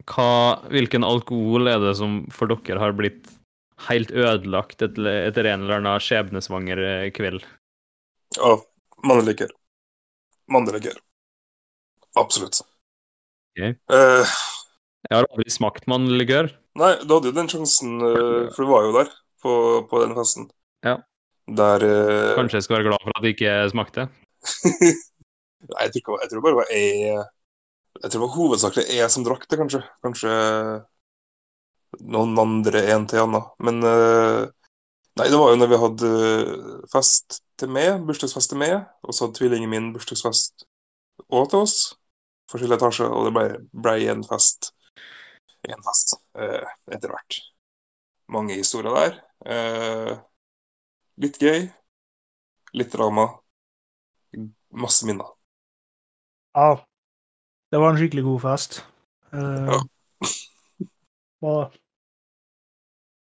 hva, 0.06 0.62
Hvilken 0.70 1.06
alkohol 1.06 1.70
er 1.72 1.80
det 1.82 1.96
som 1.98 2.22
for 2.34 2.52
dere 2.52 2.82
har 2.82 2.94
blitt 2.98 3.32
helt 3.88 4.12
ødelagt 4.14 4.84
etter, 4.86 5.10
etter 5.30 5.50
en 5.50 5.66
eller 5.66 5.80
annen 5.80 6.04
skjebnesvanger 6.06 6.84
eh, 6.86 7.08
kveld? 7.16 7.42
Å, 8.38 8.54
mandellikør. 9.08 9.50
Mandellikør. 10.52 10.98
absolutt. 12.20 12.62
Ok. 13.56 13.62
Eh, 13.64 14.34
Jeg 15.10 15.18
har 15.18 15.28
aldri 15.32 15.52
smakt 15.52 15.88
mandellikør. 15.92 16.52
nei, 16.80 16.92
du 17.04 17.14
hadde 17.16 17.32
jo 17.32 17.36
den 17.36 17.50
sjansen, 17.52 17.98
eh, 18.06 18.50
for 18.56 18.64
du 18.66 18.70
var 18.72 18.86
jo 18.88 18.92
der 19.00 19.10
på, 19.44 19.54
på 19.90 20.02
den 20.06 20.14
festen. 20.16 20.50
Ja. 20.86 20.98
Der 21.52 21.84
eh, 21.84 22.36
Kanskje 22.38 22.60
jeg 22.60 22.64
skal 22.68 22.78
være 22.80 22.90
glad 22.92 23.02
for 23.04 23.16
at 23.18 23.24
det 23.26 23.34
ikke 23.36 23.56
smakte. 23.74 24.08
Nei, 25.72 25.84
jeg 25.88 26.02
tror, 26.06 26.22
jeg 26.24 26.30
tror 26.32 26.42
bare 26.42 26.54
det 26.54 26.60
var 26.62 26.70
jeg 26.74 26.92
Jeg 28.02 28.10
tror 28.10 28.14
det 28.16 28.22
var 28.24 28.36
hovedsakelig 28.36 28.86
jeg 28.98 29.12
som 29.14 29.26
drakk 29.28 29.44
det, 29.50 29.60
kanskje. 29.60 29.82
Kanskje 30.06 30.32
noen 32.08 32.40
andre 32.40 32.82
en 32.96 33.06
til 33.12 33.20
Anna. 33.26 33.42
Men 33.60 33.82
eh, 33.84 34.42
Nei, 35.20 35.28
det 35.28 35.36
var 35.42 35.52
jo 35.52 35.58
når 35.60 35.70
vi 35.74 35.80
hadde 35.82 36.10
eh, 36.24 36.76
fest 36.94 37.42
til 37.62 37.72
meg, 37.74 38.02
bursdagsfest 38.08 38.52
til 38.54 38.60
meg, 38.62 38.76
og 39.06 39.14
så 39.14 39.26
hadde 39.28 39.38
tvillingen 39.40 39.72
min 39.72 39.90
bursdagsfest 39.96 40.66
òg 41.30 41.50
til 41.52 41.64
oss. 41.66 41.76
Forskjellige 42.52 42.80
etasjer, 42.82 43.12
og 43.14 43.28
det 43.28 43.34
ble, 43.38 43.46
ble 43.86 43.94
en 44.12 44.24
fest. 44.28 44.72
En 45.70 45.84
fest 45.86 46.16
eh, 46.36 46.66
etter 46.92 47.14
hvert. 47.14 47.38
Mange 48.32 48.58
historier 48.58 48.96
der. 48.98 49.20
Eh, 49.46 50.14
litt 51.22 51.38
gøy. 51.42 51.70
Litt 52.76 52.92
drama. 52.96 53.28
Masse 54.72 55.08
minner. 55.08 55.32
Ja. 56.56 56.74
Det 57.72 57.80
var 57.80 57.94
en 57.94 58.00
skikkelig 58.02 58.26
god 58.28 58.42
fest. 58.50 58.82
Eh, 59.32 59.72
Ja. 59.72 59.80
og 61.42 61.74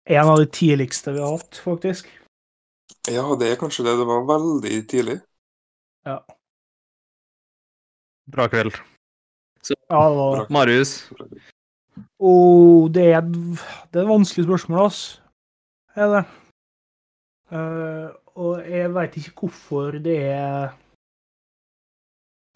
en 0.05 0.27
av 0.29 0.37
de 0.37 0.45
tidligste 0.53 1.15
vi 1.15 1.23
har 1.23 1.37
hatt, 1.37 1.57
faktisk. 1.63 2.09
Ja, 3.11 3.25
det 3.39 3.51
er 3.51 3.59
kanskje 3.61 3.85
det. 3.85 3.97
Det 3.99 4.07
var 4.09 4.25
veldig 4.29 4.75
tidlig. 4.89 5.19
Ja. 6.05 6.19
Bra 8.31 8.47
kveld. 8.49 8.77
Ja, 9.65 10.01
det 10.09 10.17
var 10.17 10.37
Bra. 10.37 10.45
Marius, 10.49 10.97
Oh, 12.19 12.91
det 12.91 13.05
er, 13.13 13.21
det 13.21 13.99
er 13.99 14.03
et 14.03 14.09
vanskelig 14.09 14.45
spørsmål, 14.45 14.85
ass. 14.85 15.21
Er 15.95 16.09
det. 16.11 16.23
Uh, 17.51 18.09
og 18.35 18.65
jeg 18.67 18.89
veit 18.95 19.15
ikke 19.19 19.45
hvorfor 19.45 19.99
det 20.03 20.15
er 20.33 20.73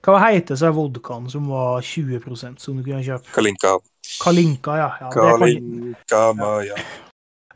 Hva 0.03 0.15
heter 0.23 0.57
så 0.57 0.72
vodkaen 0.73 1.27
som 1.30 1.45
var 1.51 1.84
20% 1.85 2.57
som 2.60 2.80
du 2.80 2.84
kunne 2.84 3.03
kjøpe? 3.06 3.30
Kalinka. 3.35 3.76
Kalinka, 4.23 4.76
ja. 4.80 4.89
ja 5.01 5.11
det, 5.11 5.22
kan, 5.22 5.39
Kalinka 5.43 6.22
ja. 6.65 6.77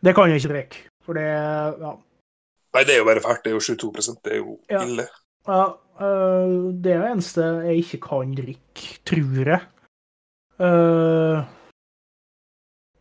det 0.04 0.16
kan 0.16 0.30
jeg 0.30 0.42
ikke 0.44 0.54
drikke. 0.54 0.84
For 1.04 1.20
det 1.20 1.26
ja. 1.26 1.94
Nei, 2.74 2.84
det 2.88 2.96
er 2.96 3.02
jo 3.04 3.06
bare 3.10 3.22
fælt. 3.22 3.44
Det 3.44 3.52
er 3.52 3.58
jo 3.58 3.64
22% 3.64 4.24
Det 4.26 4.34
er 4.34 4.38
jo 4.42 4.60
Ja. 4.72 4.84
ille. 4.86 5.08
ja 5.48 5.64
uh, 6.02 6.72
det 6.84 6.92
er 6.94 7.02
det 7.04 7.12
eneste 7.12 7.42
jeg 7.68 7.84
ikke 7.84 8.00
kan 8.08 8.36
drikke, 8.36 8.88
tror 9.06 9.52
jeg. 9.54 9.62
Uh, 10.60 11.44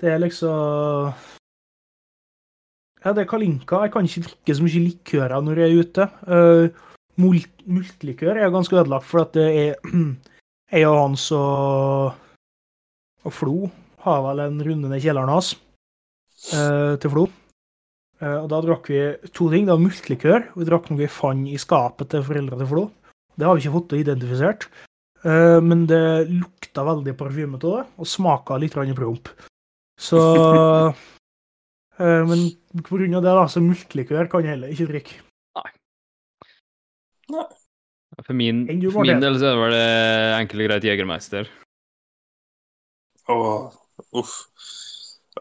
det 0.01 0.11
er 0.13 0.19
liksom 0.19 1.13
Ja, 3.05 3.13
det 3.13 3.25
er 3.25 3.31
Kalinka. 3.31 3.81
Jeg 3.83 3.93
kan 3.93 4.05
ikke 4.07 4.27
drikke 4.29 4.55
så 4.55 4.63
mye 4.63 4.83
likører 4.87 5.41
når 5.43 5.59
jeg 5.59 5.71
er 5.71 5.81
ute. 5.83 6.05
Uh, 6.29 6.69
mult, 7.17 7.51
multlikør 7.67 8.37
er 8.39 8.51
ganske 8.55 8.77
ødelagt, 8.79 9.05
for 9.05 9.25
at 9.25 9.33
det 9.35 9.49
er 9.59 9.75
jeg 10.73 10.87
og 10.89 10.99
Hans 11.01 11.31
og, 11.33 12.15
og 13.25 13.33
Flo 13.33 13.71
har 14.03 14.23
vel 14.23 14.41
en 14.47 14.63
runde 14.63 14.89
ned 14.91 15.01
kjelleren 15.03 15.31
hans 15.31 15.55
uh, 16.55 16.95
til 16.99 17.11
Flo. 17.11 17.27
Eh, 18.23 18.39
og 18.39 18.49
da 18.53 18.61
drakk 18.63 18.89
vi 18.93 19.03
to 19.35 19.49
ting. 19.51 19.67
Det 19.67 19.75
var 19.75 19.83
multlikør, 19.83 20.45
og 20.53 20.63
vi 20.63 20.69
drakk 20.69 20.89
noe 20.91 21.03
vi 21.03 21.11
fant 21.11 21.51
i 21.51 21.59
skapet 21.61 22.13
til 22.13 22.25
foreldra 22.27 22.61
til 22.61 22.71
Flo. 22.71 22.85
Det 23.35 23.49
har 23.49 23.57
vi 23.57 23.65
ikke 23.65 23.77
fått 23.79 23.97
identifisert. 23.99 24.69
Eh, 25.27 25.59
men 25.65 25.87
det 25.91 26.03
lukta 26.31 26.85
veldig 26.87 27.17
parfyme 27.19 27.59
av 27.59 27.65
det, 27.65 27.83
og 27.99 28.11
smaka 28.11 28.59
litt 28.63 28.77
promp. 28.77 29.33
Så 29.99 30.19
eh, 31.99 32.23
Men 32.27 32.49
på 32.83 32.97
grunn 32.97 33.19
av 33.19 33.27
det, 33.27 33.35
da, 33.41 33.47
så 33.51 33.63
multlikør 33.65 34.31
kan 34.31 34.47
jeg 34.47 34.57
heller 34.57 34.75
ikke 34.75 34.91
drikke. 34.91 35.19
for 38.23 38.37
min, 38.37 38.67
for 38.93 39.07
min 39.09 39.23
del 39.23 39.39
så 39.41 39.55
var 39.57 39.73
det 39.73 39.83
det 39.83 40.35
enkelt 40.37 40.61
og 40.61 40.69
greit 40.69 40.85
Jegermeister. 40.85 41.51
Åh, 43.31 43.71
uff. 44.19 44.35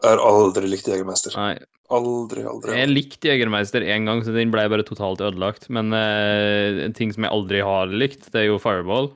Jeg 0.02 0.10
har 0.16 0.22
aldri 0.26 0.66
likt 0.66 0.88
Jegermeister. 0.90 1.34
Nei, 1.38 1.54
Aldri, 1.92 2.42
aldri. 2.48 2.72
jeg 2.78 2.88
likte 2.90 3.28
Jegermeister 3.28 3.84
én 3.84 4.06
gang, 4.08 4.22
så 4.24 4.32
den 4.34 4.50
ble 4.50 4.64
bare 4.72 4.82
totalt 4.86 5.20
ødelagt. 5.22 5.68
Men 5.70 5.92
eh, 5.94 6.80
en 6.86 6.94
ting 6.96 7.12
som 7.14 7.22
jeg 7.26 7.30
aldri 7.36 7.60
har 7.62 7.86
likt, 7.92 8.30
det 8.32 8.40
er 8.42 8.48
jo 8.48 8.58
Fireball. 8.62 9.12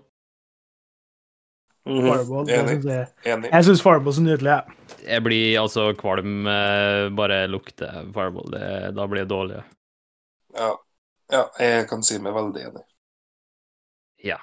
Mhm. 1.86 2.02
Fireball. 2.06 2.48
Enig. 2.50 2.82
jeg 2.84 3.08
Enig. 3.32 3.50
jeg 3.52 3.64
syns 3.68 3.82
Fireball 3.82 4.12
er 4.12 4.16
så 4.18 4.24
nydelig. 4.26 4.52
jeg. 4.56 4.98
Jeg 5.06 5.22
blir 5.22 5.60
altså 5.62 5.88
kvalm 5.98 6.46
eh, 6.50 7.08
bare 7.14 7.44
lukter 7.50 8.00
Fireball. 8.14 8.50
Det, 8.54 8.64
da 8.96 9.06
blir 9.06 9.22
jeg 9.24 9.30
dårlig. 9.30 9.62
Ja. 10.56 10.72
ja, 11.32 11.44
jeg 11.62 11.86
kan 11.90 12.02
si 12.06 12.18
meg 12.22 12.34
veldig 12.34 12.62
enig. 12.70 12.84
Ja. 14.24 14.38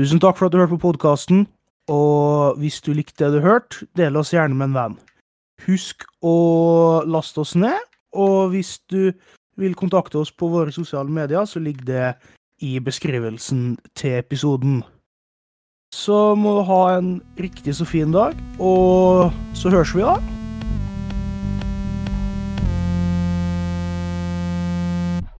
Tusen 0.00 0.16
takk 0.16 0.38
for 0.38 0.48
at 0.48 0.54
du 0.54 0.56
hørte 0.56 0.72
på 0.78 0.86
podkasten. 0.86 1.42
Og 1.92 2.56
hvis 2.56 2.78
du 2.80 2.94
likte 2.96 3.26
det 3.26 3.34
du 3.34 3.42
hørte, 3.44 3.84
del 3.98 4.16
oss 4.16 4.30
gjerne 4.32 4.56
med 4.56 4.70
en 4.70 4.78
venn. 4.78 4.94
Husk 5.66 6.06
å 6.24 7.02
laste 7.04 7.42
oss 7.42 7.52
ned, 7.52 7.84
og 8.16 8.54
hvis 8.54 8.78
du 8.88 9.10
vil 9.60 9.76
kontakte 9.76 10.22
oss 10.22 10.32
på 10.32 10.48
våre 10.48 10.72
sosiale 10.72 11.12
medier, 11.12 11.44
så 11.44 11.60
ligger 11.60 11.84
det 11.84 12.08
i 12.64 12.78
beskrivelsen 12.80 13.76
til 13.92 14.16
episoden. 14.22 14.80
Så 15.92 16.32
må 16.32 16.56
du 16.56 16.64
ha 16.70 16.82
en 16.96 17.18
riktig 17.36 17.76
så 17.76 17.84
fin 17.84 18.14
dag, 18.14 18.40
og 18.56 19.34
så 19.52 19.74
høres 19.74 19.92
vi 19.92 20.06
da. 20.06 20.16